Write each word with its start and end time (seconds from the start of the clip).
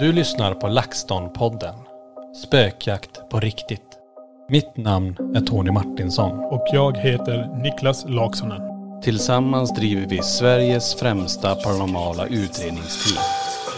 Du 0.00 0.12
lyssnar 0.12 0.54
på 0.54 0.66
LaxTon-podden. 0.66 1.74
Spökjakt 2.46 3.28
på 3.30 3.40
riktigt. 3.40 3.98
Mitt 4.48 4.76
namn 4.76 5.16
är 5.36 5.40
Tony 5.40 5.70
Martinsson. 5.70 6.38
Och 6.38 6.66
jag 6.72 6.96
heter 6.96 7.62
Niklas 7.62 8.04
Laksonen. 8.08 8.62
Tillsammans 9.02 9.74
driver 9.74 10.06
vi 10.06 10.22
Sveriges 10.22 10.94
främsta 10.94 11.54
paranormala 11.54 12.26
utredningsteam. 12.26 13.24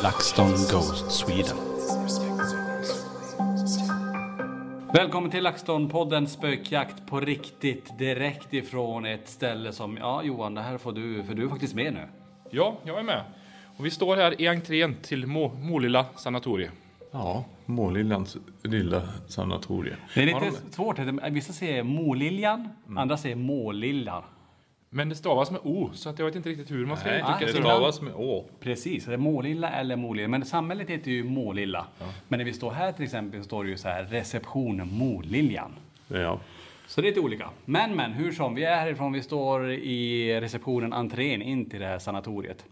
LaxTon 0.02 0.50
Ghost 0.50 1.10
Sweden. 1.10 1.56
Välkommen 4.94 5.30
till 5.30 5.46
LaxTon-podden 5.46 6.26
Spökjakt 6.26 7.06
på 7.06 7.20
riktigt. 7.20 7.98
Direkt 7.98 8.54
ifrån 8.54 9.06
ett 9.06 9.28
ställe 9.28 9.72
som, 9.72 9.96
ja 9.96 10.22
Johan, 10.22 10.54
det 10.54 10.62
här 10.62 10.78
får 10.78 10.92
du, 10.92 11.22
för 11.24 11.34
du 11.34 11.44
är 11.44 11.48
faktiskt 11.48 11.74
med 11.74 11.92
nu. 11.92 12.08
Ja, 12.50 12.74
jag 12.84 12.98
är 12.98 13.02
med. 13.02 13.22
Och 13.76 13.86
vi 13.86 13.90
står 13.90 14.16
här 14.16 14.40
i 14.40 14.46
entrén 14.48 14.94
till 15.02 15.26
Må 15.26 15.48
Målilla 15.48 16.06
sanatorium. 16.16 16.72
Ja, 17.10 17.44
Målillans 17.66 18.36
lilla 18.62 19.08
sanatorium. 19.28 19.96
Det 20.14 20.22
är 20.22 20.26
lite 20.26 20.40
de 20.40 20.72
svårt, 20.72 20.98
vissa 21.30 21.52
säger 21.52 21.82
Måliljan, 21.82 22.68
andra 22.96 23.16
säger 23.16 23.36
Målillan. 23.36 24.22
Men 24.94 25.08
det 25.08 25.14
stavas 25.14 25.50
med 25.50 25.60
O, 25.64 25.90
så 25.94 26.08
att 26.08 26.18
jag 26.18 26.26
vet 26.26 26.36
inte 26.36 26.48
riktigt 26.48 26.70
hur 26.70 26.86
man 26.86 26.96
ska 26.96 27.08
Nej, 27.08 27.20
uttrycka 27.20 27.52
det 27.52 27.58
det. 27.58 27.64
stavas 27.64 28.00
med 28.00 28.12
Å. 28.16 28.44
Precis, 28.60 29.04
det 29.04 29.12
är 29.12 29.16
Målilla 29.16 29.70
eller 29.70 29.96
Målilla. 29.96 30.28
Men 30.28 30.44
samhället 30.44 30.90
heter 30.90 31.10
ju 31.10 31.24
Målilla. 31.24 31.86
Men 32.28 32.38
när 32.38 32.44
vi 32.44 32.52
står 32.52 32.70
här 32.70 32.92
till 32.92 33.04
exempel 33.04 33.40
så 33.40 33.44
står 33.44 33.64
det 33.64 33.70
ju 33.70 33.76
så 33.76 33.88
här 33.88 34.04
reception 34.04 34.88
Måliljan. 34.92 35.72
Ja. 36.08 36.40
Så 36.86 37.00
det 37.00 37.06
är 37.06 37.10
lite 37.10 37.20
olika. 37.20 37.50
Men 37.64 37.96
men, 37.96 38.12
hur 38.12 38.32
som, 38.32 38.54
vi 38.54 38.64
är 38.64 38.76
härifrån, 38.76 39.12
vi 39.12 39.22
står 39.22 39.70
i 39.70 40.40
receptionen, 40.40 40.92
entrén 40.92 41.42
in 41.42 41.70
till 41.70 41.80
det 41.80 41.86
här 41.86 41.98
sanatoriet. 41.98 42.64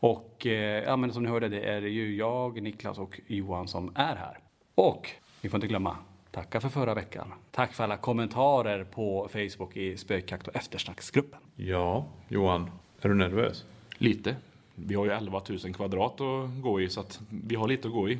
Och 0.00 0.46
eh, 0.46 0.84
ja, 0.84 0.96
men 0.96 1.12
som 1.12 1.22
ni 1.22 1.28
hörde, 1.28 1.48
det 1.48 1.60
är 1.60 1.80
ju 1.80 2.16
jag, 2.16 2.62
Niklas 2.62 2.98
och 2.98 3.20
Johan 3.26 3.68
som 3.68 3.92
är 3.94 4.16
här. 4.16 4.38
Och 4.74 5.10
vi 5.40 5.48
får 5.48 5.56
inte 5.56 5.66
glömma, 5.66 5.96
tacka 6.30 6.60
för 6.60 6.68
förra 6.68 6.94
veckan. 6.94 7.32
Tack 7.50 7.72
för 7.72 7.84
alla 7.84 7.96
kommentarer 7.96 8.84
på 8.84 9.28
Facebook 9.32 9.76
i 9.76 9.96
spökjakt 9.96 10.48
och 10.48 10.56
eftersnacksgruppen. 10.56 11.40
ja, 11.56 12.06
Johan, 12.28 12.70
är 13.00 13.08
du 13.08 13.14
nervös? 13.14 13.64
Lite. 13.98 14.36
Vi 14.74 14.94
har 14.94 15.04
ju 15.04 15.10
11 15.10 15.42
000 15.48 15.74
kvadrat 15.74 16.20
att 16.20 16.62
gå 16.62 16.80
i, 16.80 16.88
så 16.88 17.00
att 17.00 17.20
vi 17.30 17.54
har 17.56 17.68
lite 17.68 17.88
att 17.88 17.94
gå 17.94 18.08
i. 18.08 18.18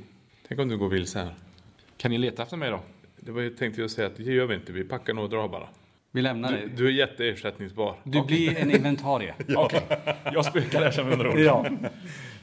Tänk 0.49 0.61
om 0.61 0.69
du 0.69 0.78
går 0.78 0.88
vilse 0.88 1.19
här. 1.19 1.34
Kan 1.97 2.11
ni 2.11 2.19
leta 2.19 2.43
efter 2.43 2.56
mig 2.56 2.71
då? 2.71 2.81
Det 3.17 3.33
var 3.33 3.41
ju 3.41 3.50
tänkte 3.50 3.81
jag 3.81 3.91
säga 3.91 4.06
att 4.06 4.17
det 4.17 4.22
gör 4.22 4.47
vi 4.47 4.55
inte, 4.55 4.72
vi 4.72 4.84
packar 4.84 5.15
nog 5.15 5.25
och 5.25 5.31
drar 5.31 5.49
bara. 5.49 5.69
Vi 6.13 6.23
lämnar 6.23 6.53
Du, 6.53 6.57
det. 6.59 6.67
du 6.77 6.87
är 6.87 6.91
jätteersättningsbar. 6.93 7.97
Du 8.05 8.23
blir 8.23 8.59
en 8.59 8.71
inventarie. 8.71 9.35
Okej, 9.57 9.81
jag 10.33 10.45
spökar 10.45 10.81
där 10.81 10.91
som 10.91 11.13
under 11.13 11.29
ord. 11.29 11.39
ja. 11.39 11.67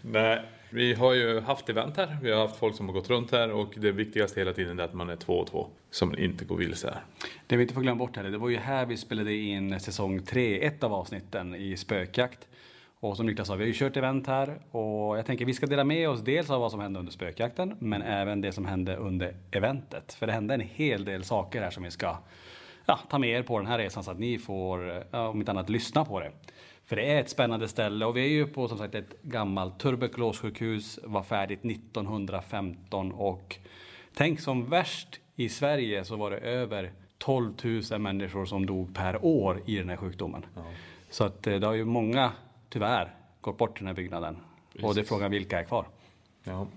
Nej, 0.02 0.42
vi 0.70 0.94
har 0.94 1.14
ju 1.14 1.40
haft 1.40 1.70
event 1.70 1.98
här, 1.98 2.18
vi 2.22 2.31
har 2.31 2.42
haft 2.42 2.56
folk 2.56 2.75
som 2.75 2.86
har 2.88 2.94
gått 2.94 3.09
runt 3.09 3.31
här 3.31 3.52
och 3.52 3.74
det 3.78 3.92
viktigaste 3.92 4.40
hela 4.40 4.54
tiden 4.54 4.80
är 4.80 4.84
att 4.84 4.94
man 4.94 5.09
är 5.09 5.16
två 5.16 5.34
och 5.34 5.48
två. 5.48 5.68
Som 5.92 6.18
inte 6.18 6.46
går 6.46 6.58
vilse 6.58 6.88
här. 6.88 7.02
Det 7.48 7.56
vi 7.58 7.62
inte 7.62 7.74
får 7.74 7.81
glömma 7.81 8.00
bort 8.00 8.16
heller, 8.18 8.31
det 8.31 8.38
var 8.38 8.50
ju 8.50 8.58
här 8.58 8.86
vi 8.86 8.98
spelade 8.98 9.34
in 9.34 9.80
säsong 9.80 10.22
3, 10.22 10.66
ett 10.66 10.84
av 10.84 10.94
avsnitten 10.94 11.56
i 11.56 11.78
spökjakt. 11.78 12.48
Och 13.00 13.18
som 13.18 13.25
Niklas 13.25 13.48
sa, 13.48 13.56
vi 13.56 13.64
har 13.64 13.68
ju 13.68 13.74
kört 13.74 13.98
event 13.98 14.28
här 14.28 14.58
och 14.72 15.18
jag 15.18 15.25
tänker 15.25 15.46
vi 15.46 15.54
ska 15.54 15.66
dela 15.66 15.84
med 15.84 16.09
oss 16.09 16.22
dels 16.22 16.50
av 16.50 16.62
vad 16.62 16.72
som 16.72 16.80
hände 16.80 17.00
under 17.00 17.12
spökjakten 17.12 17.75
men 17.80 18.02
även 18.02 18.42
det 18.42 18.52
som 18.52 18.66
hände 18.66 18.96
under 18.96 19.34
eventet. 19.52 20.14
För 20.14 20.28
det 20.28 20.34
hände 20.34 20.54
en 20.54 20.62
hel 20.62 21.06
del 21.06 21.24
saker 21.24 21.62
här 21.62 21.70
som 21.70 21.84
vi 21.84 21.92
ska 21.92 22.18
ja, 22.85 23.00
ta 23.09 23.19
med 23.19 23.29
er 23.29 23.44
på 23.44 23.57
den 23.57 23.68
här 23.68 23.78
resan 23.78 24.03
så 24.03 24.12
att 24.12 24.19
ni 24.19 24.38
får, 24.38 25.03
ja, 25.12 25.28
om 25.28 25.40
inte 25.40 25.51
annat, 25.51 25.69
lyssna 25.69 26.06
på 26.06 26.19
det. 26.19 26.31
För 26.84 26.96
det 26.96 27.12
är 27.12 27.19
ett 27.19 27.29
spännande 27.29 27.68
ställe 27.68 28.06
och 28.06 28.18
vi 28.18 28.22
är 28.22 28.29
ju 28.29 28.47
på 28.47 28.68
som 28.68 28.78
sagt 28.78 28.96
ett 28.96 29.22
gammalt 29.22 29.79
tuberkulossjukhus, 29.79 31.00
var 31.03 31.24
färdigt 31.24 31.66
1915 31.66 33.12
och 33.12 33.57
tänk 34.13 34.40
som 34.40 34.66
värst 34.66 35.19
i 35.35 35.50
Sverige 35.50 36.06
så 36.06 36.16
var 36.16 36.31
det 36.31 36.38
över 36.38 36.91
12 37.18 37.53
000 37.91 38.00
människor 38.00 38.45
som 38.45 38.66
dog 38.66 38.95
per 38.95 39.25
år 39.25 39.62
i 39.66 39.78
den 39.78 39.90
här 39.90 39.97
sjukdomen. 39.97 40.45
Så 41.09 41.24
att 41.24 41.47
eh, 41.47 41.56
det 41.56 41.68
har 41.68 41.74
ju 41.74 41.85
många, 41.85 42.31
tyvärr, 42.69 43.16
gått 43.41 43.57
bort 43.57 43.78
i 43.78 43.79
den 43.79 43.88
här 43.88 43.94
byggnaden. 43.94 44.38
Och 44.84 44.95
det 44.95 45.01
är 45.01 45.06
frågan 45.06 45.31
vilka 45.31 45.59
är 45.59 45.63
kvar. 45.63 45.85
Ja. 46.44 46.68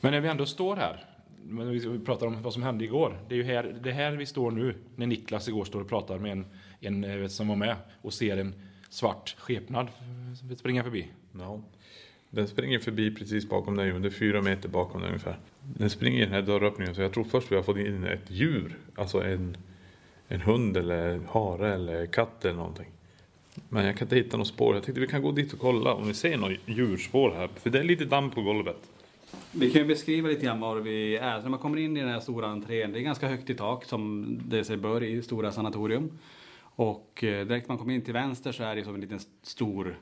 Men 0.00 0.12
när 0.12 0.20
vi 0.20 0.28
ändå 0.28 0.46
står 0.46 0.76
här, 0.76 1.04
men 1.44 1.70
vi 1.70 1.98
pratar 1.98 2.26
om 2.26 2.42
vad 2.42 2.52
som 2.52 2.62
hände 2.62 2.84
igår. 2.84 3.18
Det 3.28 3.34
är 3.34 3.36
ju 3.36 3.44
här, 3.44 3.76
det 3.82 3.92
här 3.92 4.12
vi 4.12 4.26
står 4.26 4.50
nu, 4.50 4.74
när 4.96 5.06
Niklas 5.06 5.48
igår 5.48 5.64
står 5.64 5.80
och 5.80 5.88
pratar 5.88 6.18
med 6.18 6.32
en, 6.32 6.46
en 6.80 7.04
eh, 7.04 7.26
som 7.26 7.48
var 7.48 7.56
med 7.56 7.76
och 8.02 8.12
ser 8.12 8.36
en 8.36 8.54
svart 8.88 9.36
skepnad 9.38 9.88
springa 10.56 10.84
förbi. 10.84 11.08
ja. 11.38 11.60
Den 12.34 12.48
springer 12.48 12.78
förbi 12.78 13.14
precis 13.14 13.48
bakom 13.48 13.76
dig, 13.76 13.92
det 13.92 14.08
är 14.08 14.10
fyra 14.10 14.42
meter 14.42 14.68
bakom 14.68 15.00
dig 15.00 15.08
ungefär. 15.08 15.38
Den 15.60 15.90
springer 15.90 16.22
i 16.22 16.24
den 16.24 16.34
här 16.34 16.42
dörröppningen 16.42 16.94
så 16.94 17.02
jag 17.02 17.12
tror 17.12 17.24
först 17.24 17.52
vi 17.52 17.56
har 17.56 17.62
fått 17.62 17.76
in 17.76 18.04
ett 18.04 18.30
djur. 18.30 18.78
Alltså 18.94 19.22
en, 19.22 19.56
en 20.28 20.40
hund 20.40 20.76
eller 20.76 21.20
hare 21.30 21.74
eller 21.74 22.06
katt 22.06 22.44
eller 22.44 22.56
någonting. 22.56 22.86
Men 23.68 23.84
jag 23.84 23.96
kan 23.96 24.06
inte 24.06 24.16
hitta 24.16 24.36
något 24.36 24.46
spår. 24.46 24.74
Jag 24.74 24.84
tänkte 24.84 25.00
vi 25.00 25.06
kan 25.06 25.22
gå 25.22 25.32
dit 25.32 25.52
och 25.52 25.58
kolla 25.58 25.94
om 25.94 26.06
vi 26.06 26.14
ser 26.14 26.36
något 26.36 26.52
djurspår 26.66 27.30
här. 27.30 27.48
För 27.56 27.70
det 27.70 27.78
är 27.78 27.84
lite 27.84 28.04
damm 28.04 28.30
på 28.30 28.42
golvet. 28.42 28.90
Vi 29.52 29.70
kan 29.70 29.82
ju 29.82 29.88
beskriva 29.88 30.28
lite 30.28 30.44
grann 30.44 30.60
var 30.60 30.76
vi 30.76 31.16
är. 31.16 31.36
Så 31.36 31.42
när 31.42 31.50
man 31.50 31.58
kommer 31.58 31.78
in 31.78 31.96
i 31.96 32.00
den 32.00 32.08
här 32.08 32.20
stora 32.20 32.46
entrén, 32.46 32.92
det 32.92 32.98
är 32.98 33.02
ganska 33.02 33.28
högt 33.28 33.50
i 33.50 33.54
tak 33.54 33.84
som 33.84 34.26
det 34.44 34.64
sig 34.64 34.76
bör 34.76 35.02
i 35.02 35.22
stora 35.22 35.52
sanatorium. 35.52 36.18
Och 36.60 37.24
eh, 37.24 37.46
direkt 37.46 37.68
man 37.68 37.78
kommer 37.78 37.94
in 37.94 38.02
till 38.02 38.12
vänster 38.12 38.52
så 38.52 38.62
är 38.62 38.76
det 38.76 38.84
som 38.84 38.94
en 38.94 39.00
liten 39.00 39.20
stor 39.42 39.96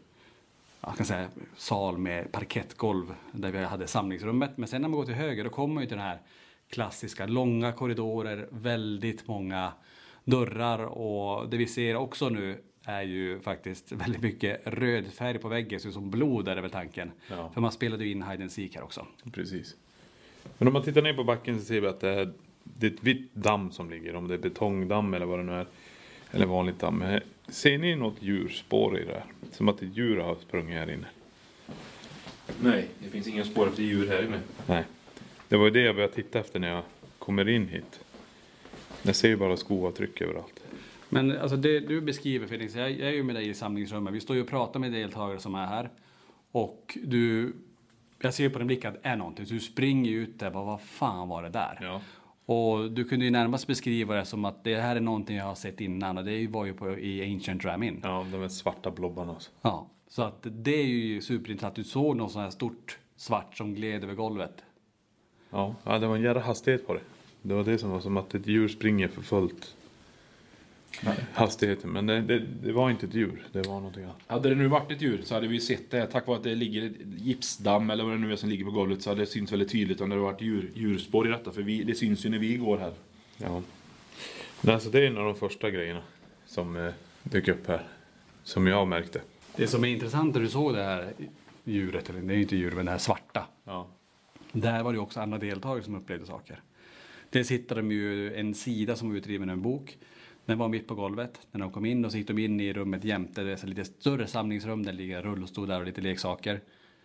jag 0.81 0.97
kan 0.97 1.07
säga, 1.07 1.29
sal 1.57 1.99
med 1.99 2.33
parkettgolv 2.33 3.15
där 3.33 3.53
vi 3.53 3.65
hade 3.65 3.87
samlingsrummet. 3.87 4.51
Men 4.57 4.69
sen 4.69 4.83
när 4.83 4.89
man 4.89 4.97
går 4.99 5.07
till 5.07 5.15
höger 5.15 5.45
då 5.45 5.51
kommer 5.51 5.75
man 5.75 5.83
ju 5.83 5.89
till 5.89 5.97
den 5.97 6.07
här 6.07 6.21
klassiska 6.69 7.27
långa 7.27 7.73
korridorer, 7.73 8.49
väldigt 8.51 9.29
många 9.29 9.73
dörrar 10.25 10.85
och 10.85 11.49
det 11.49 11.57
vi 11.57 11.67
ser 11.67 11.97
också 11.97 12.29
nu 12.29 12.63
är 12.85 13.03
ju 13.03 13.41
faktiskt 13.41 13.93
väldigt 13.93 14.23
mycket 14.23 14.61
röd 14.65 15.07
färg 15.07 15.39
på 15.39 15.49
väggen, 15.49 15.81
så 15.81 15.93
som 15.93 16.11
blod 16.11 16.49
är 16.49 16.57
det 16.57 16.63
väl 16.63 16.71
tanken. 16.71 17.11
Ja. 17.29 17.51
För 17.55 17.61
man 17.61 17.73
spelade 17.73 18.05
ju 18.05 18.11
in 18.11 18.23
hide 18.23 18.43
and 18.43 18.53
seek 18.53 18.75
här 18.75 18.83
också. 18.83 19.07
Precis. 19.33 19.77
Men 20.59 20.69
om 20.69 20.75
man 20.75 20.83
tittar 20.83 21.03
ner 21.03 21.15
på 21.15 21.25
backen 21.25 21.59
så 21.59 21.65
ser 21.65 21.81
vi 21.81 21.87
att 21.87 22.01
det 22.01 22.09
är, 22.09 22.33
det 22.63 22.87
är 22.87 22.91
ett 22.91 23.03
vitt 23.03 23.35
damm 23.35 23.71
som 23.73 23.91
ligger. 23.91 24.15
Om 24.15 24.29
det 24.29 24.35
är 24.35 24.39
betongdamm 24.39 25.15
eller 25.15 25.27
vad 25.27 25.39
det 25.39 25.43
nu 25.43 25.53
är. 25.53 25.67
Eller 26.31 26.47
vanligt 26.47 26.79
damm. 26.79 27.05
Ser 27.49 27.79
ni 27.79 27.97
något 27.97 28.23
djurspår 28.23 28.99
i 28.99 29.05
det 29.05 29.13
här? 29.13 29.25
Som 29.53 29.69
att 29.69 29.83
ett 29.83 29.97
djur 29.97 30.17
har 30.17 30.35
sprungit 30.35 30.75
här 30.75 30.91
inne? 30.91 31.07
Nej, 32.63 32.89
det 32.99 33.09
finns 33.09 33.27
inga 33.29 33.45
spår 33.45 33.69
efter 33.69 33.83
djur 33.83 34.09
här 34.09 34.23
inne. 34.23 34.41
Nej. 34.67 34.85
Det 35.49 35.57
var 35.57 35.65
ju 35.65 35.71
det 35.71 35.81
jag 35.81 35.95
började 35.95 36.15
titta 36.15 36.39
efter 36.39 36.59
när 36.59 36.69
jag 36.69 36.83
kommer 37.19 37.49
in 37.49 37.69
hit. 37.69 38.01
Jag 39.03 39.17
ser 39.17 39.29
ju 39.29 39.37
bara 39.37 39.57
skoavtryck 39.57 40.21
överallt. 40.21 40.60
Men 41.11 41.39
alltså 41.39 41.57
det 41.57 41.81
du 41.81 42.01
beskriver 42.01 42.47
Felix, 42.47 42.75
jag, 42.75 42.91
jag 42.91 43.09
är 43.09 43.13
ju 43.13 43.23
med 43.23 43.35
dig 43.35 43.49
i 43.49 43.55
samlingsrummet. 43.55 44.15
Vi 44.15 44.21
står 44.21 44.37
ju 44.37 44.43
och 44.43 44.49
pratar 44.49 44.81
med 44.81 44.93
deltagare 44.93 45.39
som 45.39 45.55
är 45.55 45.67
här. 45.67 45.91
Och 46.53 46.99
du, 47.05 47.53
jag 48.21 48.35
ser 48.35 48.45
ju 48.45 48.51
på 48.51 48.59
din 48.59 48.67
blick 48.67 48.85
att 48.85 48.95
det 49.03 49.09
är 49.09 49.17
någonting. 49.17 49.47
Så 49.47 49.55
du 49.55 49.61
springer 49.61 50.13
ut 50.13 50.39
där, 50.39 50.51
bara, 50.51 50.65
vad 50.65 50.81
fan 50.81 51.29
var 51.29 51.43
det 51.43 51.49
där? 51.49 51.79
Ja. 51.81 52.01
Och 52.55 52.91
du 52.91 53.05
kunde 53.05 53.25
ju 53.25 53.31
närmast 53.31 53.67
beskriva 53.67 54.15
det 54.15 54.25
som 54.25 54.45
att 54.45 54.65
det 54.65 54.81
här 54.81 54.97
är 54.97 55.01
någonting 55.01 55.37
jag 55.37 55.45
har 55.45 55.55
sett 55.55 55.81
innan 55.81 56.19
och 56.19 56.25
det 56.25 56.47
var 56.47 56.65
ju 56.65 56.75
på, 56.75 56.99
i 56.99 57.35
Ancient 57.35 57.63
Dramin. 57.63 58.01
Ja, 58.03 58.27
de 58.33 58.43
är 58.43 58.49
svarta 58.49 58.91
blobbarna. 58.91 59.33
Alltså. 59.33 59.51
Ja, 59.63 59.87
så 60.09 60.23
att 60.23 60.47
det 60.51 60.75
är 60.75 60.87
ju 60.87 61.21
superintressant. 61.21 61.75
Du 61.75 61.85
såg 61.85 62.17
något 62.17 62.33
sånt 62.33 62.43
här 62.43 62.51
stort 62.51 62.99
svart 63.17 63.57
som 63.57 63.75
gled 63.75 64.05
över 64.05 64.15
golvet. 64.15 64.65
Ja, 65.51 65.75
ja, 65.85 65.99
det 65.99 66.07
var 66.07 66.17
en 66.17 66.23
jävla 66.23 66.41
hastighet 66.41 66.87
på 66.87 66.95
det. 66.95 67.01
Det 67.43 67.55
var 67.55 67.65
det 67.65 67.79
som 67.79 67.91
var 67.91 68.01
som 68.01 68.17
att 68.17 68.35
ett 68.35 68.47
djur 68.47 68.69
springer 68.69 69.09
för 69.09 69.23
fullt. 69.23 69.77
Hastigheten, 71.35 71.91
men 71.91 72.07
det, 72.07 72.21
det, 72.21 72.39
det 72.39 72.73
var 72.73 72.91
inte 72.91 73.07
ett 73.07 73.15
djur. 73.15 73.47
Det 73.53 73.67
var 73.67 73.75
någonting 73.75 74.05
annat. 74.05 74.17
Hade 74.27 74.49
det 74.49 74.55
nu 74.55 74.69
varit 74.69 74.91
ett 74.91 75.03
djur 75.03 75.21
så 75.25 75.35
hade 75.35 75.47
vi 75.47 75.61
sett 75.61 75.91
det. 75.91 76.07
Tack 76.07 76.27
vare 76.27 76.37
att 76.37 76.45
det 76.45 76.55
ligger 76.55 76.87
ett 76.87 76.93
gipsdamm 77.19 77.91
eller 77.91 78.05
vad 78.05 78.13
det 78.13 78.19
nu 78.19 78.33
är 78.33 78.37
som 78.37 78.49
ligger 78.49 78.65
på 78.65 78.71
golvet 78.71 79.03
så 79.03 79.11
hade 79.11 79.23
det 79.23 79.27
synts 79.27 79.53
väldigt 79.53 79.71
tydligt 79.71 80.01
om 80.01 80.09
det 80.09 80.15
hade 80.15 80.25
varit 80.25 80.41
djur, 80.41 80.71
djurspår 80.75 81.29
i 81.29 81.31
detta. 81.31 81.53
För 81.53 81.63
vi, 81.63 81.83
det 81.83 81.95
syns 81.95 82.27
ju 82.27 82.29
när 82.29 82.39
vi 82.39 82.57
går 82.57 82.79
här. 82.79 82.93
Ja. 83.37 83.63
Men 84.61 84.75
alltså 84.75 84.91
det 84.91 85.01
är 85.01 85.07
en 85.07 85.19
av 85.19 85.25
de 85.25 85.35
första 85.35 85.71
grejerna 85.71 86.03
som 86.47 86.77
eh, 86.77 86.93
dök 87.23 87.49
upp 87.49 87.67
här. 87.69 87.83
Som 88.43 88.67
jag 88.67 88.89
märkte. 88.89 89.21
Det 89.57 89.67
som 89.67 89.85
är 89.85 89.89
intressant 89.89 90.35
när 90.35 90.43
du 90.43 90.49
såg 90.49 90.75
det 90.75 90.83
här 90.83 91.13
djuret, 91.65 92.11
eller 92.11 92.21
det 92.21 92.33
är 92.33 92.37
ju 92.37 92.43
inte 92.43 92.57
djur, 92.57 92.73
men 92.73 92.85
det 92.85 92.91
här 92.91 92.99
svarta. 92.99 93.47
Ja. 93.65 93.89
Där 94.53 94.83
var 94.83 94.93
det 94.93 94.97
ju 94.97 95.03
också 95.03 95.21
andra 95.21 95.39
deltagare 95.39 95.85
som 95.85 95.95
upplevde 95.95 96.27
saker. 96.27 96.61
Dels 97.31 97.51
hittade 97.51 97.81
de 97.81 97.93
ju 97.93 98.35
en 98.35 98.55
sida 98.55 98.97
som 98.97 99.09
var 99.09 99.17
utdriven 99.17 99.49
i 99.49 99.53
en 99.53 99.63
bok. 99.63 99.99
Den 100.51 100.59
var 100.59 100.69
mitt 100.69 100.87
på 100.87 100.95
golvet. 100.95 101.41
När 101.53 101.61
de 101.61 101.73
kom 101.73 101.85
in 101.85 102.05
och 102.05 102.11
så 102.11 102.19
gick 102.19 102.27
de 102.27 102.39
in 102.39 102.61
i 102.61 102.73
rummet 102.73 103.05
jämte, 103.05 103.43
det 103.43 103.63
är 103.63 103.67
lite 103.67 103.85
större 103.85 104.27
samlingsrum, 104.27 104.83
där 104.83 104.93
ligger 104.93 105.23
rullstolar 105.23 105.81
och 105.81 105.87
lite 105.87 106.01
leksaker. 106.01 106.61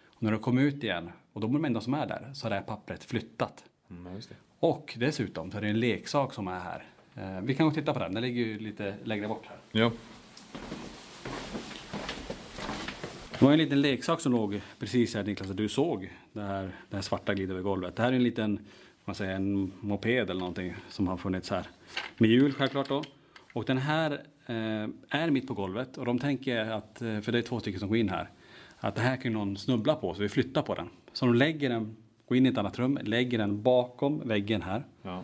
Och 0.08 0.24
när 0.24 0.32
de 0.32 0.40
kom 0.40 0.58
ut 0.58 0.84
igen, 0.84 1.12
och 1.34 1.42
de 1.42 1.50
är 1.50 1.54
de 1.54 1.66
enda 1.66 1.82
som 1.82 1.94
är 1.94 2.08
där, 2.08 2.32
så 2.34 2.46
har 2.46 2.50
det 2.50 2.56
här 2.56 2.64
pappret 2.64 3.04
flyttat. 3.04 3.64
Mm, 3.90 4.14
det. 4.14 4.36
Och 4.60 4.96
dessutom 4.98 5.52
så 5.52 5.58
är 5.58 5.62
det 5.62 5.68
en 5.68 5.80
leksak 5.80 6.34
som 6.34 6.48
är 6.48 6.60
här. 6.60 6.84
Eh, 7.16 7.42
vi 7.42 7.56
kan 7.56 7.66
gå 7.66 7.68
och 7.70 7.76
titta 7.76 7.94
på 7.94 8.00
den, 8.00 8.14
den 8.14 8.24
ligger 8.24 8.46
ju 8.46 8.60
lite 8.60 8.96
längre 9.04 9.28
bort 9.28 9.46
här. 9.48 9.58
Ja. 9.72 9.92
Det 13.32 13.46
var 13.46 13.52
en 13.52 13.58
liten 13.58 13.82
leksak 13.82 14.22
som 14.22 14.32
låg 14.32 14.62
precis 14.80 15.16
här 15.16 15.24
Niklas, 15.24 15.48
där 15.48 15.56
du 15.56 15.70
såg 15.70 16.12
det 16.34 16.42
här, 16.42 16.72
det 16.90 16.96
här 16.96 17.04
svarta 17.04 17.34
glida 17.34 17.54
över 17.54 17.64
golvet. 17.64 17.96
Det 17.96 18.04
här 18.04 18.12
är 18.12 18.16
en 18.16 18.24
liten, 18.24 18.60
man 19.06 19.16
säger, 19.16 19.36
en 19.36 19.72
moped 19.80 20.30
eller 20.30 20.40
någonting 20.40 20.76
som 20.90 21.08
har 21.08 21.18
funnits 21.18 21.50
här. 21.50 21.68
Med 22.18 22.30
hjul 22.30 22.54
självklart 22.54 22.90
då. 22.90 23.04
Och 23.56 23.66
den 23.66 23.78
här 23.78 24.12
eh, 24.46 24.88
är 25.10 25.30
mitt 25.30 25.48
på 25.48 25.54
golvet 25.54 25.98
och 25.98 26.06
de 26.06 26.20
tänker 26.20 26.58
att, 26.58 27.02
eh, 27.02 27.20
för 27.20 27.32
det 27.32 27.38
är 27.38 27.42
två 27.42 27.60
stycken 27.60 27.80
som 27.80 27.90
går 27.90 27.98
in 27.98 28.10
här, 28.10 28.30
att 28.78 28.96
det 28.96 29.02
här 29.02 29.18
kan 29.18 29.34
någon 29.34 29.58
snubbla 29.58 29.96
på 29.96 30.14
så 30.14 30.22
vi 30.22 30.30
flyttar 30.30 30.62
på 30.62 30.76
den. 30.76 30.90
Så 31.14 31.26
de 31.26 31.36
lägger 31.36 31.70
den, 31.70 31.96
går 32.28 32.38
in 32.38 32.46
i 32.46 32.50
ett 32.50 32.58
annat 32.58 32.80
rum, 32.80 33.00
lägger 33.04 33.38
den 33.38 33.62
bakom 33.62 34.28
väggen 34.28 34.62
här. 34.62 34.84
Ja. 35.02 35.24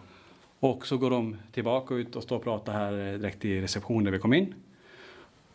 Och 0.60 0.88
så 0.88 0.98
går 0.98 1.10
de 1.10 1.38
tillbaka 1.52 1.96
ut 1.96 2.16
och 2.16 2.24
står 2.24 2.36
och 2.36 2.44
pratar 2.44 2.74
här 2.74 3.14
eh, 3.14 3.20
direkt 3.20 3.46
i 3.46 3.62
receptionen 3.62 4.04
där 4.04 4.12
vi 4.12 4.20
kom 4.20 4.34
in. 4.34 4.54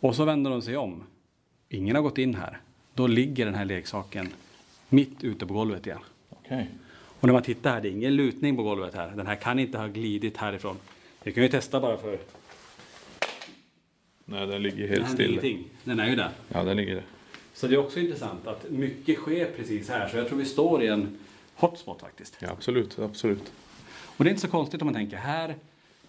Och 0.01 0.15
så 0.15 0.25
vänder 0.25 0.51
de 0.51 0.63
sig 0.63 0.77
om. 0.77 1.03
Ingen 1.69 1.97
har 1.97 2.03
gått 2.03 2.19
in 2.19 2.35
här. 2.35 2.61
Då 2.95 3.07
ligger 3.07 3.45
den 3.45 3.55
här 3.55 3.65
leksaken 3.65 4.29
mitt 4.89 5.25
ute 5.25 5.47
på 5.47 5.55
golvet 5.55 5.87
igen. 5.87 6.01
Okej. 6.31 6.71
Och 7.21 7.27
när 7.27 7.33
man 7.33 7.43
tittar 7.43 7.71
här, 7.71 7.81
det 7.81 7.89
är 7.89 7.93
ingen 7.93 8.17
lutning 8.17 8.57
på 8.57 8.63
golvet 8.63 8.95
här. 8.95 9.13
Den 9.17 9.27
här 9.27 9.37
kan 9.37 9.59
inte 9.59 9.79
ha 9.79 9.87
glidit 9.87 10.37
härifrån. 10.37 10.77
Vi 11.23 11.33
kan 11.33 11.43
ju 11.43 11.49
testa 11.49 11.81
bara 11.81 11.97
för... 11.97 12.19
Nej, 14.29 14.47
den 14.47 14.63
ligger 14.63 14.89
helt 14.89 15.11
still. 15.11 15.65
Den 15.85 16.01
är 16.01 16.09
ju 16.09 16.17
där. 16.17 16.31
Ja, 16.49 16.65
den 16.65 16.77
ligger 16.77 16.95
där. 16.95 17.05
Så 17.53 17.67
det 17.67 17.75
är 17.75 17.79
också 17.79 18.01
intressant 18.01 18.47
att 18.47 18.71
mycket 18.71 19.19
sker 19.19 19.51
precis 19.57 19.89
här. 19.89 20.09
Så 20.09 20.17
jag 20.17 20.29
tror 20.29 20.39
vi 20.39 20.45
står 20.45 20.83
i 20.83 20.87
en 20.87 21.19
hotspot 21.55 22.01
faktiskt. 22.01 22.37
Ja, 22.41 22.51
absolut, 22.51 22.99
absolut. 22.99 23.53
Och 24.17 24.25
det 24.25 24.29
är 24.29 24.31
inte 24.31 24.43
så 24.43 24.49
konstigt 24.49 24.83
om 24.83 24.87
man 24.87 24.95
tänker 24.95 25.17
här. 25.17 25.55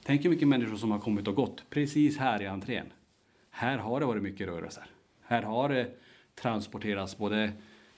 Tänk 0.04 0.25
hur 0.25 0.30
mycket 0.30 0.48
människor 0.48 0.75
som 0.75 0.92
har 0.92 1.00
kommit 1.00 1.28
och 1.28 1.36
gått 1.36 1.64
precis 1.69 2.18
här 2.18 2.42
i 2.42 2.46
entrén. 2.46 2.86
Här 3.52 3.78
har 3.78 4.00
det 4.00 4.06
varit 4.06 4.24
mycket 4.24 4.48
rörelser. 4.48 4.86
Här 5.24 5.42
har 5.42 5.69
det 5.69 5.88
transporterats 6.42 7.18
både 7.18 7.52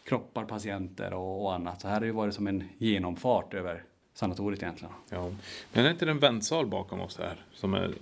kroppar, 0.03 0.45
patienter 0.45 1.13
och, 1.13 1.45
och 1.45 1.53
annat. 1.53 1.81
Så 1.81 1.87
här 1.87 1.93
har 1.93 2.01
det 2.01 2.11
varit 2.11 2.33
som 2.33 2.47
en 2.47 2.63
genomfart 2.77 3.53
över 3.53 3.83
sanatoriet 4.13 4.63
egentligen. 4.63 4.93
Ja. 5.09 5.31
Men 5.73 5.85
är 5.85 5.91
inte 5.91 6.05
det 6.05 6.11
en 6.11 6.19
väntsal 6.19 6.67
bakom 6.67 7.01
oss 7.01 7.17
här? 7.17 7.45
Som 7.53 7.73
är 7.73 7.93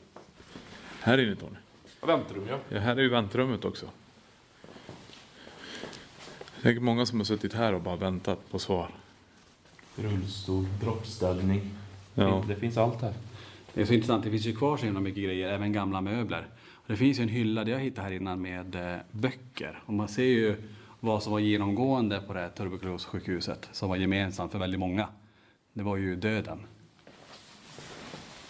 här 1.02 1.18
inne 1.18 1.36
Tony? 1.36 1.56
Väntrum 2.02 2.48
ja. 2.50 2.58
Ja, 2.70 2.80
här 2.80 2.96
är 2.96 3.02
ju 3.02 3.10
väntrummet 3.10 3.66
också. 3.66 3.86
Jag 6.56 6.64
tänker 6.64 6.82
många 6.82 7.06
som 7.06 7.20
har 7.20 7.26
suttit 7.26 7.54
här 7.54 7.74
och 7.74 7.82
bara 7.82 7.96
väntat 7.96 8.52
på 8.52 8.60
svar. 8.60 8.90
Rullstol, 9.96 10.66
droppställning. 10.82 11.62
Ja. 12.14 12.44
Det 12.48 12.56
finns 12.56 12.78
allt 12.78 13.02
här. 13.02 13.14
Det 13.74 13.82
är 13.82 13.86
så 13.86 13.94
intressant, 13.94 14.24
det 14.24 14.32
finns 14.32 14.46
ju 14.46 14.56
kvar 14.56 14.78
så 14.78 14.86
himla 14.86 15.00
mycket 15.00 15.24
grejer, 15.24 15.50
även 15.50 15.74
gamla 15.74 16.02
möbler. 16.02 16.48
Och 16.74 16.88
det 16.88 16.98
finns 16.98 17.20
ju 17.20 17.24
en 17.24 17.30
hylla, 17.30 17.64
det 17.64 17.72
jag 17.72 17.80
hittade 17.80 18.08
här 18.08 18.14
innan, 18.14 18.42
med 18.42 18.76
eh, 18.76 19.00
böcker. 19.12 19.84
Och 19.86 19.94
man 19.94 20.08
ser 20.08 20.24
ju 20.24 20.56
vad 21.00 21.24
som 21.24 21.32
var 21.32 21.40
genomgående 21.40 22.22
på 22.28 22.34
det 22.34 22.40
här 22.40 22.50
tuberkulossjukhuset, 22.50 23.70
som 23.72 23.90
var 23.90 23.96
gemensamt 23.96 24.52
för 24.52 24.60
väldigt 24.60 24.80
många. 24.80 25.08
Det 25.74 25.84
var 25.84 25.98
ju 25.98 26.16
döden. 26.16 26.60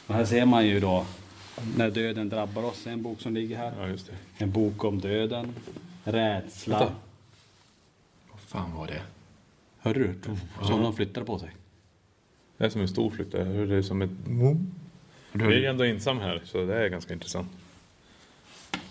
Och 0.07 0.15
här 0.15 0.25
ser 0.25 0.45
man 0.45 0.67
ju 0.67 0.79
då 0.79 1.05
när 1.77 1.91
döden 1.91 2.29
drabbar 2.29 2.63
oss, 2.63 2.87
en 2.87 3.01
bok 3.01 3.21
som 3.21 3.33
ligger 3.33 3.57
här. 3.57 3.73
Ja, 3.79 3.87
just 3.87 4.07
det. 4.07 4.43
En 4.43 4.51
bok 4.51 4.83
om 4.83 4.99
döden, 4.99 5.55
rädsla. 6.03 6.79
Vänta. 6.79 6.95
Vad 8.31 8.39
fan 8.39 8.75
var 8.75 8.87
det? 8.87 9.01
Hörde 9.79 9.99
du? 9.99 10.15
Som 10.67 10.81
de 10.81 10.95
flyttade 10.95 11.25
på 11.25 11.39
sig. 11.39 11.49
Det 12.57 12.65
är 12.65 12.69
som 12.69 12.81
en 12.81 12.87
stor 12.87 13.09
flytt. 13.09 13.33
Jag 13.33 13.45
hör 13.45 13.65
det 13.65 13.75
är 13.75 13.81
som 13.81 14.01
ett... 14.01 14.09
Vi 15.31 15.65
är 15.65 15.69
ändå 15.69 15.83
ensam 15.83 16.19
här, 16.19 16.41
så 16.45 16.65
det 16.65 16.75
är 16.75 16.89
ganska 16.89 17.13
intressant. 17.13 17.47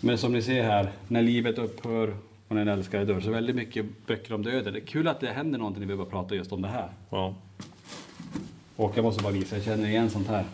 Men 0.00 0.18
som 0.18 0.32
ni 0.32 0.42
ser 0.42 0.62
här, 0.62 0.92
när 1.08 1.22
livet 1.22 1.58
upphör 1.58 2.16
och 2.48 2.54
när 2.54 2.62
en 2.62 2.68
älskare 2.68 3.04
dör, 3.04 3.20
så 3.20 3.30
väldigt 3.30 3.56
mycket 3.56 4.06
böcker 4.06 4.34
om 4.34 4.42
döden. 4.42 4.72
Det 4.72 4.78
är 4.78 4.86
kul 4.86 5.08
att 5.08 5.20
det 5.20 5.32
händer 5.32 5.58
någonting 5.58 5.80
när 5.80 5.88
vi 5.88 5.96
börjar 5.96 6.10
prata 6.10 6.34
just 6.34 6.52
om 6.52 6.62
det 6.62 6.68
här. 6.68 6.88
Ja. 7.10 7.34
Och 8.76 8.92
jag 8.96 9.02
måste 9.02 9.22
bara 9.22 9.32
visa, 9.32 9.56
jag 9.56 9.64
känner 9.64 9.88
igen 9.88 10.10
sånt 10.10 10.28
här. 10.28 10.44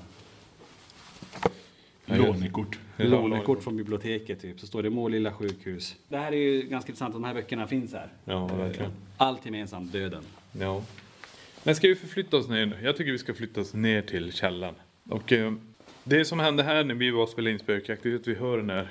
Lånekort. 2.18 2.78
Lånekort 2.96 3.62
från 3.62 3.76
biblioteket 3.76 4.40
typ, 4.40 4.60
så 4.60 4.66
står 4.66 4.82
det 4.82 4.90
Målilla 4.90 5.32
sjukhus. 5.32 5.96
Det 6.08 6.16
här 6.16 6.32
är 6.32 6.36
ju 6.36 6.62
ganska 6.62 6.88
intressant, 6.88 7.14
de 7.14 7.24
här 7.24 7.34
böckerna 7.34 7.66
finns 7.66 7.92
här. 7.92 8.08
Ja, 8.24 8.46
verkligen. 8.46 8.92
Allt 9.16 9.44
gemensamt, 9.46 9.92
döden. 9.92 10.22
Ja. 10.52 10.82
Men 11.64 11.74
ska 11.74 11.88
vi 11.88 11.94
förflytta 11.94 12.36
oss 12.36 12.48
ner 12.48 12.66
nu? 12.66 12.76
Jag 12.82 12.96
tycker 12.96 13.12
vi 13.12 13.18
ska 13.18 13.34
flytta 13.34 13.60
oss 13.60 13.74
ner 13.74 14.02
till 14.02 14.32
källaren. 14.32 14.74
Och 15.08 15.32
eh, 15.32 15.52
det 16.04 16.24
som 16.24 16.40
hände 16.40 16.62
här 16.62 16.84
när 16.84 16.94
vi 16.94 17.10
var 17.10 17.22
och 17.22 17.28
spelade 17.28 17.52
in 17.52 17.58
spökjakt, 17.58 18.02
det 18.02 18.10
är 18.10 18.14
att 18.14 18.28
vi 18.28 18.34
hör 18.34 18.56
den 18.56 18.70
här 18.70 18.88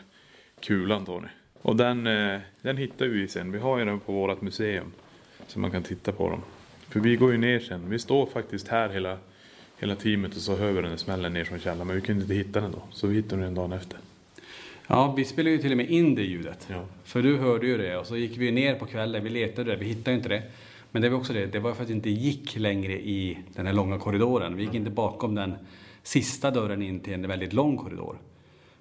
kulan 0.60 1.06
Tony. 1.06 1.28
Och 1.62 1.76
den, 1.76 2.08
eh, 2.08 2.40
den 2.62 2.78
hittar 2.78 3.06
vi 3.06 3.28
sen. 3.28 3.52
Vi 3.52 3.60
har 3.60 3.80
ju 3.80 3.86
den 3.86 4.00
på 4.00 4.12
vårt 4.14 4.42
museum. 4.42 4.92
Så 5.48 5.60
man 5.60 5.72
kan 5.72 5.84
titta 5.84 6.12
på 6.12 6.30
dem. 6.30 6.42
För 6.90 7.00
vi 7.00 7.16
går 7.16 7.32
ju 7.32 7.38
ner 7.38 7.60
sen. 7.60 7.90
Vi 7.90 8.00
står 8.00 8.26
faktiskt 8.26 8.68
här 8.68 8.90
hela, 8.90 9.18
hela 9.82 9.96
teamet 9.96 10.36
och 10.36 10.42
så 10.42 10.56
hör 10.56 10.72
vi 10.72 10.82
den 10.82 10.98
smällen 10.98 11.34
ner 11.34 11.44
från 11.44 11.60
källaren. 11.60 11.88
Men 11.88 11.96
vi 11.96 12.02
kunde 12.02 12.22
inte 12.22 12.34
hitta 12.34 12.62
den 12.62 12.72
då. 12.72 12.82
Så 12.92 13.08
vi 13.08 13.16
hittade 13.16 13.42
den 13.42 13.56
dagen 13.56 13.74
efter. 13.74 14.00
Ja, 14.88 15.14
vi 15.18 15.26
spelade 15.26 15.56
ju 15.56 15.62
till 15.62 15.72
och 15.72 15.78
med 15.78 15.90
in 15.90 16.16
det 16.16 16.22
ljudet. 16.22 16.68
Ja. 16.70 16.86
För 17.04 17.22
du 17.22 17.38
hörde 17.38 17.68
ju 17.68 17.78
det 17.78 17.98
och 17.98 18.08
så 18.08 18.18
gick 18.18 18.38
vi 18.38 18.52
ner 18.52 18.76
på 18.76 18.86
kvällen, 18.86 19.24
vi 19.24 19.30
letade 19.30 19.72
det, 19.72 19.78
vi 19.78 19.86
hittade 19.86 20.18
inte 20.18 20.30
det. 20.30 20.44
Men 20.92 21.02
det 21.02 21.10
var 21.10 21.18
också 21.18 21.34
det, 21.34 21.46
det 21.46 21.60
var 21.60 21.74
för 21.74 21.84
att 21.84 21.90
vi 21.90 21.94
inte 21.94 22.10
gick 22.10 22.58
längre 22.58 22.94
i 22.94 23.38
den 23.56 23.66
här 23.66 23.74
långa 23.74 24.00
korridoren. 24.00 24.58
Vi 24.58 24.64
gick 24.64 24.74
inte 24.74 24.92
bakom 24.92 25.36
den 25.36 25.54
sista 26.04 26.52
dörren 26.52 26.82
in 26.82 27.00
till 27.00 27.14
en 27.14 27.28
väldigt 27.28 27.54
lång 27.54 27.78
korridor. 27.78 28.18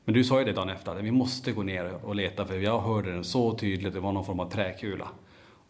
Men 0.05 0.15
du 0.15 0.25
sa 0.25 0.39
ju 0.39 0.45
det 0.45 0.53
dagen 0.53 0.69
efter, 0.69 0.93
att 0.93 1.05
vi 1.05 1.11
måste 1.11 1.53
gå 1.53 1.63
ner 1.63 1.93
och 2.05 2.15
leta 2.15 2.47
för 2.47 2.59
jag 2.59 2.81
hörde 2.81 3.13
den 3.13 3.25
så 3.25 3.59
tydligt, 3.59 3.95
det 3.95 4.01
var 4.01 4.13
någon 4.13 4.25
form 4.25 4.41
av 4.41 4.51
träkula. 4.51 5.09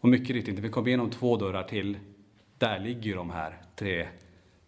Och 0.01 0.09
mycket 0.09 0.31
riktigt, 0.31 0.59
vi 0.59 0.69
kom 0.69 0.87
igenom 0.87 1.11
två 1.11 1.37
dörrar 1.37 1.63
till, 1.63 1.99
där 2.59 2.79
ligger 2.79 3.03
ju 3.03 3.15
de 3.15 3.31
här 3.31 3.59
tre 3.77 4.07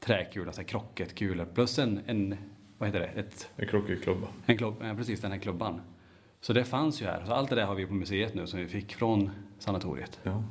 träkulorna, 0.04 0.52
så 0.52 0.60
här 0.60 0.68
krocketkulor, 0.68 1.46
plus 1.54 1.78
en, 1.78 2.00
en, 2.06 2.36
vad 2.78 2.88
heter 2.88 3.00
det, 3.00 3.20
ett 3.20 3.48
En 3.56 3.68
krocketklubba. 3.68 4.26
en 4.46 4.58
klubb, 4.58 4.74
ja, 4.80 4.94
precis, 4.94 5.20
den 5.20 5.32
här 5.32 5.38
klubban. 5.38 5.80
Så 6.40 6.52
det 6.52 6.64
fanns 6.64 7.02
ju 7.02 7.06
här. 7.06 7.22
Så 7.26 7.32
allt 7.32 7.50
det 7.50 7.56
där 7.56 7.64
har 7.66 7.74
vi 7.74 7.86
på 7.86 7.94
museet 7.94 8.34
nu 8.34 8.46
som 8.46 8.60
vi 8.60 8.66
fick 8.66 8.94
från 8.94 9.30
sanatoriet. 9.58 10.20
Ja. 10.22 10.44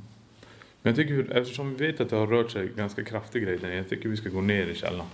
Men 0.81 0.95
jag 0.95 0.95
tycker, 0.95 1.37
eftersom 1.37 1.75
vi 1.75 1.87
vet 1.87 2.01
att 2.01 2.09
det 2.09 2.15
har 2.15 2.27
rört 2.27 2.51
sig 2.51 2.67
ganska 2.67 3.03
kraftig 3.03 3.43
grej 3.43 3.57
där 3.57 3.67
nere, 3.67 3.77
jag 3.77 3.89
tycker 3.89 4.09
vi 4.09 4.17
ska 4.17 4.29
gå 4.29 4.41
ner 4.41 4.67
i 4.67 4.75
källaren. 4.75 5.09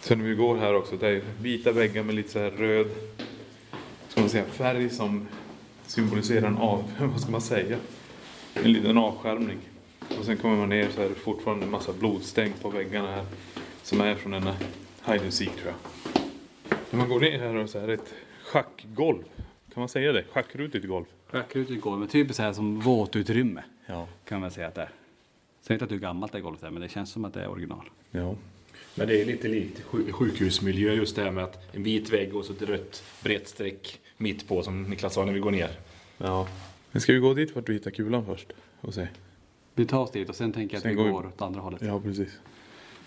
Sen 0.00 0.18
när 0.18 0.24
vi 0.24 0.34
går 0.34 0.56
här 0.56 0.74
också, 0.74 0.96
det 0.96 1.08
är 1.08 1.22
vita 1.40 1.72
väggar 1.72 2.02
med 2.02 2.14
lite 2.14 2.30
så 2.30 2.38
här 2.38 2.50
röd 2.50 2.86
ska 4.08 4.20
man 4.20 4.30
säga, 4.30 4.44
färg 4.44 4.90
som 4.90 5.28
symboliserar 5.86 6.46
en 6.46 6.56
av, 6.56 6.92
vad 7.00 7.20
ska 7.20 7.30
man 7.30 7.40
säga, 7.40 7.76
en 8.54 8.72
liten 8.72 8.98
avskärmning. 8.98 9.58
Och 10.18 10.24
sen 10.24 10.36
kommer 10.36 10.56
man 10.56 10.68
ner 10.68 10.88
så 10.90 11.00
är 11.02 11.08
det 11.08 11.14
fortfarande 11.14 11.64
en 11.64 11.70
massa 11.70 11.92
blodstänk 11.92 12.60
på 12.62 12.68
väggarna 12.70 13.10
här 13.10 13.24
som 13.82 14.00
är 14.00 14.14
från 14.14 14.32
denna 14.32 14.56
hide 15.06 15.20
and 15.24 15.34
seek 15.34 15.50
tror 15.56 15.72
jag. 15.72 15.74
När 16.90 16.98
man 16.98 17.08
går 17.08 17.20
ner 17.20 17.38
här 17.38 17.66
så 17.66 17.78
är 17.78 17.86
det 17.86 17.92
ett 17.94 18.14
schackgolv. 18.44 19.22
Kan 19.74 19.80
man 19.80 19.88
säga 19.88 20.12
det? 20.12 20.24
Schackrutigt 20.32 20.86
golv. 20.86 21.04
Schackrutigt 21.26 21.80
golv, 21.82 21.98
men 21.98 22.08
typ 22.08 22.34
så 22.34 22.42
här 22.42 22.52
som 22.52 22.80
våtutrymme 22.80 23.62
Ja. 23.86 24.06
kan 24.24 24.40
man 24.40 24.50
säga 24.50 24.68
att 24.68 24.74
det 24.74 24.82
är. 24.82 24.90
Säg 25.62 25.74
inte 25.74 25.84
att 25.84 25.90
hur 25.90 25.98
gammalt 25.98 26.32
det 26.32 26.40
golvet 26.40 26.62
är, 26.62 26.70
men 26.70 26.82
det 26.82 26.88
känns 26.88 27.10
som 27.10 27.24
att 27.24 27.34
det 27.34 27.40
är 27.42 27.48
original. 27.48 27.90
Ja. 28.10 28.34
Men 28.94 29.08
det 29.08 29.20
är 29.20 29.24
lite 29.24 29.48
likt 29.48 29.82
sju- 29.82 30.12
sjukhusmiljö 30.12 30.92
just 30.92 31.16
det 31.16 31.22
här 31.22 31.30
med 31.30 31.44
att 31.44 31.74
en 31.74 31.82
vit 31.82 32.10
vägg 32.12 32.36
och 32.36 32.44
så 32.44 32.52
ett 32.52 32.62
rött 32.62 33.02
brett 33.22 33.48
streck 33.48 34.00
mitt 34.16 34.48
på 34.48 34.62
som 34.62 34.82
Niklas 34.82 35.14
sa 35.14 35.24
när 35.24 35.32
vi 35.32 35.38
går 35.40 35.50
ner. 35.50 35.70
ja. 36.18 36.48
Men 36.92 37.00
ska 37.00 37.12
vi 37.12 37.18
gå 37.18 37.34
dit 37.34 37.54
vart 37.56 37.68
vi 37.68 37.72
hittar 37.72 37.90
kulan 37.90 38.26
först? 38.26 38.52
Och 38.80 38.94
se? 38.94 39.06
Vi 39.74 39.86
tar 39.86 40.08
dit 40.12 40.28
och 40.28 40.36
sen 40.36 40.52
tänker 40.52 40.74
jag 40.74 40.78
att 40.78 40.82
Sen 40.82 40.90
vi 40.90 40.96
går 40.96 41.04
vi- 41.04 41.10
går 41.10 41.26
åt 41.26 41.42
andra 41.42 41.60
hållet. 41.60 41.82
Ja, 41.82 42.00
precis. 42.00 42.38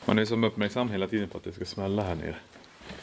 Man 0.05 0.19
är 0.19 0.25
som 0.25 0.43
uppmärksam 0.43 0.89
hela 0.89 1.07
tiden 1.07 1.29
på 1.29 1.37
att 1.37 1.43
det 1.43 1.51
ska 1.51 1.65
smälla 1.65 2.03
här 2.03 2.15
nere. 2.15 2.35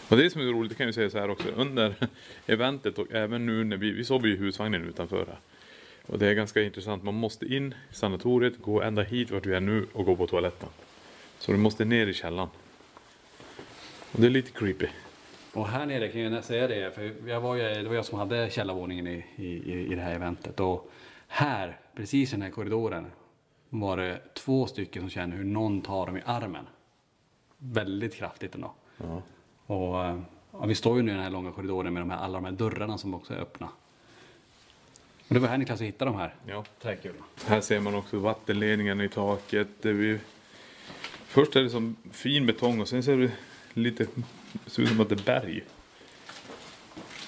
Och 0.09 0.17
det 0.17 0.31
som 0.31 0.41
är 0.41 0.45
roligt, 0.45 0.71
det 0.71 0.77
kan 0.77 0.87
jag 0.87 0.95
säga 0.95 1.11
så 1.11 1.19
här 1.19 1.31
också, 1.31 1.49
under 1.57 1.95
eventet 2.47 2.99
och 2.99 3.13
även 3.13 3.47
nu 3.47 3.65
när 3.65 3.77
vi, 3.77 3.91
vi 3.91 4.05
ju 4.29 4.35
i 4.35 4.37
husvagnen 4.37 4.85
utanför 4.85 5.27
här. 5.27 5.39
Och 6.07 6.19
det 6.19 6.27
är 6.27 6.35
ganska 6.35 6.63
intressant, 6.63 7.03
man 7.03 7.15
måste 7.15 7.47
in 7.55 7.75
i 7.91 7.95
sanatoriet, 7.95 8.59
gå 8.63 8.83
ända 8.83 9.03
hit 9.03 9.31
vart 9.31 9.47
vi 9.47 9.55
är 9.55 9.61
nu 9.61 9.87
och 9.93 10.05
gå 10.05 10.17
på 10.17 10.27
toaletten. 10.27 10.69
Så 11.39 11.53
du 11.53 11.59
måste 11.59 11.85
ner 11.85 12.07
i 12.07 12.15
källaren. 12.15 12.49
Och 14.13 14.21
det 14.21 14.27
är 14.27 14.31
lite 14.31 14.51
creepy. 14.51 14.87
Och 15.53 15.69
här 15.69 15.87
nere 15.87 16.09
kan 16.09 16.21
jag 16.21 16.45
säga 16.45 16.69
det, 16.69 16.95
för 16.95 17.29
jag 17.29 17.41
var 17.41 17.55
ju, 17.57 17.63
det 17.63 17.89
var 17.89 17.95
jag 17.95 18.05
som 18.05 18.19
hade 18.19 18.51
källarvåningen 18.51 19.07
i, 19.07 19.25
i, 19.37 19.87
i 19.93 19.95
det 19.95 20.03
här 20.03 20.15
eventet. 20.15 20.61
Och 20.61 20.91
här, 21.29 21.79
precis 21.95 22.29
i 22.33 22.37
den 22.37 22.43
här 22.43 22.51
korridoren, 22.51 23.07
var 23.81 23.97
det 23.97 24.21
två 24.35 24.67
stycken 24.67 25.03
som 25.03 25.11
känner 25.11 25.37
hur 25.37 25.45
någon 25.45 25.83
tar 25.83 26.07
dem 26.07 26.17
i 26.17 26.23
armen. 26.27 26.67
Väldigt 27.59 28.15
kraftigt 28.15 28.55
ändå. 28.55 28.73
Ja. 28.97 29.23
Och 29.67 30.05
eh, 30.05 30.21
ja, 30.53 30.67
vi 30.67 30.75
står 30.75 30.97
ju 30.97 31.03
nu 31.03 31.11
i 31.11 31.15
den 31.15 31.23
här 31.23 31.31
långa 31.31 31.53
korridoren 31.53 31.93
med 31.93 32.03
de 32.03 32.11
här, 32.11 32.19
alla 32.19 32.35
de 32.35 32.45
här 32.45 32.53
dörrarna 32.53 32.99
som 32.99 33.15
också 33.15 33.35
är 33.35 33.39
öppna. 33.39 33.69
Och 35.29 35.35
det 35.35 35.41
var 35.41 35.49
här 35.49 35.59
Niklas 35.59 35.81
hittade 35.81 36.11
de 36.11 36.17
här 36.19 36.35
Ja. 36.47 36.65
träkulorna. 36.83 37.25
Här 37.47 37.61
ser 37.61 37.81
man 37.81 37.95
också 37.95 38.19
vattenledningarna 38.19 39.05
i 39.05 39.09
taket. 39.09 39.69
Det 39.83 39.93
vi... 39.93 40.19
Först 41.27 41.57
är 41.57 41.63
det 41.63 41.71
som 41.71 41.97
fin 42.13 42.47
betong 42.47 42.81
och 42.81 42.89
sen 42.89 43.03
ser 43.03 43.17
det 43.17 43.31
lite 43.75 44.07
det 44.65 44.71
ser 44.71 44.83
ut 44.83 44.89
som 44.89 45.01
att 45.01 45.09
det 45.09 45.15
är 45.15 45.25
berg. 45.25 45.65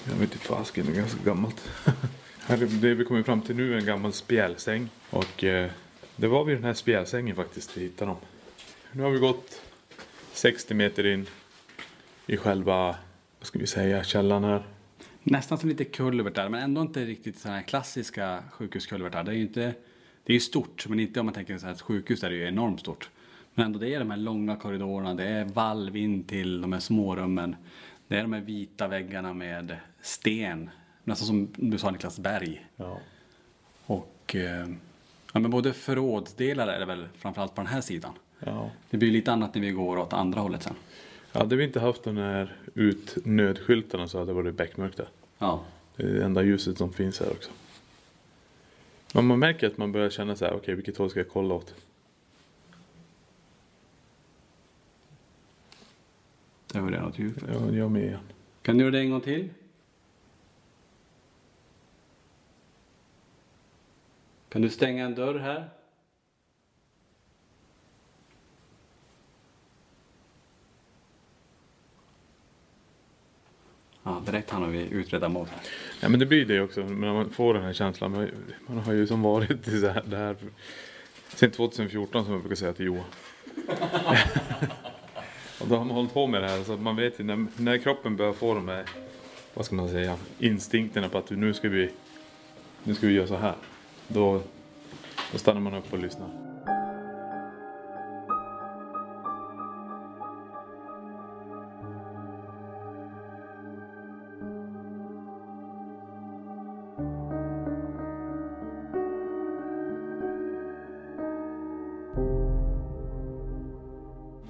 Jag 0.05 0.13
vet 0.15 0.33
inte 0.33 0.39
fasken, 0.39 0.87
det 0.87 0.93
är 0.93 0.97
ganska 0.97 1.23
gammalt. 1.25 1.69
Här 2.47 2.63
är 2.63 2.67
det 2.67 2.95
vi 2.95 3.05
kommer 3.05 3.23
fram 3.23 3.41
till 3.43 3.57
nu 3.57 3.73
är 3.75 3.79
en 3.79 3.87
gammal 3.87 4.13
spjälsäng. 4.13 4.89
Och 5.11 5.45
eh, 5.45 5.71
det 6.17 6.29
var 6.29 6.45
vid 6.45 6.57
den 6.57 6.65
här 6.65 6.75
spjälsängen 6.75 7.37
faktiskt 7.37 7.77
vi 7.77 7.81
hittade 7.81 8.11
dem. 8.11 8.19
Nu 8.93 9.03
har 9.03 9.11
vi 9.11 9.19
gått 9.19 9.63
60 10.33 10.75
meter 10.75 11.07
in 11.07 11.27
i 12.27 12.37
själva, 12.37 12.97
vad 13.39 13.47
ska 13.47 13.59
vi 13.59 13.67
säga, 13.67 14.05
källaren 14.05 14.45
här. 14.45 14.63
Nästan 15.23 15.59
som 15.59 15.69
lite 15.69 15.85
kulvertar, 15.85 16.49
men 16.49 16.63
ändå 16.63 16.81
inte 16.81 17.05
riktigt 17.05 17.39
sådana 17.39 17.59
här 17.59 17.65
klassiska 17.65 18.43
sjukhuskulvertar. 18.51 19.25
Det 19.25 19.31
är 19.31 19.35
ju 19.35 19.43
inte, 19.43 19.75
det 20.25 20.33
är 20.33 20.35
ju 20.35 20.41
stort, 20.41 20.89
men 20.89 21.01
inte 21.01 21.21
om 21.21 21.27
man 21.27 21.35
tänker 21.35 21.59
så 21.59 21.67
här, 21.67 21.73
ett 21.73 21.81
sjukhus 21.81 22.23
är 22.23 22.31
det 22.31 22.37
ju 22.37 22.49
enormt 22.49 22.81
stort. 22.81 23.11
Men 23.55 23.67
ändå, 23.67 23.79
det 23.79 23.95
är 23.95 23.99
de 23.99 24.11
här 24.11 24.19
långa 24.19 24.57
korridorerna, 24.57 25.15
det 25.15 25.25
är 25.25 25.45
valv 25.45 25.97
in 25.97 26.25
till 26.25 26.61
de 26.61 26.73
här 26.73 26.81
smårummen. 26.81 27.57
Det 28.09 28.17
är 28.17 28.23
de 28.23 28.33
här 28.33 28.41
vita 28.41 28.89
väggarna 28.89 29.35
med 29.35 29.77
sten, 30.01 30.71
nästan 31.05 31.27
som 31.27 31.49
du 31.57 31.79
sa 31.79 31.91
Niklas, 31.91 32.19
berg. 32.19 32.67
Ja. 32.77 33.01
Och 33.87 34.37
eh, 34.37 34.67
ja, 35.37 35.41
men 35.41 35.51
både 35.51 35.73
förrådsdelar 35.73 36.69
är 36.69 36.81
det 36.81 36.87
väl 36.87 37.09
framförallt 37.19 37.55
på 37.55 37.61
den 37.61 37.71
här 37.71 37.81
sidan. 37.81 38.13
Ja. 38.39 38.71
Det 38.91 38.97
blir 38.97 39.11
lite 39.11 39.33
annat 39.33 39.55
när 39.55 39.63
vi 39.63 39.71
går 39.71 39.99
åt 39.99 40.13
andra 40.13 40.41
hållet 40.41 40.63
sen. 40.63 40.75
Hade 41.33 41.57
vi 41.57 41.65
inte 41.65 41.81
haft 41.81 42.03
de 42.03 42.17
här 42.17 42.57
utnödskyltarna 42.75 44.09
så 44.09 44.19
hade 44.19 44.31
det 44.31 44.35
varit 44.35 44.55
beckmörkt 44.55 44.97
där. 44.97 45.09
Ja. 45.39 45.65
Det 45.97 46.03
är 46.03 46.15
det 46.15 46.25
enda 46.25 46.43
ljuset 46.43 46.79
som 46.79 46.93
finns 46.93 47.21
här 47.21 47.31
också. 47.31 47.51
Men 49.15 49.27
man 49.27 49.39
märker 49.39 49.67
att 49.67 49.79
man 49.79 49.93
börjar 49.93 50.11
känna 50.11 50.37
så 50.37 50.45
här, 50.45 50.55
okej 50.55 50.75
vilket 50.75 50.97
håll 50.97 51.11
ska 51.11 51.21
jag 51.21 51.29
kolla 51.29 51.55
åt? 51.55 51.75
Det 56.73 56.81
var 56.81 56.91
det 56.91 57.01
något 57.01 57.19
ljud. 57.19 57.45
Ja, 57.53 57.77
jag 57.77 57.91
med 57.91 58.05
igen. 58.05 58.21
Kan 58.63 58.79
du 58.79 58.85
göra 58.85 58.93
det 58.93 59.01
en 59.01 59.11
gång 59.11 59.21
till? 59.21 59.49
Kan 64.57 64.63
du 64.63 64.71
stänga 64.71 65.05
en 65.05 65.15
dörr 65.15 65.39
här? 65.39 65.69
Ja, 74.03 74.23
direkt 74.27 74.51
hamnar 74.51 74.69
vi 74.69 74.79
i 74.79 75.29
mål. 75.29 75.47
Ja 76.01 76.09
men 76.09 76.21
det 76.21 76.27
blir 76.27 76.45
det 76.45 76.61
också, 76.61 76.81
när 76.81 77.13
man 77.13 77.31
får 77.31 77.55
den 77.55 77.63
här 77.63 77.73
känslan. 77.73 78.13
Man, 78.13 78.31
man 78.67 78.79
har 78.79 78.93
ju 78.93 79.07
som 79.07 79.23
varit 79.23 79.69
i 79.69 79.81
så 79.81 79.89
här, 79.89 80.03
det 80.07 80.17
här 80.17 80.37
sen 81.29 81.51
2014 81.51 82.25
som 82.25 82.33
jag 82.33 82.43
brukar 82.43 82.57
säga 82.57 82.73
till 82.73 82.87
Johan. 82.87 83.05
och 85.61 85.69
då 85.69 85.77
har 85.77 85.85
man 85.85 85.97
hållit 85.97 86.15
på 86.15 86.27
med 86.27 86.43
det 86.43 86.49
här 86.49 86.63
så 86.63 86.73
att 86.73 86.81
man 86.81 86.97
vet 86.97 87.21
ju 87.21 87.25
när, 87.25 87.47
när 87.57 87.79
kroppen 87.79 88.17
börjar 88.17 88.33
få 88.33 88.55
de 88.55 88.69
här, 88.69 88.85
vad 89.55 89.65
ska 89.65 89.75
man 89.75 89.89
säga, 89.89 90.17
instinkterna 90.39 91.09
på 91.09 91.19
att 91.19 91.31
nu 91.31 91.55
ska 91.55 91.69
vi, 91.69 91.91
nu 92.85 92.95
ska 92.95 93.07
vi 93.07 93.13
göra 93.13 93.27
så 93.27 93.37
här. 93.37 93.55
Då, 94.09 94.41
då 95.33 95.39
stannar 95.39 95.61
man 95.61 95.75
upp 95.75 95.93
och 95.93 95.99
lyssnar. 95.99 96.29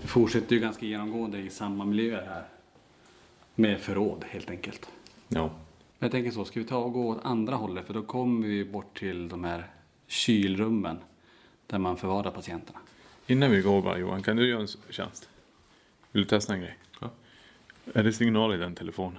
Vi 0.03 0.07
fortsätter 0.09 0.55
ju 0.55 0.61
ganska 0.61 0.87
genomgående 0.87 1.39
i 1.39 1.51
samma 1.51 1.85
miljö 1.85 2.25
här. 2.25 2.45
Med 3.55 3.81
förråd 3.81 4.25
helt 4.29 4.51
enkelt. 4.51 4.89
Ja. 5.29 5.51
Jag 5.99 6.11
tänker 6.11 6.31
så, 6.31 6.45
ska 6.45 6.61
vi 6.61 6.67
ta 6.67 6.77
och 6.79 6.93
gå 6.93 7.09
åt 7.09 7.25
andra 7.25 7.57
hållet? 7.57 7.87
För 7.87 7.95
då 7.95 8.03
kommer 8.03 8.49
vi 8.49 8.65
bort 8.65 8.99
till 8.99 9.29
de 9.29 9.45
här 9.45 9.71
kylrummen. 10.07 10.99
Där 11.67 11.79
man 11.79 11.97
förvarar 11.97 12.31
patienterna. 12.31 12.79
Innan 13.27 13.51
vi 13.51 13.61
går 13.61 13.83
bara 13.83 13.99
Johan, 13.99 14.23
kan 14.23 14.37
du 14.37 14.49
göra 14.49 14.61
en 14.61 14.69
tjänst? 14.91 15.29
Vill 16.13 16.23
du 16.23 16.29
testa 16.29 16.55
en 16.55 16.61
grej? 16.61 16.79
Ja. 17.01 17.11
Är 17.95 18.05
det 18.05 18.13
signal 18.13 18.55
i 18.55 18.57
den 18.57 18.75
telefonen? 18.75 19.19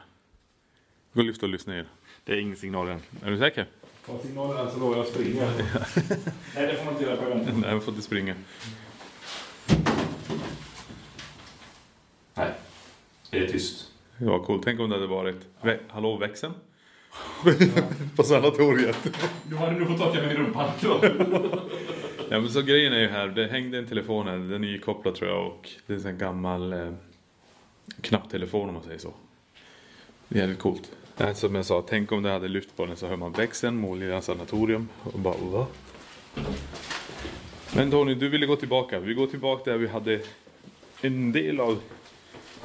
Gå 1.14 1.20
och 1.20 1.26
lyfta 1.26 1.46
och 1.46 1.52
lyssna 1.52 1.74
i 1.74 1.78
den. 1.78 1.88
Det 2.24 2.34
är 2.34 2.38
ingen 2.38 2.56
signal 2.56 2.88
än. 2.88 3.00
Är 3.24 3.32
du 3.32 3.38
säker? 3.38 3.68
Får 4.02 4.20
signalen 4.20 4.72
så 4.72 4.80
lovar 4.80 4.96
jag 4.96 5.06
att 5.06 5.12
springa. 5.12 5.42
Nej, 6.56 6.68
det 6.68 6.76
får 6.76 6.86
man 6.86 6.94
inte 6.94 7.06
göra 7.06 7.18
på 7.18 7.26
eventet. 7.26 7.58
Nej, 7.58 7.70
jag 7.70 7.84
får 7.84 7.94
inte 7.94 8.06
springa. 8.06 8.36
Nej, 12.34 12.52
det 13.32 13.38
är 13.38 13.48
tyst. 13.48 13.87
Ja, 14.18 14.40
coolt. 14.40 14.64
Tänk 14.64 14.80
om 14.80 14.90
det 14.90 14.96
hade 14.96 15.08
varit 15.08 15.48
Vä- 15.62 15.78
Hallå 15.88 16.18
växeln? 16.18 16.54
På 18.16 18.24
sanatoriet. 18.24 18.98
Du 19.44 19.56
hade 19.56 19.72
nog 19.80 19.88
fått 19.88 19.98
torka 19.98 20.22
mig 20.22 20.32
i 20.32 20.38
rumpan. 20.38 20.70
Ja, 22.30 22.40
men 22.40 22.50
så 22.50 22.62
grejen 22.62 22.94
är 22.94 23.00
ju 23.00 23.08
här. 23.08 23.28
Det 23.28 23.48
hängde 23.48 23.78
en 23.78 23.88
telefon 23.88 24.28
här. 24.28 24.38
Den 24.38 24.64
är 24.64 24.68
ju 24.68 24.80
kopplad 24.80 25.16
tror 25.16 25.30
jag 25.32 25.46
och 25.48 25.70
det 25.86 25.94
är 25.94 25.98
en 25.98 26.04
sån 26.04 26.18
gammal 26.18 26.74
eh, 26.74 26.90
knapptelefon 28.02 28.68
om 28.68 28.74
man 28.74 28.84
säger 28.84 28.98
så. 29.00 29.14
Det 30.28 30.36
är 30.38 30.40
jävligt 30.40 30.60
coolt. 30.60 30.92
Nej, 31.18 31.36
som 31.36 31.56
jag 31.56 31.66
sa, 31.66 31.82
tänk 31.90 32.12
om 32.12 32.24
det 32.24 32.30
hade 32.30 32.48
lyft 32.48 32.78
på 32.78 32.86
den 32.86 32.96
så 32.96 33.08
hör 33.08 33.16
man 33.18 33.32
växeln, 33.32 33.78
Målilla 33.78 34.22
sanatorium 34.22 34.88
och 35.04 35.20
bara 35.20 35.38
va? 35.38 35.68
Men 37.76 37.92
Tony, 37.92 38.16
du 38.16 38.30
ville 38.30 38.46
gå 38.46 38.56
tillbaka. 38.56 39.00
Vi 39.00 39.14
går 39.14 39.28
tillbaka 39.28 39.72
där 39.72 39.78
vi 39.78 39.88
hade 39.88 40.20
en 41.02 41.32
del 41.32 41.60
av 41.60 41.80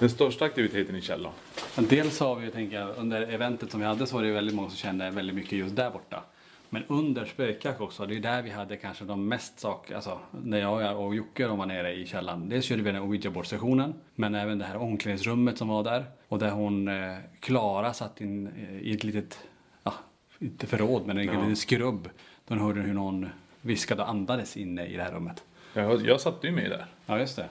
den 0.03 0.11
största 0.11 0.45
aktiviteten 0.45 0.97
i 0.97 1.01
källaren. 1.01 1.35
Dels 1.77 2.21
har 2.21 2.37
vi, 2.37 2.51
tänker 2.51 2.81
jag, 2.81 2.97
under 2.99 3.23
eventet 3.23 3.71
som 3.71 3.81
vi 3.81 3.87
hade 3.87 4.07
så 4.07 4.17
var 4.17 4.23
det 4.23 4.33
väldigt 4.33 4.55
många 4.55 4.69
som 4.69 4.77
kände 4.77 5.11
väldigt 5.11 5.35
mycket 5.37 5.53
just 5.53 5.77
där 5.77 5.91
borta. 5.91 6.23
Men 6.69 6.85
under 6.89 7.25
spökjakt 7.25 7.81
också, 7.81 8.07
det 8.07 8.17
är 8.17 8.21
där 8.21 8.43
vi 8.43 8.51
hade 8.51 8.77
kanske 8.77 9.05
de 9.05 9.29
mest 9.29 9.61
saker, 9.61 9.95
alltså 9.95 10.19
när 10.31 10.59
jag 10.59 11.01
och 11.01 11.15
Jocke 11.15 11.47
de 11.47 11.59
var 11.59 11.67
nere 11.67 11.93
i 11.95 12.07
källaren. 12.07 12.49
Dels 12.49 12.65
körde 12.65 12.83
vi 12.83 12.93
den 12.93 13.03
ouija 13.03 13.45
sessionen 13.45 13.95
men 14.15 14.35
även 14.35 14.59
det 14.59 14.65
här 14.65 14.77
omklädningsrummet 14.77 15.59
som 15.59 15.69
var 15.69 15.85
där. 15.85 16.05
Och 16.29 16.39
där 16.39 16.51
hon, 16.51 16.89
eh, 16.89 17.17
Klara, 17.41 17.93
satt 17.93 18.21
in 18.21 18.47
eh, 18.47 18.79
i 18.79 18.95
ett 18.95 19.05
litet, 19.05 19.39
ja, 19.85 19.95
inte 20.39 20.67
förråd 20.67 21.07
men 21.07 21.19
en 21.19 21.25
Ja. 21.25 21.33
liten 21.33 21.57
skrubb. 21.57 22.09
Då 22.49 22.55
hörde 22.55 22.81
hur 22.81 22.95
någon 22.95 23.29
viskade 23.61 24.03
och 24.03 24.09
andades 24.09 24.57
inne 24.57 24.87
i 24.87 24.97
det 24.97 25.03
här 25.03 25.13
rummet. 25.13 25.45
Jag, 25.75 26.07
jag 26.07 26.21
satt 26.21 26.45
ju 26.45 26.51
med 26.51 26.71
där. 26.71 26.87
Ja, 27.07 27.19
just 27.19 27.37
det. 27.37 27.49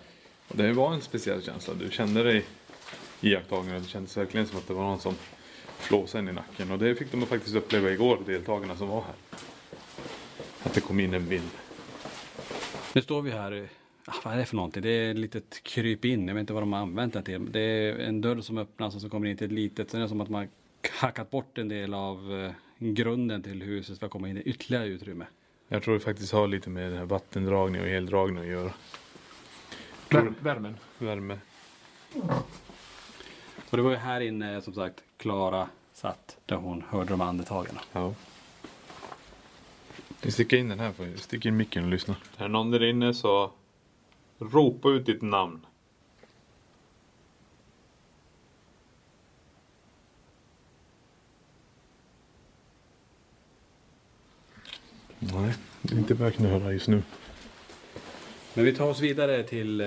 Och 0.51 0.57
det 0.57 0.73
var 0.73 0.93
en 0.93 1.01
speciell 1.01 1.41
känsla. 1.43 1.73
Du 1.73 1.91
kände 1.91 2.23
dig 2.23 2.45
iakttagningar. 3.21 3.79
Det 3.79 3.87
kändes 3.87 4.17
verkligen 4.17 4.47
som 4.47 4.57
att 4.57 4.67
det 4.67 4.73
var 4.73 4.83
någon 4.83 4.99
som 4.99 5.15
flåsade 5.77 6.19
en 6.19 6.29
i 6.29 6.33
nacken. 6.33 6.71
Och 6.71 6.79
det 6.79 6.95
fick 6.95 7.11
de 7.11 7.25
faktiskt 7.25 7.55
uppleva 7.55 7.91
igår, 7.91 8.19
deltagarna 8.25 8.75
som 8.75 8.87
var 8.87 9.01
här. 9.01 9.15
Att 10.63 10.73
det 10.73 10.81
kom 10.81 10.99
in 10.99 11.13
en 11.13 11.29
vind. 11.29 11.49
Nu 12.93 13.01
står 13.01 13.21
vi 13.21 13.31
här. 13.31 13.69
Ah, 14.05 14.13
vad 14.23 14.33
är 14.33 14.37
det 14.37 14.45
för 14.45 14.55
någonting? 14.55 14.83
Det 14.83 14.89
är 14.89 15.11
ett 15.11 15.17
litet 15.17 15.63
kryp 15.63 16.05
in. 16.05 16.27
Jag 16.27 16.35
vet 16.35 16.41
inte 16.41 16.53
vad 16.53 16.61
de 16.61 16.73
har 16.73 16.79
använt 16.79 17.13
det 17.13 17.23
till. 17.23 17.51
Det 17.51 17.61
är 17.61 17.95
en 17.99 18.21
dörr 18.21 18.41
som 18.41 18.57
öppnas 18.57 18.95
och 18.95 19.01
så 19.01 19.09
kommer 19.09 19.27
in 19.27 19.37
till 19.37 19.47
ett 19.47 19.53
litet. 19.53 19.91
Sen 19.91 19.99
är 19.99 20.03
det 20.03 20.09
som 20.09 20.21
att 20.21 20.29
man 20.29 20.47
hackat 20.91 21.31
bort 21.31 21.57
en 21.57 21.67
del 21.67 21.93
av 21.93 22.43
eh, 22.43 22.51
grunden 22.89 23.43
till 23.43 23.61
huset 23.61 23.99
för 23.99 24.05
att 24.05 24.11
komma 24.11 24.29
in 24.29 24.37
i 24.37 24.41
ytterligare 24.41 24.87
utrymme. 24.87 25.25
Jag 25.67 25.83
tror 25.83 25.93
det 25.93 25.99
faktiskt 25.99 26.33
har 26.33 26.47
lite 26.47 26.69
med 26.69 26.83
den 26.83 26.97
här 26.97 27.05
vattendragning 27.05 27.81
och 27.81 27.87
eldragning 27.87 28.37
att 28.37 28.49
göra. 28.49 28.71
Vär, 30.11 30.33
värmen. 30.39 30.77
Värme. 30.97 31.39
Och 33.69 33.77
det 33.77 33.81
var 33.81 33.91
ju 33.91 33.97
här 33.97 34.21
inne 34.21 34.61
som 34.61 34.73
sagt 34.73 35.03
Klara 35.17 35.67
satt 35.93 36.37
där 36.45 36.55
hon 36.55 36.83
hörde 36.89 37.09
de 37.09 37.21
andetagen. 37.21 37.79
Ja. 37.91 38.13
Vi 40.21 40.31
sticker 40.31 40.57
in 40.57 40.69
den 40.69 40.79
här. 40.79 40.91
För 40.91 41.17
stick 41.17 41.45
in 41.45 41.57
micken 41.57 41.83
och 41.83 41.89
lyssna. 41.89 42.15
Är 42.37 42.43
det 42.43 42.47
någon 42.47 42.71
där 42.71 42.83
inne 42.83 43.13
så 43.13 43.51
ropa 44.39 44.89
ut 44.89 45.05
ditt 45.05 45.21
namn. 45.21 45.65
Nej, 55.19 55.53
inte 55.91 56.13
vad 56.13 56.27
jag 56.27 56.35
kan 56.35 56.45
höra 56.45 56.73
just 56.73 56.87
nu. 56.87 57.03
Men 58.53 58.65
vi 58.65 58.73
tar 58.73 58.89
oss 58.89 58.99
vidare 58.99 59.43
till, 59.43 59.81
eh, 59.81 59.85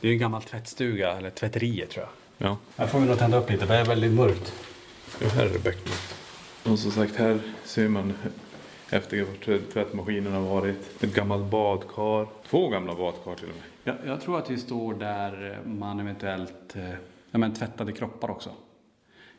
det 0.00 0.08
är 0.08 0.12
en 0.12 0.18
gammal 0.18 0.42
tvättstuga, 0.42 1.12
eller 1.12 1.30
tvätteriet 1.30 1.90
tror 1.90 2.06
jag. 2.38 2.48
Ja, 2.48 2.58
Här 2.76 2.86
får 2.86 3.00
vi 3.00 3.06
nog 3.06 3.18
tända 3.18 3.38
upp 3.38 3.50
lite, 3.50 3.66
det 3.66 3.74
är 3.74 3.84
väldigt 3.84 4.12
mörkt. 4.12 4.54
ja 5.20 5.28
här 5.28 5.46
är 5.46 5.52
det 5.52 5.58
bäcknet. 5.64 6.14
Och 6.64 6.78
som 6.78 6.90
sagt, 6.90 7.16
här 7.16 7.38
ser 7.64 7.88
man 7.88 8.12
efter 8.90 9.24
vart 9.24 9.72
tvättmaskinen 9.72 10.32
har 10.32 10.40
varit. 10.40 11.02
Ett 11.04 11.14
gammalt 11.14 11.50
badkar. 11.50 12.26
Två 12.48 12.68
gamla 12.68 12.94
badkar 12.94 13.34
till 13.34 13.48
och 13.48 13.54
med. 13.54 13.96
Jag, 14.04 14.12
jag 14.12 14.20
tror 14.20 14.38
att 14.38 14.50
vi 14.50 14.56
står 14.56 14.94
där 14.94 15.58
man 15.66 16.00
eventuellt 16.00 16.76
eh, 16.76 16.90
ja, 17.30 17.38
men 17.38 17.54
tvättade 17.54 17.92
kroppar 17.92 18.30
också. 18.30 18.50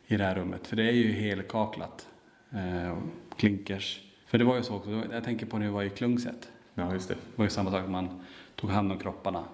I 0.06 0.16
det 0.16 0.24
här 0.24 0.34
rummet, 0.34 0.66
för 0.66 0.76
det 0.76 0.82
är 0.82 0.92
ju 0.92 1.12
helkaklat. 1.12 2.06
Eh, 2.52 2.98
klinkers. 3.36 4.00
För 4.26 4.38
det 4.38 4.44
var 4.44 4.56
ju 4.56 4.62
så 4.62 4.74
också, 4.74 5.02
jag 5.12 5.24
tänker 5.24 5.46
på 5.46 5.58
när 5.58 5.66
vi 5.66 5.72
var 5.72 5.82
i 5.82 5.90
Klungset. 5.90 6.48
Ja, 6.78 6.92
just 6.92 7.08
det. 7.08 7.14
Det 7.14 7.36
var 7.36 7.44
ju 7.44 7.50
samma 7.50 7.70
sak, 7.70 7.88
man 7.88 8.08
tog 8.56 8.70
hand 8.70 8.92
om 8.92 8.98
kropparna. 8.98 9.44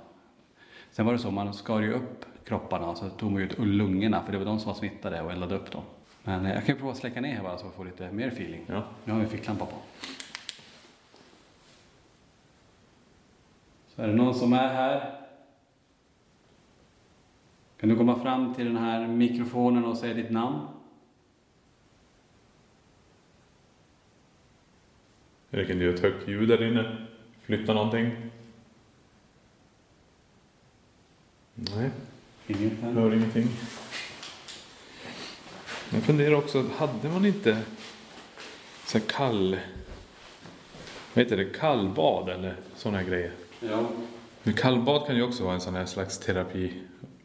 Sen 0.90 1.06
var 1.06 1.12
det 1.12 1.18
så, 1.18 1.30
man 1.30 1.54
skar 1.54 1.80
ju 1.80 1.92
upp 1.92 2.24
kropparna 2.44 2.86
och 2.86 2.98
så 2.98 3.10
tog 3.10 3.32
man 3.32 3.42
ut 3.42 3.58
lungorna 3.58 4.22
för 4.22 4.32
det 4.32 4.38
var 4.38 4.44
de 4.44 4.58
som 4.60 4.68
var 4.68 4.74
smittade 4.74 5.22
och 5.22 5.32
eldade 5.32 5.54
upp 5.54 5.70
dem. 5.70 5.82
Men 6.22 6.46
eh, 6.46 6.52
jag 6.52 6.66
kan 6.66 6.74
ju 6.74 6.78
prova 6.78 6.92
att 6.92 6.98
släcka 6.98 7.20
ner 7.20 7.34
här 7.34 7.42
bara 7.42 7.58
så 7.58 7.66
jag 7.66 7.74
får 7.74 7.84
lite 7.84 8.12
mer 8.12 8.28
feeling. 8.28 8.64
Ja. 8.66 8.82
Nu 9.04 9.12
har 9.12 9.20
vi 9.20 9.26
ficklampa 9.26 9.66
på. 9.66 9.76
Så 13.88 14.02
är 14.02 14.06
det 14.06 14.14
någon 14.14 14.34
som 14.34 14.52
är 14.52 14.68
här? 14.68 15.20
Kan 17.80 17.88
du 17.88 17.96
komma 17.96 18.20
fram 18.20 18.54
till 18.54 18.64
den 18.64 18.76
här 18.76 19.06
mikrofonen 19.06 19.84
och 19.84 19.96
säga 19.96 20.14
ditt 20.14 20.30
namn? 20.30 20.60
Eller 25.50 25.64
kan 25.64 25.78
du 25.78 25.84
göra 25.84 25.94
ett 25.94 26.02
högt 26.02 26.28
ljud 26.28 26.48
där 26.48 26.68
inne? 26.70 27.06
Flytta 27.46 27.74
någonting? 27.74 28.10
Nej, 31.54 31.90
Inget 32.46 32.72
här. 32.82 32.92
hör 32.92 33.14
ingenting. 33.14 33.48
Jag 35.92 36.02
funderar 36.02 36.34
också, 36.34 36.64
hade 36.76 37.08
man 37.08 37.26
inte 37.26 37.58
så 38.86 38.98
här 38.98 39.04
kall... 39.06 39.56
Vad 41.14 41.24
heter 41.24 41.36
det? 41.36 41.44
Kallbad 41.44 42.28
eller 42.28 42.56
sådana 42.76 42.98
här 42.98 43.04
grejer? 43.04 43.32
Ja. 43.60 43.86
Men 44.42 44.54
kallbad 44.54 45.06
kan 45.06 45.16
ju 45.16 45.22
också 45.22 45.44
vara 45.44 45.54
en 45.54 45.60
sån 45.60 45.74
här 45.74 45.86
slags 45.86 46.18
terapi. 46.18 46.72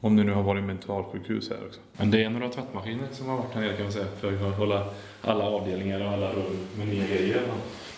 Om 0.02 0.16
du 0.16 0.24
nu 0.24 0.32
har 0.34 0.44
varit 0.44 0.64
mentalsjukhus 0.64 1.50
här 1.50 1.66
också. 1.68 1.80
Men 1.98 2.12
det 2.12 2.24
är 2.24 2.30
några 2.30 2.50
tvättmaskiner 2.50 3.08
som 3.12 3.28
har 3.28 3.38
varit 3.38 3.54
här 3.54 3.62
nere 3.62 3.74
kan 3.76 3.84
man 3.84 3.94
säga. 3.94 4.06
För 4.20 4.50
att 4.50 4.58
hålla 4.58 4.90
alla 5.22 5.44
avdelningar 5.44 6.02
och 6.06 6.12
alla 6.12 6.34
rum 6.34 6.68
med 6.78 6.88
nya 6.88 7.08
grejer. 7.08 7.42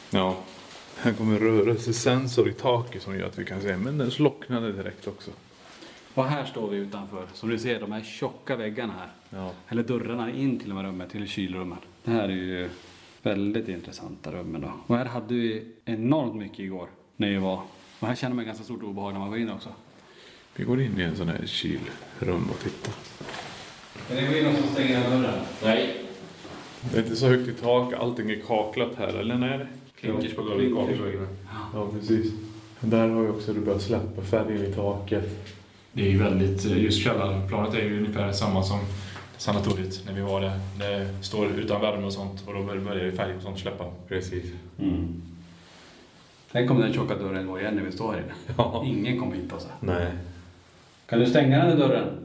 Ja. 0.10 0.36
Här 1.04 1.14
kommer 1.14 1.40
rörelsesensor 1.40 2.50
i 2.50 2.54
taket 2.54 3.02
som 3.02 3.20
gör 3.20 3.28
att 3.28 3.40
vi 3.40 3.46
kan 3.46 3.62
se. 3.62 3.78
Men 3.78 3.98
den 3.98 4.12
slocknade 4.12 4.72
direkt 4.72 5.08
också. 5.08 5.32
Och 6.14 6.26
här 6.26 6.46
står 6.46 6.70
vi 6.70 6.78
utanför. 6.78 7.26
Som 7.34 7.50
du 7.50 7.60
ser, 7.60 7.80
de 7.80 7.92
här 7.92 8.02
tjocka 8.02 8.56
väggarna 8.56 8.94
här. 9.00 9.10
Ja. 9.30 9.52
Eller 9.70 9.84
dörrarna 9.84 10.32
in 10.32 10.60
till 10.60 10.70
de 10.70 10.78
här 10.78 10.84
rummen, 10.84 11.10
till 11.10 11.28
kylrummen. 11.28 11.78
Det 12.04 12.12
här 12.12 12.24
är 12.24 12.34
ju 12.34 12.70
väldigt 13.22 13.68
intressanta 13.68 14.32
rummen 14.32 14.62
då. 14.62 14.72
Och 14.88 14.98
här 14.98 15.06
hade 15.06 15.34
vi 15.34 15.66
enormt 15.86 16.36
mycket 16.36 16.60
igår 16.60 16.90
när 17.16 17.30
vi 17.30 17.38
var. 17.38 17.62
Och 18.00 18.08
här 18.08 18.16
känner 18.16 18.36
man 18.36 18.46
ganska 18.46 18.64
stort 18.64 18.84
obehag 18.84 19.14
när 19.14 19.20
man 19.20 19.30
går 19.30 19.40
in 19.40 19.52
också. 19.52 19.70
Vi 20.56 20.64
går 20.64 20.82
in 20.82 21.00
i 21.00 21.04
en 21.04 21.16
sån 21.16 21.28
här 21.28 21.46
kylrum 21.46 22.50
och 22.52 22.60
tittar. 22.64 22.94
Kan 24.08 24.18
det 24.18 24.48
och 24.48 24.56
så 24.56 24.74
stänger 24.74 25.10
dörren? 25.10 25.42
Nej. 25.64 26.06
Det 26.92 26.98
är 26.98 27.04
inte 27.04 27.16
så 27.16 27.28
högt 27.28 27.48
i 27.48 27.54
tak, 27.54 27.94
allting 27.94 28.32
är 28.32 28.40
kaklat 28.48 28.96
här, 28.98 29.08
eller 29.08 29.36
när 29.36 29.50
är 29.50 29.58
det? 29.58 29.68
Klinkers 30.02 30.36
på 30.36 30.42
golvet, 30.42 30.74
kakor 30.74 30.98
på 30.98 31.04
väggarna. 31.04 31.28
Ja, 31.74 31.90
precis. 31.92 32.34
Där 32.80 33.10
har 33.10 33.22
vi 33.22 33.30
också, 33.30 33.54
du 33.54 33.60
börjat 33.60 33.82
släppa 33.82 34.22
färgen 34.22 34.66
i 34.66 34.74
taket. 34.74 35.54
Det 35.94 36.06
är 36.08 36.10
ju 36.10 36.18
väldigt, 36.18 36.66
just 36.66 37.04
källarplanet 37.04 37.74
är 37.74 37.82
ju 37.82 37.98
ungefär 37.98 38.32
samma 38.32 38.64
som 38.64 38.80
sanatoriet 39.38 40.04
när 40.06 40.14
vi 40.14 40.22
var 40.22 40.42
där. 40.42 40.60
Det 40.80 41.24
står 41.24 41.48
utan 41.48 41.82
värme 41.82 42.06
och 42.06 42.14
sånt 42.14 42.44
och 42.48 42.54
då 42.54 42.64
börjar 42.64 43.06
ju 43.06 43.12
färg 43.12 43.36
och 43.36 43.42
sånt 43.42 43.60
släppa. 43.60 43.86
Precis. 44.08 44.46
Mm. 44.80 45.22
Sen 46.52 46.68
kommer 46.68 46.82
den 46.82 46.94
tjocka 46.94 47.16
dörren 47.16 47.48
gå 47.48 47.60
igen 47.60 47.76
när 47.76 47.84
vi 47.84 47.92
står 47.92 48.14
här 48.14 48.20
inne. 48.20 48.34
Ja. 48.58 48.84
Ingen 48.86 49.20
kommer 49.20 49.36
hitta 49.36 49.56
oss 49.56 49.68
här. 49.68 49.94
Nej. 49.94 50.12
Kan 51.06 51.20
du 51.20 51.26
stänga 51.26 51.66
den 51.66 51.80
där 51.80 51.88
dörren? 51.88 52.18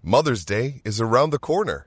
Mother's 0.00 0.48
Day 0.48 0.80
is 0.84 1.00
around 1.00 1.32
the 1.32 1.38
corner. 1.38 1.86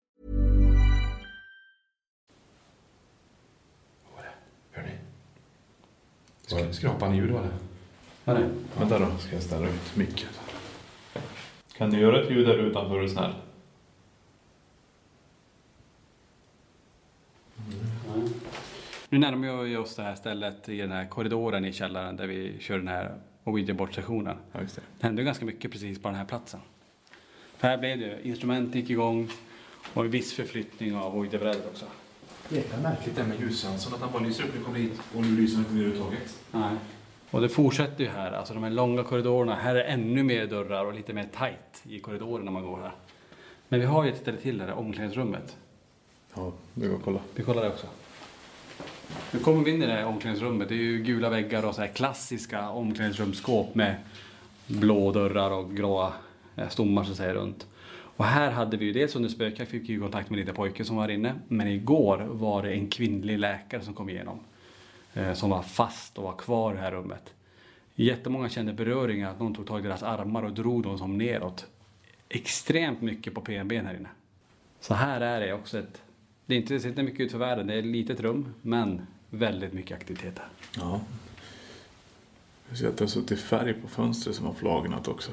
Sk- 6.51 6.71
Skrapande 6.71 7.17
ljud 7.17 7.31
var 7.31 7.41
det. 7.41 7.49
Var 8.25 8.35
det? 8.35 8.49
Vänta 8.79 8.99
då, 8.99 9.17
ska 9.17 9.33
jag 9.33 9.43
ställa 9.43 9.67
ut 9.67 9.95
micken. 9.95 10.29
Kan 11.77 11.89
du 11.89 11.99
göra 11.99 12.21
ett 12.23 12.31
ljud 12.31 12.47
där 12.47 12.57
utanför 12.57 12.97
är 12.97 13.01
du 13.01 13.09
snäll? 13.09 13.33
Nu 19.09 19.17
närmar 19.19 19.63
vi 19.63 19.77
oss 19.77 19.95
det 19.95 20.03
här 20.03 20.15
stället 20.15 20.69
i 20.69 20.77
den 20.77 20.91
här 20.91 21.05
korridoren 21.05 21.65
i 21.65 21.73
källaren 21.73 22.15
där 22.15 22.27
vi 22.27 22.57
kör 22.59 22.77
den 22.77 22.87
här 22.87 23.15
Ouija-bordsessionen. 23.43 24.37
Ja, 24.51 24.59
det. 24.59 24.65
Det 24.99 25.05
hände 25.07 25.23
ganska 25.23 25.45
mycket 25.45 25.71
precis 25.71 26.01
på 26.01 26.07
den 26.07 26.17
här 26.17 26.25
platsen. 26.25 26.59
För 27.57 27.67
här 27.67 27.77
blev 27.77 27.99
det, 27.99 28.27
instrument 28.27 28.75
gick 28.75 28.89
igång 28.89 29.29
och 29.93 30.05
en 30.05 30.11
viss 30.11 30.33
förflyttning 30.33 30.95
av 30.95 31.15
Ouija-brädor 31.17 31.61
också. 31.71 31.85
Jäkla 32.51 32.77
märkligt 32.77 33.15
det 33.15 33.23
med 33.23 33.39
ljussensorn, 33.39 33.93
att 33.93 34.01
han 34.01 34.11
bara 34.11 34.23
lyser 34.23 34.43
upp 34.43 34.49
när 34.49 34.59
du 34.59 34.65
kommer 34.65 34.79
hit 34.79 34.99
och 35.15 35.21
nu 35.21 35.41
lyser 35.41 35.55
han 35.55 35.65
inte 35.65 35.73
överhuvudtaget. 35.73 36.39
Nej. 36.51 36.75
Och 37.31 37.41
det 37.41 37.49
fortsätter 37.49 38.03
ju 38.03 38.09
här, 38.09 38.31
alltså 38.31 38.53
de 38.53 38.63
här 38.63 38.69
långa 38.69 39.03
korridorerna. 39.03 39.55
Här 39.55 39.75
är 39.75 39.83
ännu 39.83 40.23
mer 40.23 40.47
dörrar 40.47 40.85
och 40.85 40.93
lite 40.93 41.13
mer 41.13 41.27
tight 41.37 41.81
i 41.83 41.99
korridoren 41.99 42.45
när 42.45 42.51
man 42.51 42.63
går 42.63 42.77
här. 42.77 42.91
Men 43.67 43.79
vi 43.79 43.85
har 43.85 44.03
ju 44.03 44.11
ett 44.11 44.21
ställe 44.21 44.37
till 44.37 44.57
där, 44.57 44.71
omklädningsrummet. 44.71 45.57
Ja, 46.33 46.51
vi 46.73 46.87
går 46.87 46.95
och 46.95 47.03
kolla. 47.03 47.19
Vi 47.35 47.43
kollar 47.43 47.63
det 47.63 47.69
också. 47.69 47.87
Nu 49.31 49.39
kommer 49.39 49.63
vi 49.63 49.71
in 49.71 49.83
i 49.83 49.85
det 49.85 49.91
här 49.91 50.05
omklädningsrummet. 50.05 50.69
Det 50.69 50.75
är 50.75 50.77
ju 50.77 51.03
gula 51.03 51.29
väggar 51.29 51.65
och 51.65 51.75
så 51.75 51.81
här 51.81 51.87
klassiska 51.87 52.69
omklädningsrumsskåp 52.69 53.75
med 53.75 53.95
blå 54.67 55.11
dörrar 55.11 55.51
och 55.51 55.75
gråa 55.75 56.13
eh, 56.55 56.69
stommar 56.69 57.03
så 57.03 57.11
att 57.11 57.17
säga 57.17 57.33
runt. 57.33 57.65
Och 58.15 58.25
här 58.25 58.51
hade 58.51 58.77
vi 58.77 58.85
ju 58.85 58.93
dels 58.93 59.15
under 59.15 59.29
spökjakt 59.29 59.71
fick 59.71 59.89
vi 59.89 59.93
ju 59.93 59.99
kontakt 59.99 60.29
med 60.29 60.37
en 60.37 60.39
liten 60.39 60.55
pojke 60.55 60.85
som 60.85 60.95
var 60.95 61.09
inne. 61.09 61.35
Men 61.47 61.67
igår 61.67 62.17
var 62.17 62.63
det 62.63 62.73
en 62.73 62.87
kvinnlig 62.87 63.39
läkare 63.39 63.81
som 63.81 63.93
kom 63.93 64.09
igenom. 64.09 64.39
Eh, 65.13 65.33
som 65.33 65.49
var 65.49 65.61
fast 65.61 66.17
och 66.17 66.23
var 66.23 66.35
kvar 66.35 66.73
i 66.73 66.75
det 66.75 66.81
här 66.81 66.91
rummet. 66.91 67.33
Jättemånga 67.95 68.49
kände 68.49 68.73
beröringar, 68.73 69.31
att 69.31 69.39
någon 69.39 69.55
tog 69.55 69.67
tag 69.67 69.79
i 69.79 69.83
deras 69.83 70.03
armar 70.03 70.43
och 70.43 70.51
drog 70.51 70.83
dem 70.83 70.97
som 70.97 71.17
neråt. 71.17 71.65
Extremt 72.29 73.01
mycket 73.01 73.33
på 73.33 73.41
PNB 73.41 73.77
här 73.77 73.95
inne. 73.95 74.09
Så 74.79 74.93
här 74.93 75.21
är 75.21 75.39
det 75.39 75.53
också 75.53 75.79
ett... 75.79 76.01
Det, 76.45 76.53
är 76.55 76.57
inte, 76.57 76.73
det 76.73 76.79
ser 76.79 76.89
inte 76.89 77.03
mycket 77.03 77.19
ut 77.19 77.31
för 77.31 77.37
världen, 77.37 77.67
det 77.67 77.73
är 77.73 77.79
ett 77.79 77.85
litet 77.85 78.19
rum, 78.19 78.53
men 78.61 79.07
väldigt 79.29 79.73
mycket 79.73 79.97
aktivitet 79.97 80.39
här. 80.39 80.47
Ja. 80.77 81.01
Jag 82.69 82.77
ser 82.77 82.87
att 82.87 82.97
det 82.97 83.03
har 83.03 83.09
suttit 83.09 83.39
färg 83.39 83.73
på 83.73 83.87
fönstret 83.87 84.35
som 84.35 84.45
har 84.45 84.53
flagnat 84.53 85.07
också. 85.07 85.31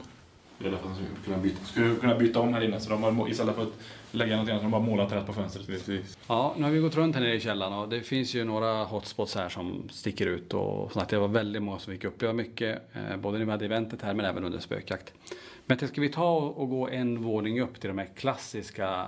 Det 0.59 0.67
är 0.67 0.71
därför 0.71 0.95
skulle 0.95 1.09
kunna 1.25 1.39
byta, 1.39 1.65
skulle 1.65 1.95
kunna 1.95 2.15
byta 2.15 2.41
om 2.41 2.55
här 2.55 2.61
inne 2.61 2.81
så 2.81 2.91
de 2.91 3.03
har, 3.03 3.31
istället 3.31 3.55
för 3.55 3.63
att 3.63 3.73
lägga 4.11 4.33
någonting 4.33 4.53
annat, 4.53 4.63
så 4.63 4.67
de 4.67 4.73
har 4.73 4.81
målat 4.81 5.13
rätt 5.13 5.27
på 5.27 5.33
fönstret. 5.33 5.67
Precis. 5.67 6.19
Ja, 6.27 6.55
nu 6.57 6.63
har 6.65 6.71
vi 6.71 6.79
gått 6.79 6.97
runt 6.97 7.15
här 7.17 7.23
nere 7.23 7.35
i 7.35 7.41
källaren 7.41 7.73
och 7.73 7.89
det 7.89 8.01
finns 8.01 8.35
ju 8.35 8.45
några 8.45 8.85
hotspots 8.85 9.35
här 9.35 9.49
som 9.49 9.89
sticker 9.91 10.27
ut 10.27 10.55
och 10.55 10.93
sagt, 10.93 11.11
det 11.11 11.19
var 11.19 11.29
väldigt 11.29 11.63
många 11.63 11.79
som 11.79 11.93
fick 11.93 12.05
uppleva 12.05 12.33
mycket, 12.33 12.83
eh, 12.93 13.17
både 13.17 13.39
när 13.39 13.45
vi 13.45 13.51
hade 13.51 13.65
eventet 13.65 14.03
här 14.03 14.15
men 14.15 14.27
även 14.27 14.45
under 14.45 14.59
spökjakt. 14.59 15.13
Men 15.67 15.79
jag 15.81 15.91
ska 15.91 16.01
vi 16.01 16.09
ta 16.09 16.37
och 16.37 16.71
gå 16.71 16.89
en 16.89 17.23
våning 17.23 17.61
upp 17.61 17.81
till 17.81 17.89
de 17.89 17.99
här 17.99 18.09
klassiska, 18.17 19.07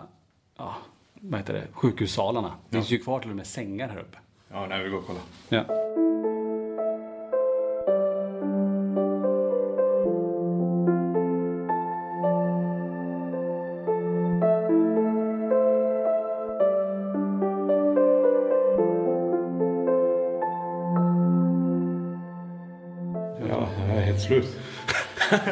ja, 0.57 0.77
vad 1.15 1.41
heter 1.41 1.53
det, 1.55 1.67
sjukhussalarna. 1.73 2.55
Det 2.69 2.77
finns 2.77 2.91
ju 2.91 2.99
kvar 2.99 3.21
till 3.21 3.31
och 3.31 3.37
med 3.37 3.47
sängar 3.47 3.89
här 3.89 3.99
uppe. 3.99 4.19
Ja, 4.49 4.67
nej, 4.67 4.85
vi 4.85 4.91
går 4.91 4.99
och 4.99 5.07
kollar. 5.07 5.23
Ja. 5.49 5.65
Ja, 5.69 6.30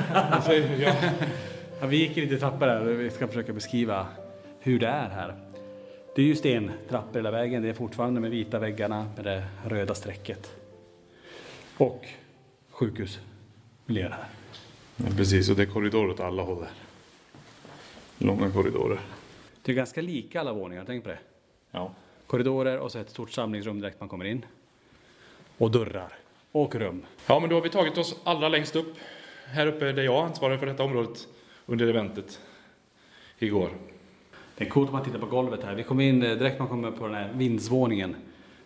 alltså, 0.14 0.55
ja. 0.55 0.94
Ja, 1.81 1.87
vi 1.87 1.97
gick 1.97 2.16
lite 2.16 2.38
trappor 2.38 2.66
där 2.66 2.81
vi 2.81 3.11
ska 3.11 3.29
försöka 3.29 3.53
beskriva 3.53 4.07
hur 4.61 4.79
det 4.79 4.87
är 4.87 5.09
här. 5.09 5.35
Det 6.14 6.23
är 6.23 6.27
ju 6.27 6.37
stentrappor 6.37 7.14
hela 7.14 7.31
vägen. 7.31 7.62
Det 7.62 7.68
är 7.68 7.75
fortfarande 7.75 8.21
med 8.21 8.31
vita 8.31 8.59
väggarna 8.59 9.11
med 9.16 9.25
det 9.25 9.44
röda 9.66 9.94
strecket. 9.94 10.57
Och 11.77 12.07
sjukhusmiljö 12.71 14.09
här. 14.09 14.25
Ja, 14.97 15.05
precis, 15.16 15.51
och 15.51 15.57
det 15.57 15.62
är 15.62 15.66
korridorer 15.66 16.11
åt 16.11 16.21
alla 16.21 16.42
håll 16.42 16.61
där. 16.61 16.71
Långa 18.27 18.51
korridorer. 18.51 18.99
Det 19.62 19.73
är 19.73 19.77
ganska 19.77 20.01
lika 20.01 20.40
alla 20.40 20.53
våningar, 20.53 20.85
tänk 20.87 21.05
på 21.05 21.11
det. 21.11 21.18
Ja. 21.71 21.92
Korridorer 22.27 22.79
och 22.79 22.92
så 22.92 22.99
ett 22.99 23.11
stort 23.11 23.31
samlingsrum 23.31 23.81
direkt 23.81 24.01
man 24.01 24.09
kommer 24.09 24.25
in. 24.25 24.44
Och 25.59 25.71
dörrar. 25.71 26.12
Och 26.53 26.75
rum. 26.75 27.07
ja, 27.27 27.40
men 27.40 27.51
då 27.51 27.57
har 27.57 27.62
vi 27.62 27.68
tagit 27.68 27.99
oss 27.99 28.16
allra 28.25 28.49
längst 28.49 28.77
upp. 28.77 28.97
Här 29.51 29.67
uppe 29.67 29.93
där 29.93 30.03
jag 30.03 30.27
ansvarar 30.27 30.59
för 30.59 30.67
detta 30.67 30.83
området 30.83 31.29
under 31.67 31.87
eventet 31.87 32.41
igår. 33.39 33.71
Det 34.57 34.65
är 34.65 34.69
coolt 34.69 34.89
om 34.89 34.93
man 34.93 35.05
tittar 35.05 35.19
på 35.19 35.27
golvet 35.27 35.65
här. 35.65 35.75
Vi 35.75 35.83
kommer 35.83 36.05
in 36.05 36.23
eh, 36.23 36.39
direkt 36.39 36.55
när 36.55 36.59
man 36.59 36.69
kommer 36.69 36.89
upp 36.89 36.99
på 36.99 37.07
den 37.07 37.15
här 37.15 37.33
vindsvåningen. 37.35 38.17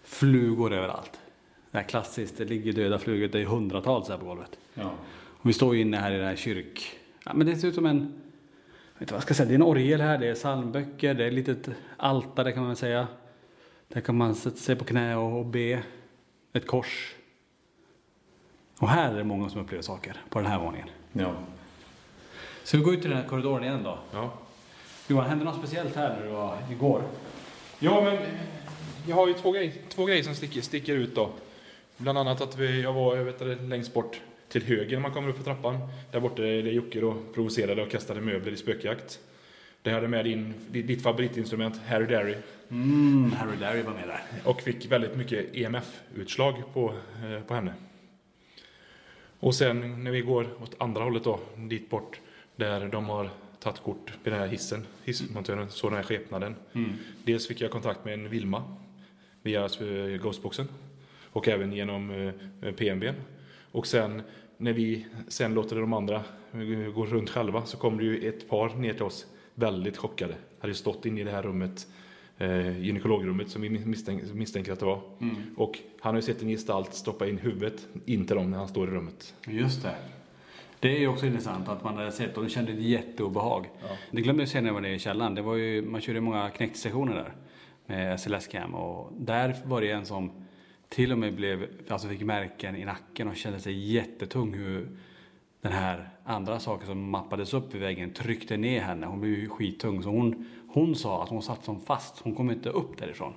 Flugor 0.02 0.72
överallt. 0.72 1.20
Det 1.70 1.78
här 1.78 1.84
klassiskt, 1.84 2.38
det 2.38 2.44
ligger 2.44 2.72
döda 2.72 2.98
flugor. 2.98 3.28
Det 3.28 3.40
är 3.40 3.44
hundratals 3.44 4.08
här 4.08 4.18
på 4.18 4.24
golvet. 4.24 4.58
ja. 4.74 4.92
Och 5.42 5.48
vi 5.48 5.52
står 5.52 5.74
ju 5.74 5.80
inne 5.80 5.96
här 5.96 6.12
i 6.12 6.16
den 6.16 6.26
här 6.26 6.36
kyrk... 6.36 6.98
Ja, 7.24 7.32
men 7.34 7.46
det 7.46 7.56
ser 7.56 7.68
ut 7.68 7.74
som 7.74 7.86
en... 7.86 7.96
Jag 7.96 8.04
vet 8.94 9.00
inte 9.00 9.12
vad 9.12 9.18
jag 9.18 9.22
ska 9.22 9.34
säga. 9.34 9.48
Det 9.48 9.52
är 9.52 9.54
en 9.54 9.62
orgel 9.62 10.00
här, 10.00 10.18
det 10.18 10.28
är 10.28 10.34
psalmböcker, 10.34 11.14
det 11.14 11.24
är 11.24 11.28
ett 11.28 11.34
litet 11.34 11.70
altare 11.96 12.52
kan 12.52 12.64
man 12.64 12.76
säga. 12.76 13.06
Där 13.88 14.00
kan 14.00 14.16
man 14.16 14.34
sätta 14.34 14.56
sig 14.56 14.76
på 14.76 14.84
knä 14.84 15.16
och 15.16 15.38
och 15.38 15.46
be. 15.46 15.82
Ett 16.52 16.66
kors. 16.66 17.14
Och 18.82 18.88
här 18.88 19.12
är 19.12 19.16
det 19.16 19.24
många 19.24 19.48
som 19.48 19.60
upplever 19.60 19.82
saker 19.82 20.16
på 20.30 20.38
den 20.38 20.50
här 20.50 20.58
våningen. 20.58 20.88
ja. 21.12 21.34
Så 22.64 22.76
vi 22.76 22.82
går 22.82 22.94
ut 22.94 23.00
till 23.00 23.10
den 23.10 23.18
här 23.18 23.28
korridoren 23.28 23.64
igen 23.64 23.82
då. 23.82 23.98
Ja. 24.12 24.32
Johan, 25.08 25.28
hände 25.28 25.44
något 25.44 25.58
speciellt 25.58 25.96
här 25.96 26.16
när 26.16 26.26
du 26.26 26.28
var 26.28 26.58
igår? 26.70 27.02
Ja, 27.78 28.00
men 28.00 28.18
jag 29.06 29.16
har 29.16 29.28
ju 29.28 29.34
två, 29.34 29.52
grej, 29.52 29.82
två 29.88 30.04
grejer 30.04 30.22
som 30.22 30.34
sticker, 30.34 30.60
sticker 30.60 30.94
ut 30.94 31.14
då. 31.14 31.30
Bland 31.96 32.18
annat 32.18 32.40
att 32.40 32.58
vi, 32.58 32.82
jag 32.82 32.92
var 32.92 33.16
jag 33.16 33.24
vet, 33.24 33.40
inte, 33.40 33.62
längst 33.62 33.94
bort 33.94 34.20
till 34.48 34.62
höger 34.62 34.96
när 34.96 35.02
man 35.02 35.12
kommer 35.12 35.28
upp 35.28 35.36
för 35.36 35.44
trappan. 35.44 35.78
Där 36.12 36.20
borta 36.20 36.42
är 36.42 36.62
det 36.62 36.70
Jocke 36.70 37.00
då 37.00 37.16
provocerade 37.34 37.82
och 37.82 37.90
kastade 37.90 38.20
möbler 38.20 38.52
i 38.52 38.56
spökjakt. 38.56 39.18
Det 39.82 39.90
hade 39.90 40.08
med 40.08 40.24
din, 40.24 40.54
ditt 40.70 41.02
favoritinstrument, 41.02 41.80
Harry 41.88 42.06
Derry. 42.06 42.34
Mm, 42.70 43.32
Harry 43.32 43.56
Larry 43.60 43.82
var 43.82 43.92
med 43.92 44.08
där. 44.08 44.22
Och 44.44 44.60
fick 44.60 44.92
väldigt 44.92 45.16
mycket 45.16 45.56
EMF-utslag 45.56 46.54
på, 46.74 46.94
eh, 47.24 47.42
på 47.46 47.54
henne. 47.54 47.72
Och 49.42 49.54
sen 49.54 50.04
när 50.04 50.10
vi 50.10 50.20
går 50.20 50.46
åt 50.62 50.74
andra 50.78 51.04
hållet 51.04 51.24
då, 51.24 51.40
dit 51.56 51.90
bort, 51.90 52.20
där 52.56 52.88
de 52.88 53.04
har 53.04 53.30
tagit 53.60 53.82
kort 53.82 54.12
vid 54.22 54.32
den 54.32 54.40
här 54.40 54.48
hissen, 54.48 54.86
hissmontören, 55.04 55.70
så 55.70 55.88
den 55.88 55.96
här 55.96 56.04
skepnaden. 56.04 56.54
Dels 57.24 57.48
fick 57.48 57.60
jag 57.60 57.70
kontakt 57.70 58.04
med 58.04 58.14
en 58.14 58.28
Vilma 58.28 58.62
via 59.42 59.68
Ghostboxen 60.22 60.68
och 61.32 61.48
även 61.48 61.72
genom 61.72 62.10
eh, 62.62 62.72
PNB. 62.72 63.12
Och 63.72 63.86
sen 63.86 64.22
när 64.56 64.72
vi 64.72 65.06
sen 65.28 65.54
låter 65.54 65.76
de 65.76 65.92
andra 65.92 66.16
eh, 66.52 66.92
gå 66.94 67.06
runt 67.06 67.30
själva 67.30 67.66
så 67.66 67.76
kommer 67.76 67.98
det 67.98 68.04
ju 68.04 68.28
ett 68.28 68.48
par 68.48 68.68
ner 68.68 68.92
till 68.92 69.02
oss 69.02 69.26
väldigt 69.54 69.96
chockade. 69.96 70.34
Hade 70.60 70.74
stått 70.74 71.06
inne 71.06 71.20
i 71.20 71.24
det 71.24 71.30
här 71.30 71.42
rummet 71.42 71.86
eh, 72.42 72.78
gynekologrummet 72.78 73.50
som 73.50 73.62
vi 73.62 73.68
misstänker, 73.68 74.34
misstänker 74.34 74.72
att 74.72 74.80
det 74.80 74.86
var. 74.86 75.00
Och 75.56 75.78
han 76.00 76.14
har 76.14 76.16
ju 76.16 76.22
sett 76.22 76.42
en 76.42 76.48
gestalt 76.48 76.94
stoppa 76.94 77.28
in 77.28 77.38
huvudet 77.38 77.88
in 78.04 78.26
till 78.26 78.36
dem 78.36 78.50
när 78.50 78.58
han 78.58 78.68
står 78.68 78.88
i 78.88 78.90
rummet. 78.90 79.34
Just 79.46 79.82
det. 79.82 79.94
Det 80.80 80.96
är 80.96 81.00
ju 81.00 81.08
också 81.08 81.26
intressant 81.26 81.68
att 81.68 81.84
man 81.84 81.96
hade 81.96 82.12
sett 82.12 82.36
och 82.36 82.44
de 82.44 82.50
kände 82.50 82.72
ett 82.72 82.82
jätteobehag. 82.82 83.70
Det 84.10 84.22
glömde 84.22 84.42
jag 84.42 84.48
säga 84.48 84.60
när 84.60 84.68
jag 84.68 84.74
var 84.74 84.80
nere 84.80 84.94
i 84.94 84.98
källaren. 84.98 85.34
Det 85.34 85.42
var 85.42 85.54
ju, 85.54 85.82
man 85.82 86.00
körde 86.00 86.20
många 86.20 86.50
knäcksessioner 86.50 87.14
där 87.14 87.32
med 87.86 88.20
SLS-cam 88.20 88.74
och 88.74 89.12
där 89.18 89.56
var 89.64 89.80
det 89.80 89.90
en 89.90 90.06
som 90.06 90.30
till 90.88 91.12
och 91.12 91.18
med 91.18 91.34
blev, 91.34 91.66
alltså 91.88 92.08
fick 92.08 92.20
märken 92.20 92.76
i 92.76 92.84
nacken 92.84 93.28
och 93.28 93.36
kände 93.36 93.60
sig 93.60 93.92
jättetung 93.92 94.54
hur 94.54 94.88
den 95.60 95.72
här 95.72 96.10
andra 96.24 96.60
saken 96.60 96.86
som 96.86 97.10
mappades 97.10 97.54
upp 97.54 97.74
vid 97.74 97.80
väggen 97.80 98.12
tryckte 98.12 98.56
ner 98.56 98.80
henne. 98.80 99.06
Hon 99.06 99.20
blev 99.20 99.32
ju 99.32 99.48
skittung 99.48 100.02
så 100.02 100.08
hon, 100.08 100.48
hon 100.72 100.96
sa 100.96 101.22
att 101.22 101.28
hon 101.28 101.42
satt 101.42 101.64
som 101.64 101.80
fast, 101.80 102.18
hon 102.18 102.34
kom 102.34 102.50
inte 102.50 102.68
upp 102.68 102.98
därifrån. 102.98 103.32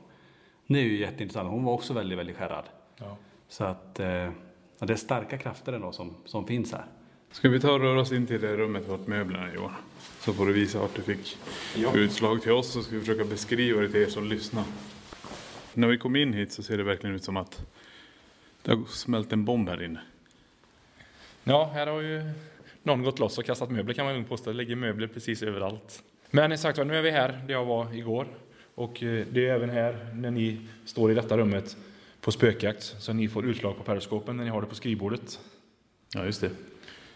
Det 0.68 0.80
är 0.80 0.84
ju 0.84 1.00
jätteintressant. 1.00 1.50
Hon 1.50 1.64
var 1.64 1.74
också 1.74 1.94
väldigt, 1.94 2.20
väldigt 2.20 2.38
skärrad. 2.38 2.66
Ja. 2.98 3.18
Så 3.48 3.64
att 3.64 4.00
eh, 4.00 4.08
ja, 4.80 4.86
det 4.86 4.94
är 4.94 4.98
starka 4.98 5.38
krafter 5.38 5.74
ändå 5.74 5.92
som, 5.92 6.14
som 6.26 6.48
finns 6.48 6.72
här. 6.72 6.86
Ska 7.32 7.50
vi 7.50 7.60
ta 7.60 7.72
och 7.72 7.80
röra 7.80 8.02
oss 8.02 8.12
in 8.12 8.28
till 8.28 8.42
det 8.42 8.58
rummet 8.58 8.88
vart 8.88 9.08
möblerna 9.08 9.50
är 9.50 9.54
Johan? 9.54 9.74
Så 10.20 10.34
får 10.34 10.46
du 10.46 10.54
visa 10.54 10.80
vart 10.80 10.96
du 10.96 11.02
fick 11.02 11.38
utslag 11.94 12.42
till 12.42 12.52
oss 12.52 12.74
så 12.74 12.82
ska 12.82 12.96
vi 12.96 13.00
försöka 13.00 13.24
beskriva 13.24 13.82
det 13.82 13.90
till 13.90 14.02
er 14.02 14.08
som 14.08 14.26
lyssnar. 14.26 14.64
När 15.74 15.88
vi 15.88 15.98
kom 15.98 16.16
in 16.16 16.34
hit 16.34 16.52
så 16.52 16.64
ser 16.64 16.78
det 16.78 16.84
verkligen 16.84 17.16
ut 17.16 17.24
som 17.24 17.38
att 17.38 17.66
det 18.62 18.72
har 18.72 18.84
smält 18.86 19.34
en 19.34 19.46
bomb 19.46 19.70
här 19.70 19.84
inne. 19.84 20.00
Ja, 21.44 21.72
här 21.74 21.88
har 21.88 22.02
ju 22.02 22.22
någon 22.84 23.04
gått 23.04 23.20
loss 23.20 23.38
och 23.38 23.46
kastat 23.46 23.72
möbler 23.72 23.94
kan 23.94 24.06
man 24.06 24.14
lugnt 24.14 24.30
påstå. 24.30 24.50
Det 24.50 24.58
ligger 24.58 24.76
möbler 24.76 25.08
precis 25.08 25.44
överallt. 25.44 26.04
Men 26.36 26.58
sagt 26.58 26.78
nu 26.78 26.98
är 26.98 27.02
vi 27.02 27.12
här 27.12 27.42
där 27.48 27.54
jag 27.54 27.66
var 27.66 27.94
igår. 27.94 28.28
Och 28.76 29.04
eh, 29.04 29.26
det 29.32 29.48
är 29.48 29.54
även 29.54 29.70
här 29.70 30.08
när 30.14 30.32
ni 30.32 30.58
står 30.86 31.12
i 31.12 31.16
detta 31.16 31.38
rummet 31.38 31.78
på 32.22 32.32
spökjakt. 32.32 32.84
Så 32.84 33.14
ni 33.14 33.28
får 33.28 33.46
utslag 33.46 33.78
på 33.78 33.84
periskopen 33.84 34.38
när 34.38 34.44
ni 34.44 34.50
har 34.50 34.62
det 34.62 34.68
på 34.68 34.76
skrivbordet. 34.76 35.40
Ja, 36.14 36.26
just 36.26 36.42
det. 36.42 36.50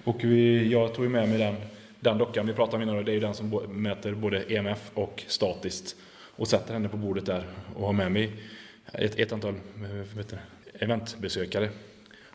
Och 0.03 0.23
vi, 0.23 0.71
jag 0.71 0.93
tog 0.93 1.05
ju 1.05 1.10
med 1.10 1.29
mig 1.29 1.38
den, 1.38 1.55
den 1.99 2.17
dockan 2.17 2.47
vi 2.47 2.53
pratade 2.53 2.77
om 2.77 2.89
innan. 2.89 3.05
Det 3.05 3.12
är 3.12 3.13
ju 3.13 3.19
den 3.19 3.34
som 3.34 3.49
mäter 3.69 4.13
både 4.13 4.41
EMF 4.53 4.91
och 4.93 5.23
statiskt. 5.27 5.95
Och 6.36 6.47
sätter 6.47 6.73
henne 6.73 6.89
på 6.89 6.97
bordet 6.97 7.25
där 7.25 7.47
och 7.75 7.86
har 7.86 7.93
med 7.93 8.12
mig 8.12 8.32
ett, 8.93 9.19
ett 9.19 9.32
antal 9.32 9.53
eh, 9.53 10.17
vet 10.17 10.29
du, 10.29 10.38
eventbesökare. 10.73 11.69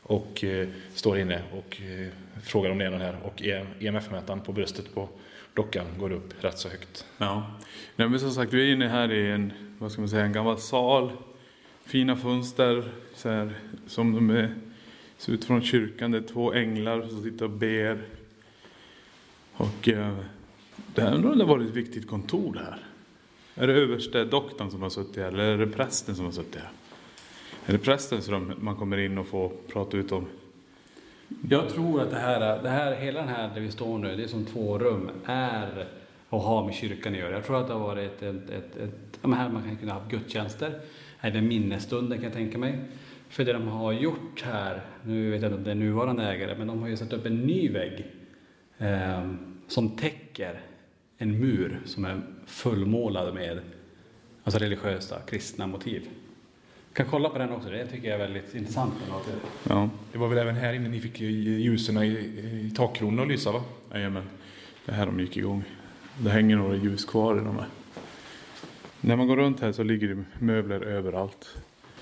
Och 0.02 0.44
eh, 0.44 0.68
står 0.94 1.18
inne 1.18 1.42
och 1.52 1.80
eh, 1.80 2.08
frågar 2.42 2.70
om 2.70 2.78
det 2.78 2.84
är 2.84 2.90
någon 2.90 3.00
här. 3.00 3.16
Och 3.22 3.42
EMF-mätaren 3.80 4.40
på 4.40 4.52
bröstet 4.52 4.94
på 4.94 5.08
dockan 5.54 5.86
går 5.98 6.12
upp 6.12 6.44
rätt 6.44 6.58
så 6.58 6.68
högt. 6.68 7.06
Ja. 7.18 7.50
Nej, 7.96 8.08
men 8.08 8.20
som 8.20 8.30
sagt, 8.30 8.52
vi 8.52 8.70
är 8.70 8.72
inne 8.72 8.88
här 8.88 9.12
i 9.12 9.30
en, 9.30 9.52
vad 9.78 9.92
ska 9.92 10.00
man 10.00 10.08
säga, 10.08 10.24
en 10.24 10.32
gammal 10.32 10.58
sal. 10.58 11.12
Fina 11.84 12.16
fönster 12.16 12.92
så 13.14 13.28
här, 13.28 13.58
som 13.86 14.12
de 14.12 14.30
är 14.30 14.54
ser 15.16 15.32
ut 15.32 15.44
från 15.44 15.62
kyrkan. 15.62 16.10
Det 16.10 16.18
är 16.18 16.22
två 16.22 16.52
änglar 16.52 17.06
som 17.08 17.22
sitter 17.22 17.44
och 17.44 17.50
ber. 17.50 18.02
Och 19.52 19.88
eh, 19.88 20.16
det 20.94 21.02
här 21.02 21.10
har 21.10 21.18
nog 21.18 21.36
har 21.36 21.46
varit 21.46 21.68
ett 21.68 21.74
viktigt 21.74 22.08
kontor 22.08 22.52
det 22.52 22.64
här. 22.64 22.86
Är 23.54 23.66
det 23.66 23.72
överste 23.72 24.24
doktorn 24.24 24.70
som 24.70 24.82
har 24.82 24.90
suttit 24.90 25.16
här 25.16 25.28
eller 25.28 25.44
är 25.44 25.58
det 25.58 25.66
prästen 25.66 26.16
som 26.16 26.24
har 26.24 26.32
suttit 26.32 26.54
här? 26.54 26.70
Är 27.66 27.72
det 27.72 27.78
prästens 27.78 28.28
rum 28.28 28.52
man 28.58 28.76
kommer 28.76 28.98
in 28.98 29.18
och 29.18 29.26
får 29.26 29.52
prata 29.68 29.96
ut 29.96 30.12
om? 30.12 30.26
Jag 31.48 31.68
tror 31.68 32.00
att 32.00 32.10
det 32.10 32.18
här, 32.18 32.62
det 32.62 32.68
här, 32.68 32.94
hela 32.94 33.20
den 33.20 33.28
här 33.28 33.50
där 33.54 33.60
vi 33.60 33.70
står 33.70 33.98
nu, 33.98 34.16
det 34.16 34.22
är 34.22 34.28
som 34.28 34.44
två 34.44 34.78
rum, 34.78 35.10
är 35.24 35.86
och 36.28 36.40
har 36.40 36.64
med 36.64 36.74
kyrkan 36.74 37.12
att 37.12 37.18
göra. 37.18 37.32
Jag 37.34 37.44
tror 37.44 37.60
att 37.60 37.66
det 37.66 37.72
har 37.72 37.80
varit 37.80 38.10
ett, 38.10 38.22
ett, 38.22 38.50
ett, 38.50 38.76
ett 38.76 39.18
ja, 39.22 39.28
men 39.28 39.38
här 39.38 39.48
man 39.48 39.62
kan 39.62 39.76
kunna 39.76 39.92
ha 39.92 40.00
haft 40.00 40.12
gudstjänster, 40.12 40.80
även 41.20 41.48
minnesstunden 41.48 42.18
kan 42.18 42.24
jag 42.24 42.32
tänka 42.32 42.58
mig. 42.58 42.78
För 43.28 43.44
det 43.44 43.52
de 43.52 43.68
har 43.68 43.92
gjort 43.92 44.42
här, 44.42 44.80
nu 45.02 45.30
vet 45.30 45.42
jag 45.42 45.48
inte 45.48 45.58
om 45.58 45.64
det 45.64 45.70
är 45.70 45.74
nuvarande 45.74 46.24
ägare, 46.24 46.54
men 46.58 46.66
de 46.66 46.82
har 46.82 46.88
ju 46.88 46.96
satt 46.96 47.12
upp 47.12 47.26
en 47.26 47.36
ny 47.36 47.68
vägg 47.68 48.06
eh, 48.78 49.32
som 49.68 49.96
täcker 49.96 50.60
en 51.18 51.40
mur 51.40 51.80
som 51.84 52.04
är 52.04 52.22
fullmålad 52.46 53.34
med 53.34 53.60
alltså 54.44 54.58
religiösa, 54.58 55.20
kristna 55.20 55.66
motiv 55.66 56.08
kan 56.94 57.06
kolla 57.06 57.28
på 57.28 57.38
den 57.38 57.50
också, 57.52 57.70
det 57.70 57.86
tycker 57.86 58.08
jag 58.08 58.14
är 58.14 58.18
väldigt 58.18 58.54
intressant. 58.54 58.94
Ja. 59.68 59.88
Det 60.12 60.18
var 60.18 60.28
väl 60.28 60.38
även 60.38 60.54
här 60.54 60.72
inne 60.72 60.88
ni 60.88 61.00
fick 61.00 61.20
ljusen 61.20 62.02
i, 62.02 62.06
i 62.06 62.72
takkronorna 62.76 63.22
att 63.22 63.28
lysa 63.28 63.52
va? 63.52 63.62
Jajamän. 63.92 64.24
Det 64.86 64.92
är 64.92 64.96
här 64.96 65.06
de 65.06 65.20
gick 65.20 65.36
igång. 65.36 65.64
Det 66.18 66.30
hänger 66.30 66.56
några 66.56 66.76
ljus 66.76 67.04
kvar 67.04 67.36
i 67.36 67.38
de 67.38 67.56
här. 67.56 67.66
När 69.00 69.16
man 69.16 69.26
går 69.26 69.36
runt 69.36 69.60
här 69.60 69.72
så 69.72 69.82
ligger 69.82 70.08
det 70.08 70.24
möbler 70.38 70.80
överallt. 70.80 71.56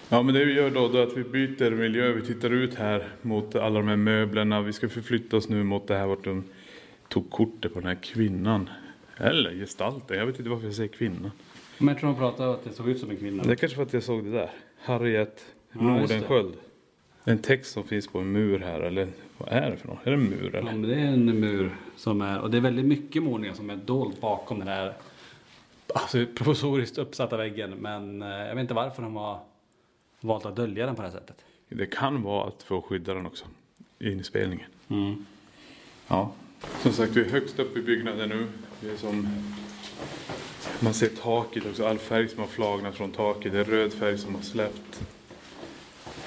Ja 0.08 0.22
men 0.22 0.34
det 0.34 0.44
vi 0.44 0.52
gör 0.52 0.70
då, 0.70 0.88
då 0.88 0.98
är 0.98 1.02
att 1.02 1.16
vi 1.16 1.24
byter 1.24 1.70
miljö. 1.70 2.12
Vi 2.12 2.22
tittar 2.22 2.50
ut 2.50 2.74
här 2.74 3.08
mot 3.22 3.54
alla 3.54 3.78
de 3.80 3.88
här 3.88 3.96
möblerna. 3.96 4.60
Vi 4.60 4.72
ska 4.72 4.88
förflytta 4.88 5.36
oss 5.36 5.48
nu 5.48 5.64
mot 5.64 5.88
det 5.88 5.94
här 5.94 6.06
vart 6.06 6.24
de 6.24 6.44
tog 7.08 7.30
kortet 7.30 7.74
på 7.74 7.80
den 7.80 7.88
här 7.88 8.02
kvinnan. 8.02 8.70
Eller 9.16 9.54
gestalten, 9.54 10.18
jag 10.18 10.26
vet 10.26 10.38
inte 10.38 10.50
varför 10.50 10.66
jag 10.66 10.74
säger 10.74 10.88
kvinna. 10.88 11.30
Men 11.78 11.88
jag 11.88 11.98
tror 11.98 12.10
de 12.10 12.18
pratade 12.18 12.54
att 12.54 12.64
det 12.64 12.72
såg 12.72 12.88
ut 12.88 13.00
som 13.00 13.10
en 13.10 13.16
kvinna. 13.16 13.42
Det 13.42 13.50
är 13.50 13.56
kanske 13.56 13.76
för 13.76 13.82
att 13.82 13.92
jag 13.92 14.02
såg 14.02 14.24
det 14.24 14.30
där. 14.30 14.50
Harriet 14.82 15.44
Ja, 15.72 15.98
just 16.00 16.08
det. 16.08 16.14
Nordenskjöld. 16.14 16.54
En 17.24 17.38
text 17.38 17.72
som 17.72 17.84
finns 17.84 18.08
på 18.08 18.18
en 18.18 18.32
mur 18.32 18.58
här, 18.58 18.80
eller 18.80 19.08
vad 19.38 19.48
är 19.48 19.70
det 19.70 19.76
för 19.76 19.88
något? 19.88 20.06
Är 20.06 20.10
det 20.10 20.16
en 20.16 20.30
mur 20.30 20.50
Ja, 20.52 20.58
eller? 20.58 20.72
men 20.72 20.82
det 20.82 20.94
är 20.94 21.06
en 21.06 21.40
mur 21.40 21.76
som 21.96 22.20
är, 22.20 22.40
och 22.40 22.50
det 22.50 22.56
är 22.56 22.60
väldigt 22.60 22.84
mycket 22.84 23.22
målningar 23.22 23.54
som 23.54 23.70
är 23.70 23.76
dolt 23.76 24.20
bakom 24.20 24.58
den 24.58 24.68
här 24.68 24.92
alltså, 25.94 26.26
provisoriskt 26.34 26.98
uppsatta 26.98 27.36
väggen. 27.36 27.70
Men 27.70 28.22
eh, 28.22 28.28
jag 28.28 28.54
vet 28.54 28.60
inte 28.62 28.74
varför 28.74 29.02
de 29.02 29.16
har 29.16 29.40
valt 30.20 30.46
att 30.46 30.56
dölja 30.56 30.86
den 30.86 30.94
på 30.94 31.02
det 31.02 31.08
här 31.08 31.14
sättet. 31.14 31.36
Det 31.68 31.86
kan 31.86 32.22
vara 32.22 32.48
att 32.48 32.62
få 32.62 32.82
skydda 32.82 33.14
den 33.14 33.26
också. 33.26 33.44
I 33.98 34.12
inspelningen. 34.12 34.66
Mm. 34.88 35.26
Ja. 36.08 36.32
Som 36.82 36.92
sagt, 36.92 37.12
vi 37.16 37.20
är 37.20 37.30
högst 37.30 37.58
upp 37.58 37.76
i 37.76 37.82
byggnaden 37.82 38.28
nu. 38.28 38.46
Det 38.80 38.90
är 38.90 38.96
som... 38.96 39.28
Man 40.84 40.94
ser 40.94 41.08
taket 41.08 41.66
också, 41.66 41.86
all 41.86 41.98
färg 41.98 42.28
som 42.28 42.38
har 42.38 42.46
flagnat 42.46 42.94
från 42.94 43.10
taket. 43.10 43.52
Det 43.52 43.58
är 43.58 43.64
röd 43.64 43.92
färg 43.92 44.18
som 44.18 44.34
har 44.34 44.42
släppt. 44.42 45.00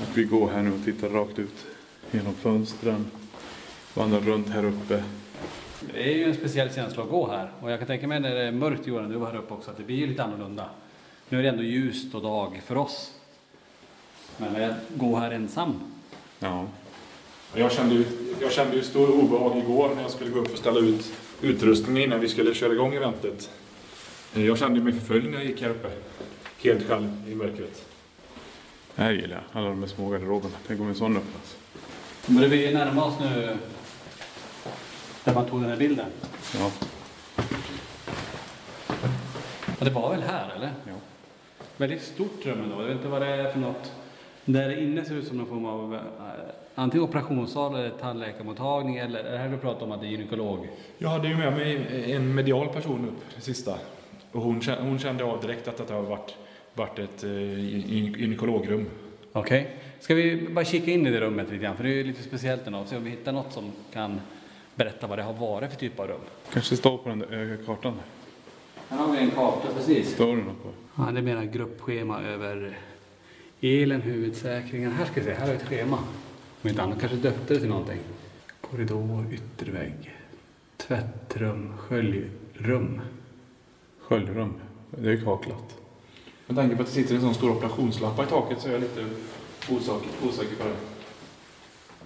Att 0.02 0.18
vi 0.18 0.24
går 0.24 0.50
här 0.50 0.62
nu 0.62 0.74
och 0.74 0.84
tittar 0.86 1.10
rakt 1.10 1.40
ut 1.40 1.66
genom 2.12 2.34
fönstren. 2.34 3.06
Vandrar 3.94 4.20
runt 4.20 4.50
här 4.50 4.66
uppe. 4.66 5.04
Det 5.94 6.14
är 6.14 6.18
ju 6.18 6.24
en 6.24 6.36
speciell 6.36 6.74
känsla 6.74 7.04
att 7.04 7.10
gå 7.10 7.28
här. 7.28 7.52
Och 7.62 7.72
jag 7.72 7.80
kan 7.80 7.88
tänka 7.88 8.08
mig 8.08 8.20
när 8.20 8.36
det 8.36 8.42
är 8.42 8.52
mörkt 8.52 8.88
Johan, 8.88 9.10
du 9.10 9.16
var 9.16 9.32
här 9.32 9.38
uppe 9.38 9.54
också, 9.54 9.72
att 9.72 9.78
det 9.78 9.84
blir 9.84 9.96
ju 9.96 10.08
lite 10.08 10.24
annorlunda. 10.24 10.70
Nu 11.30 11.40
är 11.40 11.44
det 11.44 11.50
ändå 11.50 11.64
ljust 11.64 12.16
och 12.16 12.22
dag 12.22 12.62
för 12.66 12.78
oss. 12.78 13.12
Men 14.38 14.62
jag 14.62 14.74
går 14.90 15.18
här 15.18 15.32
ensam. 15.32 15.80
Ja. 16.40 16.66
Jag 17.56 17.72
kände, 17.72 17.96
ju, 17.96 18.06
jag 18.42 18.52
kände 18.52 18.76
ju 18.76 18.84
stor 18.84 19.24
obehag 19.24 19.58
igår 19.58 19.96
när 19.96 20.02
jag 20.02 20.12
skulle 20.12 20.30
gå 20.30 20.40
upp 20.40 20.52
och 20.52 20.58
ställa 20.58 20.80
ut 20.80 21.14
utrustningen 21.42 22.04
innan 22.04 22.20
vi 22.20 22.30
skulle 22.30 22.54
köra 22.54 22.74
igång 22.74 22.94
eventet. 22.94 23.50
Eh, 24.36 24.46
Jag 24.46 24.58
kände 24.58 24.82
mig 24.82 24.94
förföljd 24.94 25.26
när 25.32 25.38
jag 25.38 25.46
gick 25.46 25.62
här 25.62 25.70
uppe. 25.70 25.90
Helt 26.64 26.88
själv 26.88 27.10
i 27.28 27.36
mörkret. 27.36 27.86
Det 28.96 29.02
här 29.02 29.12
gillar 29.12 29.36
jag. 29.36 29.60
Alla 29.62 29.70
de 29.70 29.80
här 29.80 29.88
små 29.88 30.10
garderoberna. 30.10 30.56
Tänk 30.68 30.80
om 30.82 30.88
en 30.88 30.96
sån 30.96 31.18
öppnas. 31.18 31.58
Börjar 32.28 32.50
vi 32.50 32.74
närma 32.74 33.06
oss 33.06 33.14
nu 33.20 33.58
där 35.24 35.34
man 35.34 35.46
tog 35.46 35.62
den 35.62 35.70
här 35.70 35.78
bilden? 35.78 36.06
Ja. 36.60 36.72
Ja, 39.80 39.86
det 39.86 39.90
var 39.90 40.10
väl 40.12 40.22
här 40.22 40.54
eller? 40.56 40.72
Ja. 40.88 40.94
Väldigt 41.78 42.02
stort 42.02 42.46
rum 42.46 42.64
ändå. 42.64 42.76
Jag 42.82 42.88
vet 42.88 42.96
inte 42.98 43.08
vad 43.08 43.22
det 43.22 43.28
är 43.28 43.52
för 43.52 43.60
något. 43.60 43.92
Där 44.46 44.82
inne 44.84 45.06
ser 45.06 45.16
ut 45.16 45.28
som 45.28 45.38
någon 45.38 45.48
form 45.48 45.66
av 45.66 45.96
eh, 45.96 46.02
antingen 46.76 47.04
operationssal 47.04 47.76
eller 47.76 47.90
tandläkarmottagning 47.90 48.98
eller 48.98 49.20
är 49.24 49.32
det 49.32 49.38
här 49.38 49.50
du 49.50 49.58
pratar 49.58 49.86
om 49.86 49.92
att 49.92 50.02
det 50.02 50.08
är 50.08 50.10
gynekolog? 50.10 50.68
Jag 50.98 51.10
hade 51.10 51.28
ju 51.28 51.36
med 51.38 51.54
mig 51.54 52.12
en 52.12 52.36
medial 52.36 52.68
person 52.70 53.06
upp, 53.08 53.36
det 53.36 53.42
sista. 53.42 53.78
Och 54.36 54.42
hon 54.42 54.62
kände, 54.62 54.84
hon 54.84 55.00
kände 55.00 55.24
av 55.24 55.42
direkt 55.42 55.68
att 55.68 55.88
det 55.88 55.94
har 55.94 56.02
varit, 56.02 56.36
varit 56.74 57.00
ett 57.00 57.24
eh, 57.24 57.30
gy- 57.30 58.18
gynekologrum. 58.18 58.86
Okej. 59.32 59.76
Ska 60.00 60.16
vi 60.16 60.48
bara 60.52 60.66
kika 60.66 60.92
in 60.92 61.08
i 61.08 61.12
det 61.12 61.20
rummet 61.20 61.50
lite 61.52 61.64
grann? 61.64 61.76
För 61.76 61.84
det 61.84 61.90
är 61.90 61.94
ju 61.94 62.04
lite 62.04 62.24
speciellt 62.24 62.68
ändå. 62.68 62.86
Se 62.86 62.98
om 62.98 63.04
vi 63.04 63.10
hittar 63.10 63.32
något 63.32 63.54
som 63.54 63.72
kan 63.94 64.22
berätta 64.76 65.08
vad 65.08 65.20
det 65.20 65.24
har 65.24 65.34
varit 65.34 65.72
för 65.72 65.78
typ 65.80 66.00
av 66.00 66.08
rum. 66.08 66.20
Kanske 66.54 66.76
står 66.78 66.98
på 66.98 67.10
den 67.10 67.20
där 67.20 67.52
eh, 67.60 67.66
kartan. 67.66 67.94
Här 68.90 68.98
har 68.98 69.12
vi 69.12 69.18
en 69.20 69.32
karta 69.32 69.68
precis. 69.76 70.14
Står 70.14 70.28
det 70.38 70.44
något 70.44 70.64
på? 70.64 70.70
Ja, 70.98 71.12
det 71.12 71.20
är 71.20 71.24
mera 71.24 71.46
gruppschema 71.46 72.22
över 72.24 72.78
elen, 73.62 74.02
huvudsäkringen. 74.02 74.92
Här 74.92 75.06
ska 75.06 75.14
vi 75.22 75.26
se, 75.26 75.34
här 75.34 75.40
har 75.40 75.48
vi 75.48 75.54
ett 75.56 75.68
schema. 75.68 75.98
Om 76.62 76.70
inte 76.70 76.82
annat 76.82 77.00
kanske 77.00 77.18
döpte 77.18 77.54
det 77.54 77.60
till 77.60 77.70
någonting. 77.70 78.00
Korridor, 78.62 79.26
yttervägg, 79.34 80.16
tvättrum, 80.78 81.74
sköljrum. 81.78 83.02
Sköljrum. 84.08 84.54
Det 84.90 85.12
är 85.12 85.18
kaklat. 85.18 85.78
Med 86.48 86.58
tanke 86.58 86.76
på 86.76 86.82
att 86.82 86.88
det 86.88 86.94
sitter 86.94 87.16
en 87.16 87.22
sån 87.22 87.34
stor 87.34 87.52
operationslampa 87.52 88.24
i 88.24 88.28
taket 88.28 88.62
så 88.62 88.68
är 88.68 88.72
jag 88.72 88.82
lite 88.82 89.06
osäker, 89.70 90.10
osäker 90.28 90.56
på 90.56 90.64
det. 90.64 90.76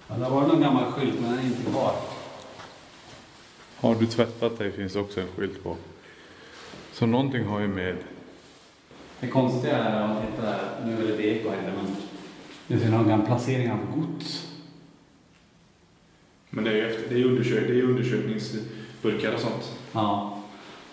Ja, 0.08 0.14
det 0.14 0.30
var 0.30 0.46
någon 0.46 0.60
gammal 0.60 0.92
skylt 0.92 1.20
men 1.20 1.30
den 1.30 1.38
är 1.38 1.46
inte 1.46 1.70
kvar. 1.70 1.94
Har 3.76 3.94
du 3.94 4.06
tvättat 4.06 4.58
dig 4.58 4.72
finns 4.72 4.96
också 4.96 5.20
en 5.20 5.26
skylt 5.36 5.64
på. 5.64 5.76
Så 6.92 7.06
någonting 7.06 7.44
har 7.44 7.60
ju 7.60 7.68
med... 7.68 7.96
Det 9.20 9.28
konstiga 9.28 9.76
är 9.76 10.02
att 10.02 10.26
titta 10.26 10.42
där, 10.42 10.60
nu 10.84 10.92
är 10.92 11.06
det 11.06 11.12
ett 11.12 11.20
eko 11.20 11.50
här 11.50 11.62
inne, 11.62 11.72
men 11.76 11.96
nu 12.66 12.80
ser 12.80 12.90
någon 12.90 13.26
placering 13.26 13.70
av 13.70 13.78
gods. 13.94 14.46
Men 16.50 16.64
det 16.64 16.70
är 16.70 16.74
ju 16.74 16.90
efter, 16.90 17.14
det 17.14 17.20
är 17.20 17.24
undersök, 17.24 17.68
det 17.68 17.78
är 17.78 17.82
undersökningsburkar 17.82 19.34
och 19.34 19.40
sånt. 19.40 19.72
Ja. 19.92 20.29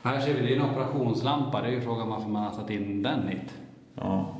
Här 0.08 0.22
ser 0.22 0.34
vi, 0.34 0.42
det 0.42 0.54
är 0.54 0.56
en 0.56 0.62
operationslampa. 0.70 1.62
Det 1.62 1.68
är 1.68 1.72
ju 1.72 1.82
frågan 1.82 2.10
varför 2.10 2.30
man 2.30 2.44
har 2.44 2.52
satt 2.52 2.70
in 2.70 3.04
den 3.04 3.28
hit. 3.28 3.54
Ja. 3.96 4.38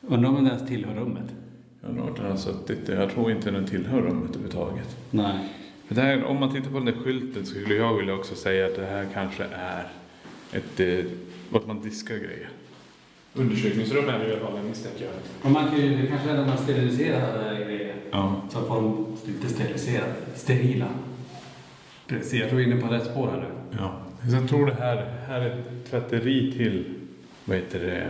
Undrar 0.00 0.28
om 0.28 0.34
den 0.34 0.46
ens 0.46 0.68
tillhör 0.68 0.94
rummet? 0.94 1.34
Jag 1.80 1.90
undrar 1.90 2.04
vart 2.04 2.16
den 2.16 2.30
har 2.30 2.36
suttit. 2.36 2.88
Jag 2.88 3.10
tror 3.10 3.30
inte 3.30 3.50
den 3.50 3.66
tillhör 3.66 4.00
rummet 4.00 4.30
överhuvudtaget. 4.30 4.96
Nej. 5.10 5.48
Men 5.88 5.96
det 5.96 6.02
här, 6.02 6.24
om 6.24 6.40
man 6.40 6.52
tittar 6.52 6.70
på 6.70 6.76
den 6.76 6.84
där 6.84 6.92
skylten 7.04 7.46
så 7.46 7.54
skulle 7.54 7.74
jag 7.74 7.94
vilja 7.94 8.14
också 8.14 8.34
säga 8.34 8.66
att 8.66 8.76
det 8.76 8.86
här 8.86 9.06
kanske 9.14 9.44
är 9.44 9.86
ett... 10.52 10.80
Eh, 10.80 11.10
vart 11.50 11.66
man 11.66 11.80
diskar 11.82 12.14
grejer. 12.14 12.48
Undersökningsrum 13.34 14.08
är 14.08 14.18
det 14.18 14.28
i 14.28 14.32
alla 14.32 14.40
fall, 14.40 14.62
misstänker 14.68 15.04
jag. 15.04 15.12
Och 15.42 15.50
man 15.50 15.68
kan 15.70 15.80
ju, 15.80 15.96
det 15.96 16.06
kanske 16.06 16.30
är 16.30 16.34
när 16.34 16.46
man 16.46 16.58
steriliserar 16.58 17.54
grejer. 17.64 17.94
Ja. 18.10 18.42
Så 18.50 18.60
får 18.60 18.74
de 18.74 19.06
lite 19.26 19.48
steriliserade, 19.48 20.14
sterila. 20.34 20.86
Precis, 22.06 22.40
jag 22.40 22.48
tror 22.48 22.58
vi 22.58 22.64
är 22.64 22.72
inne 22.72 22.80
på 22.80 22.88
rätt 22.94 23.06
spår 23.06 23.28
här 23.28 23.40
nu. 23.40 23.76
ja. 23.78 24.03
Jag 24.32 24.48
tror 24.48 24.66
det 24.66 24.74
här, 24.74 25.06
här 25.28 25.40
är 25.40 25.50
ett 25.50 25.90
tvätteri 25.90 26.52
till... 26.52 26.84
Vad 27.44 27.56
heter 27.56 27.78
det? 27.78 28.08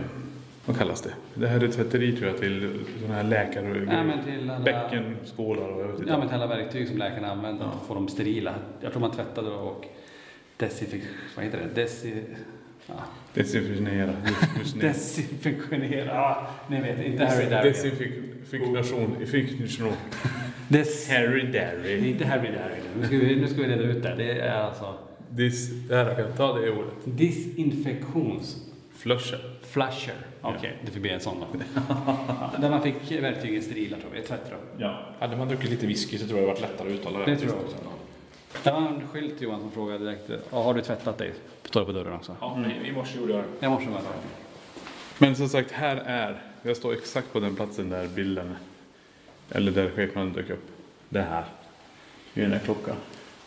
Vad 0.65 0.77
kallas 0.77 1.01
det? 1.01 1.13
Det 1.33 1.47
här 1.47 1.59
är 1.59 1.63
ett 1.63 1.75
tvätteri 1.75 2.11
tror 2.17 2.27
jag 2.27 2.37
till 2.37 2.79
sådana 2.99 3.15
här 3.15 3.23
läkare 3.23 3.71
och 3.71 3.77
Ja, 3.77 4.03
men 4.03 4.23
till 4.23 4.49
alla- 4.49 4.63
Bäcken, 4.63 5.17
skålar 5.35 5.67
och 5.67 5.81
jag 5.81 5.87
vet 5.87 5.99
inte. 5.99 6.11
Ja, 6.11 6.17
men 6.17 6.27
till 6.27 6.35
alla 6.35 6.47
verktyg 6.47 6.87
som 6.87 6.97
läkarna 6.97 7.31
använder, 7.31 7.65
att 7.65 7.87
få 7.87 7.93
dem 7.93 8.07
sterila. 8.07 8.53
Jag 8.81 8.91
tror 8.91 9.01
man 9.01 9.11
tvättade 9.11 9.49
och 9.49 9.85
desinfick... 10.57 11.03
Vad 11.35 11.45
heter 11.45 11.57
det? 11.57 11.81
Desi... 11.81 12.23
Ja. 12.87 12.93
Desinficera. 13.33 14.13
Desinfektionera. 14.81 16.05
Ja, 16.05 16.47
ni 16.69 16.81
vet, 16.81 17.05
inte 17.05 17.25
Harry 17.25 17.49
Darry. 17.49 17.69
Desinfikation. 17.69 19.25
Fiktion. 19.25 19.93
Des... 20.67 21.09
Harry 21.09 21.51
Darry. 21.51 22.09
inte 22.09 22.25
Harry 22.25 22.47
Darry. 22.51 22.79
Nu 22.99 23.07
ska 23.07 23.17
vi, 23.17 23.35
nu 23.35 23.47
ska 23.47 23.61
vi 23.61 23.67
reda 23.67 23.83
ut 23.83 24.03
det. 24.03 24.15
Det 24.15 24.39
är 24.39 24.59
alltså 24.61 24.93
Dis... 25.29 25.69
Där, 25.89 26.05
jag 26.05 26.17
kan 26.17 26.33
ta 26.37 26.53
det 26.59 26.71
ordet. 26.71 26.93
disinfektions... 27.05 28.57
Flusher. 28.97 29.39
Flusher. 29.61 30.15
Okej, 30.41 30.77
det 30.85 30.91
fick 30.91 31.01
bli 31.01 31.11
en 31.11 31.19
sån 31.19 31.39
då. 31.39 31.59
Ja, 31.97 32.51
Där 32.61 32.69
man 32.69 32.81
fick 32.81 33.11
verktygen 33.11 33.61
sterila 33.63 33.97
tror 33.97 34.09
vi, 34.13 34.21
tvättrum. 34.21 34.57
Ja. 34.77 34.99
Hade 35.19 35.37
man 35.37 35.47
druckit 35.47 35.69
lite 35.69 35.87
whisky 35.87 36.17
så 36.17 36.27
tror 36.27 36.39
jag 36.39 36.47
det 36.47 36.51
varit 36.51 36.61
lättare 36.61 36.87
att 36.87 36.93
uttala 36.99 37.19
det. 37.19 37.25
Det 37.25 37.37
tror 37.37 37.51
jag 37.51 37.59
också. 37.65 37.77
Det 38.63 38.71
var 38.71 38.79
en 38.87 39.07
skylt 39.07 39.41
Johan 39.41 39.59
som 39.61 39.71
frågade 39.71 40.05
direkt. 40.05 40.29
"Ja, 40.51 40.63
Har 40.63 40.73
du 40.73 40.81
tvättat 40.81 41.17
dig? 41.17 41.33
Står 41.63 41.79
det 41.79 41.85
på 41.85 41.91
dörren 41.91 42.13
också. 42.13 42.35
Ja, 42.41 42.63
i- 42.83 42.87
i 42.87 42.91
morse 42.91 43.17
gjorde 43.19 43.33
jag 43.33 43.41
det. 43.43 43.47
Jag 43.59 43.71
måste 43.71 43.89
vara 43.89 44.01
Men 45.17 45.35
som 45.35 45.49
sagt, 45.49 45.71
här 45.71 45.95
är... 46.05 46.41
Jag 46.61 46.77
står 46.77 46.93
exakt 46.93 47.33
på 47.33 47.39
den 47.39 47.55
platsen 47.55 47.89
där 47.89 48.07
bilden 48.07 48.55
Eller 49.49 49.71
där 49.71 49.89
skepnaden 49.89 50.33
dök 50.33 50.49
upp. 50.49 50.67
Det 51.09 51.21
här. 51.21 51.45
I 52.33 52.41
den 52.41 52.51
här 52.51 52.59
klockan. 52.59 52.95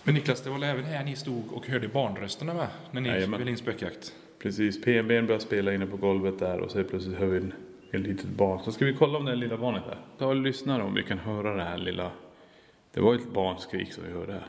Men 0.09 0.15
Niklas, 0.15 0.41
det 0.41 0.51
var 0.51 0.65
även 0.65 0.85
här 0.85 1.05
ni 1.05 1.17
stod 1.17 1.53
och 1.53 1.67
hörde 1.67 1.89
barnrösterna 1.89 2.55
med? 2.55 2.69
När 2.91 3.01
ni 3.01 3.09
Jajamän. 3.09 3.29
spelade 3.29 3.51
in 3.51 3.57
spökjakt? 3.57 4.15
Precis, 4.39 4.83
PNB 4.83 5.09
började 5.09 5.41
spela 5.41 5.75
inne 5.75 5.87
på 5.87 5.97
golvet 5.97 6.39
där 6.39 6.61
och 6.61 6.71
så 6.71 6.85
plötsligt 6.85 7.19
hör 7.19 7.27
vi 7.27 7.37
en, 7.37 7.53
en 7.91 8.03
litet 8.03 8.27
barn. 8.27 8.61
Så 8.65 8.73
ska 8.73 8.85
vi 8.85 8.95
kolla 8.95 9.19
om 9.19 9.25
det 9.25 9.33
är 9.33 9.37
lilla 9.37 9.57
barnet 9.57 9.83
här. 9.87 9.99
Ta 10.19 10.27
och 10.27 10.37
lyssna 10.37 10.85
om 10.85 10.95
vi 10.95 11.03
kan 11.03 11.19
höra 11.19 11.55
det 11.55 11.63
här 11.65 11.79
lilla... 11.79 12.11
Det 12.93 13.01
var 13.01 13.15
ett 13.15 13.33
barnskrik 13.33 13.93
som 13.93 14.05
vi 14.07 14.13
hörde 14.13 14.33
här. 14.33 14.47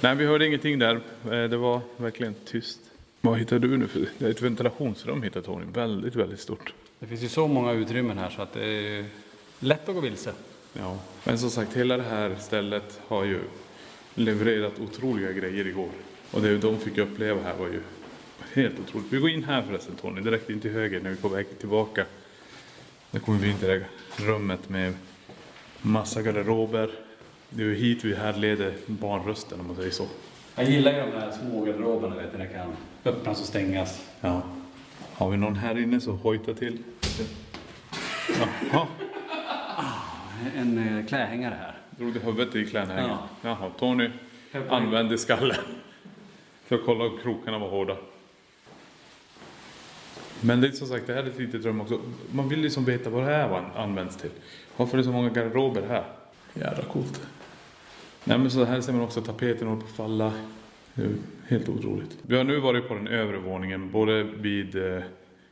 Nej, 0.00 0.14
vi 0.16 0.26
hörde 0.26 0.46
ingenting 0.46 0.78
där. 0.78 0.94
Eh, 1.24 1.30
Det 1.30 1.56
var 1.56 1.80
verkligen 1.96 2.34
tyst. 2.44 2.80
Vad 3.24 3.38
hittar 3.38 3.58
du 3.58 3.76
nu 3.76 3.88
för... 3.88 4.06
Det 4.18 4.26
är 4.26 4.30
ett 4.30 4.42
ventilationsrum 4.42 5.22
hittar 5.22 5.40
Tony. 5.40 5.64
Väldigt, 5.72 6.14
väldigt 6.14 6.40
stort. 6.40 6.74
Det 6.98 7.06
finns 7.06 7.22
ju 7.22 7.28
så 7.28 7.48
många 7.48 7.72
utrymmen 7.72 8.18
här 8.18 8.30
så 8.30 8.42
att 8.42 8.52
det 8.52 8.64
är 8.64 9.04
lätt 9.58 9.88
att 9.88 9.94
gå 9.94 10.00
vilse. 10.00 10.32
Ja, 10.72 10.98
men 11.24 11.38
som 11.38 11.50
sagt, 11.50 11.76
hela 11.76 11.96
det 11.96 12.02
här 12.02 12.36
stället 12.40 13.00
har 13.06 13.24
ju 13.24 13.40
levererat 14.14 14.80
otroliga 14.80 15.32
grejer 15.32 15.66
igår. 15.66 15.88
Och 16.30 16.42
det 16.42 16.58
de 16.58 16.78
fick 16.78 16.98
uppleva 16.98 17.42
här 17.42 17.56
var 17.56 17.66
ju 17.66 17.80
helt 18.52 18.80
otroligt. 18.80 19.12
Vi 19.12 19.18
går 19.18 19.30
in 19.30 19.44
här 19.44 19.62
förresten 19.62 19.96
Tony, 19.96 20.20
direkt 20.20 20.50
in 20.50 20.60
till 20.60 20.70
höger 20.70 21.00
när 21.00 21.10
vi 21.10 21.16
är 21.16 21.20
på 21.20 21.28
väg 21.28 21.58
tillbaka. 21.58 22.06
Där 23.10 23.20
kommer 23.20 23.38
vi 23.38 23.50
in 23.50 23.58
till 23.58 23.68
det 23.68 23.74
här 23.74 23.86
rummet 24.26 24.68
med 24.68 24.94
massa 25.82 26.22
garderober. 26.22 26.90
Det 27.48 27.62
är 27.62 27.66
ju 27.66 27.74
hit 27.74 28.04
vi 28.04 28.14
härleder 28.14 28.74
barnrösten 28.86 29.60
om 29.60 29.66
man 29.66 29.76
säger 29.76 29.90
så. 29.90 30.06
Jag 30.54 30.64
gillar 30.70 30.92
ju 30.92 30.98
de 30.98 31.10
där 31.10 31.30
små 31.30 31.64
garderoberna, 31.64 32.16
vet 32.16 32.32
du, 32.32 32.38
det 32.38 32.46
kan 32.46 32.72
öppnas 33.04 33.40
och 33.40 33.46
stängas. 33.46 34.08
Ja. 34.20 34.42
Har 35.14 35.30
vi 35.30 35.36
någon 35.36 35.56
här 35.56 35.78
inne 35.78 36.00
så 36.00 36.10
hojta 36.12 36.54
till. 36.54 36.78
Jaha, 38.72 38.86
En 40.56 40.98
eh, 40.98 41.06
klädhängare 41.06 41.54
här. 41.60 41.74
drog 41.90 42.12
du 42.14 42.20
huvudet 42.20 42.54
i 42.56 42.66
knähängen? 42.66 43.08
Ja. 43.10 43.28
Jaha, 43.42 43.70
Tony 43.78 44.10
använde 44.68 45.18
skallen 45.18 45.56
för 46.66 46.76
att 46.76 46.84
kolla 46.84 47.04
om 47.04 47.18
krokarna 47.22 47.58
var 47.58 47.68
hårda. 47.68 47.96
Men 50.40 50.60
det 50.60 50.68
är 50.68 50.72
som 50.72 50.88
sagt, 50.88 51.06
det 51.06 51.14
här 51.14 51.22
är 51.22 51.26
ett 51.26 51.38
litet 51.38 51.64
rum 51.64 51.80
också. 51.80 52.00
Man 52.32 52.48
vill 52.48 52.60
liksom 52.60 52.84
veta 52.84 53.10
vad 53.10 53.22
det 53.22 53.30
här 53.34 53.70
används 53.76 54.16
till. 54.16 54.30
Varför 54.76 54.94
är 54.94 54.98
det 54.98 55.04
så 55.04 55.12
många 55.12 55.28
garderober 55.28 55.82
här? 55.88 56.04
Jävla 56.54 56.84
coolt. 56.84 57.20
Nej 58.24 58.38
men 58.38 58.50
så 58.50 58.64
här 58.64 58.80
ser 58.80 58.92
man 58.92 59.02
också 59.02 59.20
tapeten 59.20 59.68
håller 59.68 59.80
på 59.80 59.86
att 59.86 59.92
falla. 59.92 60.32
Helt 61.48 61.68
otroligt. 61.68 62.18
Vi 62.22 62.36
har 62.36 62.44
nu 62.44 62.60
varit 62.60 62.88
på 62.88 62.94
den 62.94 63.08
övre 63.08 63.38
våningen, 63.38 63.90
både 63.90 64.22
vid 64.22 64.76
eh, 64.76 65.02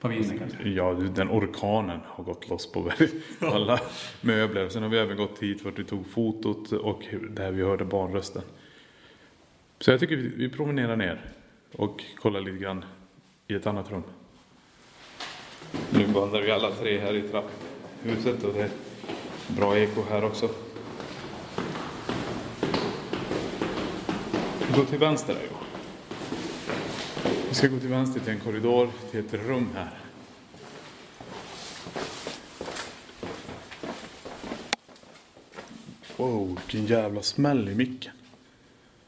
På 0.01 0.09
vinden 0.09 0.39
kanske. 0.39 0.69
Ja, 0.69 0.93
den 0.93 1.31
orkanen 1.31 2.01
har 2.05 2.25
gått 2.25 2.49
loss 2.49 2.73
på 2.73 2.93
alla 3.41 3.81
möbler. 4.21 4.69
Sen 4.69 4.83
har 4.83 4.91
vi 4.91 4.99
även 4.99 5.17
gått 5.17 5.43
hit 5.43 5.63
för 5.63 5.69
att 5.69 5.79
vi 5.79 5.85
tog 5.85 6.07
fotot 6.07 6.73
och 6.73 7.03
där 7.31 7.53
vi 7.53 7.63
hörde 7.63 7.85
barnrösten. 7.85 8.43
Så 9.79 9.91
jag 9.91 10.01
tycker 10.01 10.17
vi 10.17 10.49
promenerar 10.49 10.97
ner 10.97 11.21
och 11.73 12.05
kollar 12.17 12.41
lite 12.41 12.59
grann 12.59 12.85
i 13.49 13.55
ett 13.55 13.67
annat 13.67 13.91
rum. 13.91 14.03
Nu 15.91 16.05
vandrar 16.05 16.43
vi 16.43 16.51
alla 16.51 16.71
tre 16.71 16.99
här 16.99 17.15
i 17.15 17.23
trapphuset 17.23 18.45
och 18.45 18.55
det 18.55 18.63
är 18.63 18.71
bra 19.49 19.79
eko 19.79 20.03
här 20.11 20.25
också. 20.25 20.49
Går 24.77 24.85
till 24.85 24.99
vänster 24.99 25.35
där. 25.35 25.49
Vi 27.49 27.55
ska 27.55 27.69
gå 27.69 27.79
till 27.79 27.89
vänster 27.89 28.21
till 28.21 28.33
en 28.33 28.41
korridor, 28.41 28.91
till 29.11 29.21
ett 29.21 29.35
rum 29.35 29.69
här. 29.75 29.99
Wow, 36.17 36.49
vilken 36.57 36.87
jävla 36.87 37.23
smäll 37.23 37.69
i 37.69 37.75
micken. 37.75 38.13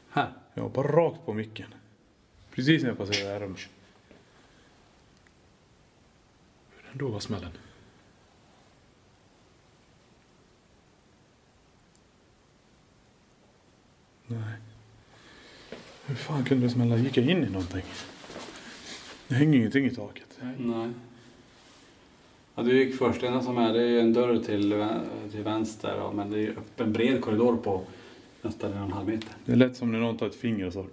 Här. 0.09 0.33
Ja, 0.53 0.69
bara 0.69 0.87
rakt 0.87 1.25
på 1.25 1.33
micken. 1.33 1.73
Precis 2.51 2.81
när 2.81 2.89
jag 2.89 2.97
passerade 2.97 3.25
det 3.25 3.33
här 3.33 3.39
rummet. 3.39 3.59
Hur 6.91 6.99
då 6.99 7.07
var 7.07 7.19
smällen? 7.19 7.51
Nej. 14.27 14.72
Hur 16.13 16.17
fan 16.17 16.43
kunde 16.43 16.65
det 16.65 16.69
smälla? 16.69 16.97
Gick 16.97 17.17
jag 17.17 17.29
in 17.29 17.43
i 17.43 17.49
någonting? 17.49 17.81
Det 19.27 19.35
hänger 19.35 19.57
ingenting 19.57 19.85
i 19.85 19.95
taket. 19.95 20.39
Nej. 20.57 20.89
Ja, 22.55 22.63
du 22.63 22.83
gick 22.83 22.95
först. 22.95 23.21
Det 23.21 23.27
enda 23.27 23.41
som 23.41 23.57
är 23.57 23.73
det 23.73 23.81
är 23.83 23.99
en 23.99 24.13
dörr 24.13 24.37
till, 24.37 24.85
till 25.31 25.43
vänster 25.43 25.95
ja, 25.97 26.11
men 26.11 26.31
det 26.31 26.39
är 26.39 26.53
en 26.77 26.93
bred 26.93 27.21
korridor 27.21 27.57
på 27.57 27.83
nästan 28.41 28.71
en 28.73 28.77
och 28.79 28.85
en 28.85 28.91
halv 28.91 29.07
meter. 29.07 29.29
Det 29.45 29.51
är 29.51 29.55
lätt 29.55 29.77
som 29.77 29.91
när 29.91 29.99
någon 29.99 30.17
tar 30.17 30.27
ett 30.27 30.35
finger 30.35 30.67
och 30.67 30.73
så. 30.73 30.85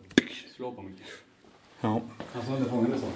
Slå 0.57 0.73
på 0.73 0.83
mycket. 0.83 1.07
Ja, 1.81 2.03
Alltså 2.35 2.53
det 2.53 2.65
fångade 2.65 2.99
så. 2.99 3.07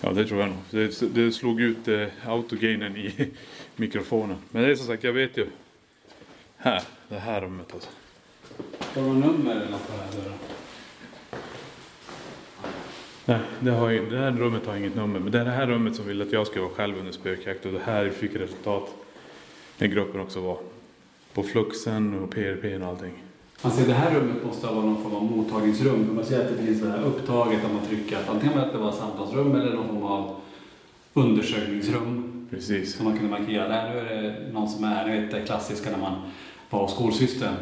ja 0.00 0.12
det 0.12 0.26
tror 0.26 0.40
jag 0.40 0.48
nog. 0.48 0.58
Det, 0.70 1.14
det 1.14 1.32
slog 1.32 1.60
ut 1.60 1.88
eh, 1.88 2.06
autogainen 2.26 2.96
i 2.96 3.30
mikrofonen. 3.76 4.36
Men 4.50 4.62
det 4.62 4.70
är 4.70 4.76
som 4.76 4.86
sagt, 4.86 5.04
jag 5.04 5.12
vet 5.12 5.36
ju. 5.36 5.46
Här, 6.56 6.82
det 7.08 7.18
här 7.18 7.40
rummet 7.40 7.74
alltså. 7.74 7.88
Har 8.80 9.02
du 9.02 9.08
nummer 9.08 9.56
eller 9.56 9.70
något 9.70 9.86
på 9.86 9.92
den 9.92 10.00
här 10.00 10.22
dörren? 10.24 10.38
Nej, 13.30 13.40
det, 13.60 13.70
har, 13.70 13.90
ju- 13.90 14.10
det 14.10 14.16
här 14.18 14.30
rummet 14.32 14.66
har 14.66 14.76
inget 14.76 14.94
nummer. 14.94 15.20
Men 15.20 15.32
det 15.32 15.40
är 15.40 15.44
det 15.44 15.50
här 15.50 15.66
rummet 15.66 15.96
som 15.96 16.06
vill 16.06 16.22
att 16.22 16.32
jag 16.32 16.46
ska 16.46 16.60
vara 16.60 16.70
själv 16.70 16.98
under 16.98 17.12
spökjakt. 17.12 17.66
Och 17.66 17.72
det 17.72 17.80
här 17.84 18.10
fick 18.10 18.36
resultat 18.36 18.94
när 19.78 19.86
gruppen 19.86 20.20
också 20.20 20.40
var. 20.40 20.58
På 21.34 21.42
Fluxen 21.42 22.18
och 22.22 22.30
PRP 22.30 22.82
och 22.82 22.88
allting. 22.88 23.12
Alltså 23.62 23.86
det 23.86 23.92
här 23.92 24.14
rummet 24.14 24.44
måste 24.46 24.66
vara 24.66 24.84
någon 24.84 25.02
form 25.02 25.14
av 25.14 25.22
mottagningsrum. 25.22 26.06
För 26.06 26.14
man 26.14 26.24
ser 26.24 26.40
att 26.40 26.56
det 26.56 26.64
finns 26.66 26.82
det 26.82 26.90
här 26.90 27.02
upptaget 27.04 27.64
om 27.64 27.74
man 27.76 27.86
trycker 27.86 28.16
att 28.16 28.28
antingen 28.28 28.58
att 28.58 28.72
det 28.72 28.78
var 28.78 28.92
samtalsrum 28.92 29.54
eller 29.54 29.74
någon 29.74 29.86
form 29.88 30.02
av 30.02 30.36
undersökningsrum. 31.14 32.46
Precis. 32.50 32.96
Som 32.96 33.04
man 33.04 33.18
kunde 33.18 33.30
markera. 33.30 33.68
Där 33.68 33.90
nu 33.94 33.98
är 33.98 34.22
det 34.22 34.52
någon 34.52 34.68
som 34.68 34.84
är, 34.84 35.06
ni 35.06 35.20
vet 35.20 35.30
det 35.30 35.40
klassiska 35.40 35.90
när 35.90 35.98
man 35.98 36.14
var 36.70 36.80
hos 36.82 36.92
skolsystern. 36.94 37.54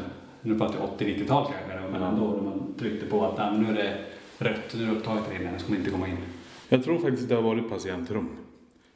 Nu 0.42 0.58
pratar 0.58 0.74
jag 0.80 1.08
80-90-tal 1.08 1.44
kanske, 1.44 1.88
men 1.92 2.02
ändå 2.02 2.26
när 2.26 2.42
man 2.42 2.74
tryckte 2.78 3.06
på 3.06 3.24
att 3.24 3.38
nej, 3.38 3.58
nu 3.58 3.70
är 3.70 3.74
det 3.84 3.94
rött, 4.38 4.74
är 4.74 4.78
det 4.78 4.90
upptaget 4.90 5.24
där 5.28 5.40
inne, 5.40 5.58
ska 5.58 5.68
man 5.68 5.78
inte 5.78 5.90
komma 5.90 6.08
in. 6.08 6.16
Jag 6.68 6.84
tror 6.84 6.98
faktiskt 6.98 7.28
det 7.28 7.34
har 7.34 7.42
varit 7.42 7.70
patientrum. 7.70 8.28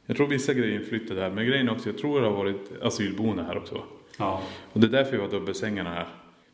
Jag 0.05 0.17
tror 0.17 0.27
vissa 0.27 0.53
grejer 0.53 0.79
flyttade 0.79 1.19
där. 1.19 1.29
Men 1.29 1.45
grejen 1.45 1.69
också, 1.69 1.89
jag 1.89 1.97
tror 1.97 2.21
det 2.21 2.27
har 2.27 2.33
varit 2.33 2.81
asylboende 2.81 3.43
här 3.43 3.57
också. 3.57 3.83
Ja. 4.17 4.41
Och 4.73 4.79
det 4.79 4.87
är 4.87 4.91
därför 4.91 5.11
vi 5.11 5.21
har 5.21 5.29
dubbelsängarna 5.29 5.89
här. 5.89 6.07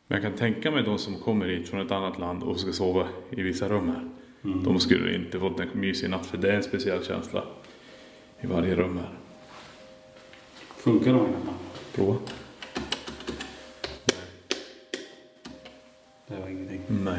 Men 0.08 0.22
jag 0.22 0.32
kan 0.32 0.40
tänka 0.40 0.72
mig 0.72 0.84
de 0.84 0.98
som 0.98 1.16
kommer 1.16 1.48
hit 1.48 1.70
från 1.70 1.82
ett 1.86 1.92
annat 1.92 2.20
land 2.20 2.44
och 2.44 2.60
ska 2.60 2.72
sova 2.72 3.08
i 3.30 3.42
vissa 3.42 3.70
rum 3.70 3.88
här. 3.88 4.10
De 4.42 4.80
skulle 4.80 5.16
inte 5.16 5.40
fått 5.40 5.60
en 5.60 5.68
mysig 5.74 6.10
natt 6.10 6.26
för 6.26 6.38
det 6.38 6.52
är 6.52 6.56
en 6.56 6.64
speciell 6.64 7.04
känsla 7.06 7.44
i 8.42 8.48
varje 8.48 8.76
rum 8.76 8.98
här. 8.98 9.10
Funkar 10.78 11.14
de 11.14 11.20
innan? 11.20 11.56
Prova. 11.96 12.16
Det 16.28 16.36
var 16.42 16.48
ingenting. 16.48 16.82
Nej. 16.88 17.19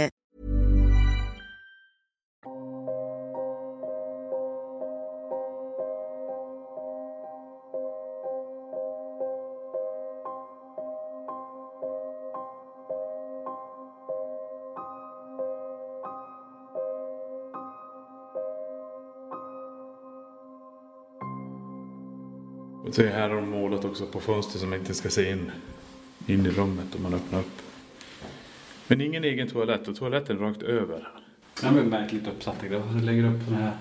Så 22.95 23.03
här 23.03 23.29
har 23.29 23.35
de 23.35 23.49
målat 23.49 23.85
också 23.85 24.05
på 24.05 24.19
fönster 24.19 24.59
som 24.59 24.73
inte 24.73 24.93
ska 24.93 25.09
se 25.09 25.31
in, 25.31 25.51
in 26.27 26.45
i 26.45 26.49
rummet 26.49 26.95
om 26.95 27.03
man 27.03 27.13
öppnar 27.13 27.39
upp. 27.39 27.61
Men 28.87 29.01
ingen 29.01 29.23
egen 29.23 29.47
toalett 29.47 29.87
och 29.87 29.95
toaletten 29.95 30.37
är 30.37 30.41
rakt 30.41 30.61
över. 30.61 31.07
Ja, 31.63 31.71
men 31.71 31.89
märkligt 31.89 32.27
uppsatt. 32.27 32.55
Jag 32.71 33.01
lägger 33.01 33.23
upp 33.23 33.45
den 33.45 33.55
här. 33.55 33.71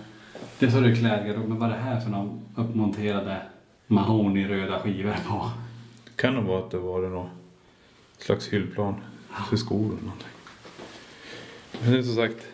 Det 0.58 0.66
det 0.66 0.90
är 0.90 0.94
klädgarderob, 0.94 1.48
men 1.48 1.58
vad 1.58 1.70
är 1.70 1.72
det 1.72 1.80
här 1.82 2.00
för 2.00 2.11
någon 2.11 2.40
uppmonterade 2.56 3.42
mahogny-röda 3.86 4.80
skivor 4.80 5.16
på? 5.28 5.50
Kan 6.16 6.34
nog 6.34 6.44
vara 6.44 6.64
att 6.64 6.70
det 6.70 6.78
var 6.78 7.00
någon 7.00 7.30
slags 8.18 8.48
hyllplan 8.48 8.94
för 9.50 9.56
skor 9.56 9.78
eller 9.78 10.02
någonting. 10.02 10.28
Men 11.82 11.92
det 11.92 11.98
är 11.98 12.02
som 12.02 12.14
sagt, 12.14 12.46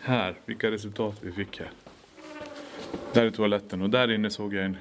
här, 0.00 0.34
vilka 0.46 0.70
resultat 0.70 1.16
vi 1.20 1.32
fick 1.32 1.58
här. 1.58 1.70
Där 3.12 3.26
är 3.26 3.30
toaletten 3.30 3.82
och 3.82 3.90
där 3.90 4.10
inne 4.10 4.30
såg 4.30 4.54
jag 4.54 4.64
en, 4.64 4.76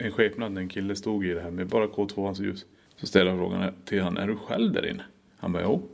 en 0.00 0.12
skepnad 0.12 0.52
när 0.52 0.60
en 0.60 0.68
kille 0.68 0.96
stod 0.96 1.26
i 1.26 1.34
det 1.34 1.40
här 1.40 1.50
med 1.50 1.66
bara 1.66 1.86
K2ans 1.86 2.42
ljus. 2.42 2.64
Så 2.96 3.06
ställde 3.06 3.30
jag 3.30 3.38
frågan 3.38 3.72
till 3.84 4.02
han, 4.02 4.16
är 4.16 4.26
du 4.26 4.36
själv 4.36 4.72
där 4.72 4.86
inne? 4.86 5.04
Han 5.36 5.52
bara, 5.52 5.62
jo. 5.62 5.88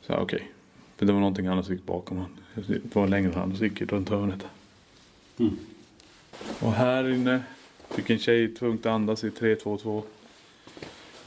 Så 0.00 0.12
okej. 0.12 0.22
Okay. 0.22 0.48
För 0.96 1.06
det 1.06 1.12
var 1.12 1.20
någonting 1.20 1.46
annat 1.46 1.66
som 1.66 1.74
gick 1.74 1.86
bakom 1.86 2.18
han. 2.18 2.36
Det 2.66 2.94
var 2.94 3.08
längre 3.08 3.28
än 3.28 3.34
han, 3.34 3.56
så 3.56 3.64
gick 3.64 3.92
runt 3.92 4.08
hörnet. 4.08 4.46
Mm. 5.38 5.56
Och 6.60 6.72
här 6.72 7.08
inne 7.08 7.42
fick 7.90 8.10
en 8.10 8.18
tjej 8.18 8.54
tvunget 8.54 8.86
andas 8.86 9.24
i 9.24 9.30
3-2-2. 9.30 10.02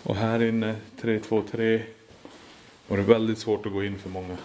Och 0.03 0.15
här 0.15 0.43
inne 0.43 0.75
3-2-3. 1.01 1.81
Var 2.87 2.97
det 2.97 3.03
väldigt 3.03 3.37
svårt 3.37 3.65
att 3.65 3.71
gå 3.71 3.83
in 3.83 3.97
för 3.97 4.09
många. 4.09 4.37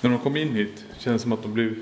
När 0.00 0.10
de 0.10 0.18
kom 0.18 0.36
in 0.36 0.54
hit 0.54 0.84
kändes 0.98 1.22
det 1.22 1.22
som 1.22 1.32
att 1.32 1.42
de 1.42 1.52
blev 1.52 1.74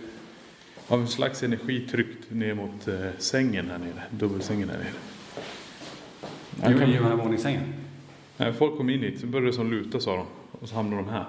av 0.88 1.00
en 1.00 1.08
slags 1.08 1.42
energi 1.42 1.88
tryckt 1.90 2.30
ner 2.30 2.54
mot 2.54 2.88
eh, 2.88 2.94
sängen 3.18 3.70
här 3.70 3.78
nere. 3.78 4.02
Dubbelsängen 4.10 4.68
här 4.68 4.78
nere. 4.78 4.92
Jo, 6.62 6.88
i 6.88 6.92
den 6.92 7.04
här 7.04 7.16
våningssängen? 7.16 7.74
Nej, 8.36 8.52
folk 8.52 8.76
kom 8.76 8.90
in 8.90 9.00
hit, 9.00 9.20
så 9.20 9.26
började 9.26 9.46
det 9.46 9.52
som 9.52 9.70
luta 9.70 10.00
sa 10.00 10.16
de. 10.16 10.26
Och 10.60 10.68
så 10.68 10.74
hamnade 10.74 11.02
de 11.02 11.08
här. 11.08 11.24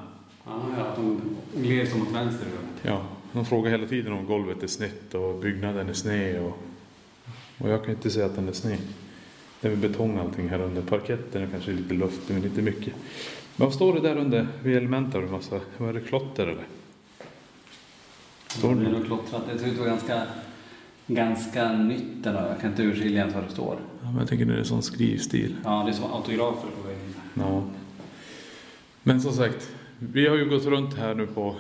Ja, 0.46 0.62
att 0.78 0.96
de 0.96 1.22
gled 1.56 1.88
som 1.88 2.02
åt 2.02 2.12
vänster. 2.12 2.48
Ja, 2.82 3.06
de 3.32 3.46
frågar 3.46 3.72
hela 3.72 3.88
tiden 3.88 4.14
om 4.14 4.26
golvet 4.26 4.64
är 4.64 4.68
snett 4.68 5.14
och 5.14 5.40
byggnaden 5.40 5.90
är 5.90 5.94
sned. 5.94 6.42
Och, 6.42 6.58
och 7.58 7.70
jag 7.70 7.84
kan 7.84 7.94
inte 7.94 8.10
säga 8.10 8.26
att 8.26 8.36
den 8.36 8.48
är 8.48 8.54
sned. 8.54 8.80
Det 9.62 9.68
är 9.68 9.76
betong 9.76 10.18
allting 10.18 10.50
här 10.50 10.62
under. 10.62 10.82
Parketten 10.82 11.42
är 11.42 11.48
kanske 11.48 11.72
lite 11.72 11.94
luft, 11.94 12.22
men 12.28 12.44
inte 12.44 12.62
mycket. 12.62 12.94
Men 13.56 13.68
vad 13.68 13.74
står 13.74 13.94
det 13.94 14.00
där 14.00 14.18
under 14.18 14.48
vid 14.64 14.78
Elementar? 14.78 15.22
Massa, 15.22 15.60
vad 15.78 15.90
är 15.90 15.94
det, 15.94 16.02
klotter 16.02 16.48
eller? 16.48 16.66
Står 18.58 18.76
det 18.76 18.92
nog 18.92 19.06
klottrat. 19.06 19.42
Det 19.54 19.60
ser 19.60 19.68
ut 19.68 19.74
att 19.74 19.80
vara 19.80 19.90
ganska, 19.90 20.22
ganska 21.08 21.74
nytt 21.74 22.26
ändå. 22.26 22.40
Jag 22.40 22.60
kan 22.62 22.70
inte 22.70 22.84
urskilja 22.84 23.20
ens 23.20 23.36
vad 23.36 23.44
det 23.44 23.50
står. 23.52 23.78
Ja, 24.02 24.12
men 24.12 24.18
jag 24.18 24.28
tänker 24.28 24.46
det 24.46 24.60
är 24.60 24.64
sån 24.64 24.84
skrivstil. 24.84 25.56
Ja, 25.64 25.84
det 25.84 25.92
är 25.92 25.94
som 25.94 26.14
autografer 26.14 26.68
på 26.82 26.88
väggen. 26.88 27.14
Ja. 27.34 27.64
Men 29.04 29.22
som 29.22 29.32
sagt, 29.34 29.76
vi 30.00 30.28
har 30.28 30.36
ju 30.36 30.50
gått 30.50 30.66
runt 30.66 30.98
här 30.98 31.16
nu 31.16 31.28
på 31.28 31.56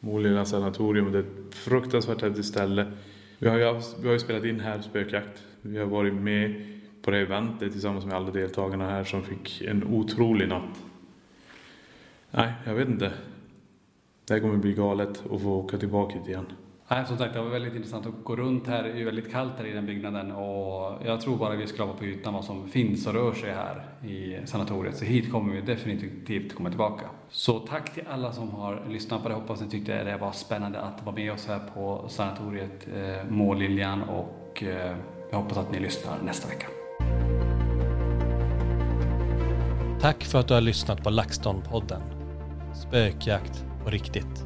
Målilla 0.00 0.44
sanatorium. 0.44 1.12
Det 1.12 1.18
är 1.18 1.22
ett 1.22 1.54
fruktansvärt 1.54 2.22
häftigt 2.22 2.46
ställe. 2.46 2.92
Vi 3.38 3.48
har, 3.48 3.58
ju, 3.58 3.80
vi 4.00 4.06
har 4.06 4.12
ju 4.12 4.18
spelat 4.18 4.44
in 4.44 4.60
här 4.60 4.80
spökjakt. 4.80 5.42
Vi 5.62 5.78
har 5.78 5.86
varit 5.86 6.14
med 6.14 6.66
på 7.02 7.10
det 7.10 7.18
eventet 7.18 7.72
tillsammans 7.72 8.04
med 8.04 8.14
alla 8.14 8.30
deltagarna 8.30 8.90
här 8.90 9.04
som 9.04 9.22
fick 9.22 9.62
en 9.62 9.84
otrolig 9.84 10.48
natt. 10.48 10.82
Nej, 12.30 12.52
jag 12.64 12.74
vet 12.74 12.88
inte. 12.88 13.12
Det 14.26 14.34
här 14.34 14.40
kommer 14.40 14.56
bli 14.56 14.72
galet 14.72 15.22
att 15.32 15.40
få 15.40 15.48
åka 15.48 15.78
tillbaka 15.78 16.18
hit 16.18 16.28
igen. 16.28 16.46
Nej, 16.88 17.06
som 17.06 17.18
sagt, 17.18 17.34
det 17.34 17.40
var 17.40 17.48
väldigt 17.48 17.74
intressant 17.74 18.06
att 18.06 18.24
gå 18.24 18.36
runt 18.36 18.66
här. 18.66 18.82
Det 18.82 19.00
är 19.00 19.04
väldigt 19.04 19.32
kallt 19.32 19.52
här 19.58 19.66
i 19.66 19.72
den 19.72 19.86
byggnaden 19.86 20.32
och 20.32 20.98
jag 21.04 21.20
tror 21.20 21.36
bara 21.36 21.56
vi 21.56 21.66
skrapar 21.66 21.94
på 21.94 22.04
ytan 22.04 22.34
vad 22.34 22.44
som 22.44 22.68
finns 22.68 23.06
och 23.06 23.14
rör 23.14 23.32
sig 23.32 23.52
här 23.52 23.84
i 24.08 24.46
sanatoriet. 24.46 24.96
Så 24.96 25.04
hit 25.04 25.32
kommer 25.32 25.54
vi 25.54 25.60
definitivt 25.60 26.54
komma 26.54 26.68
tillbaka. 26.68 27.06
Så 27.30 27.58
tack 27.58 27.94
till 27.94 28.02
alla 28.10 28.32
som 28.32 28.50
har 28.50 28.82
lyssnat 28.90 29.22
på 29.22 29.28
det. 29.28 29.34
Hoppas 29.34 29.60
ni 29.60 29.70
tyckte 29.70 30.04
det 30.04 30.16
var 30.16 30.32
spännande 30.32 30.80
att 30.80 31.04
vara 31.04 31.16
med 31.16 31.32
oss 31.32 31.46
här 31.46 31.60
på 31.74 32.04
sanatoriet 32.08 32.88
eh, 32.94 33.30
Måliljan 33.30 34.02
och 34.02 34.62
eh, 34.62 34.96
jag 35.30 35.38
hoppas 35.38 35.58
att 35.58 35.72
ni 35.72 35.80
lyssnar 35.80 36.22
nästa 36.22 36.48
vecka. 36.48 36.66
Tack 40.00 40.24
för 40.24 40.40
att 40.40 40.48
du 40.48 40.54
har 40.54 40.60
lyssnat 40.60 41.04
på 41.04 41.10
LaxTon-podden. 41.10 42.00
Spökjakt 42.74 43.64
på 43.84 43.90
riktigt. 43.90 44.44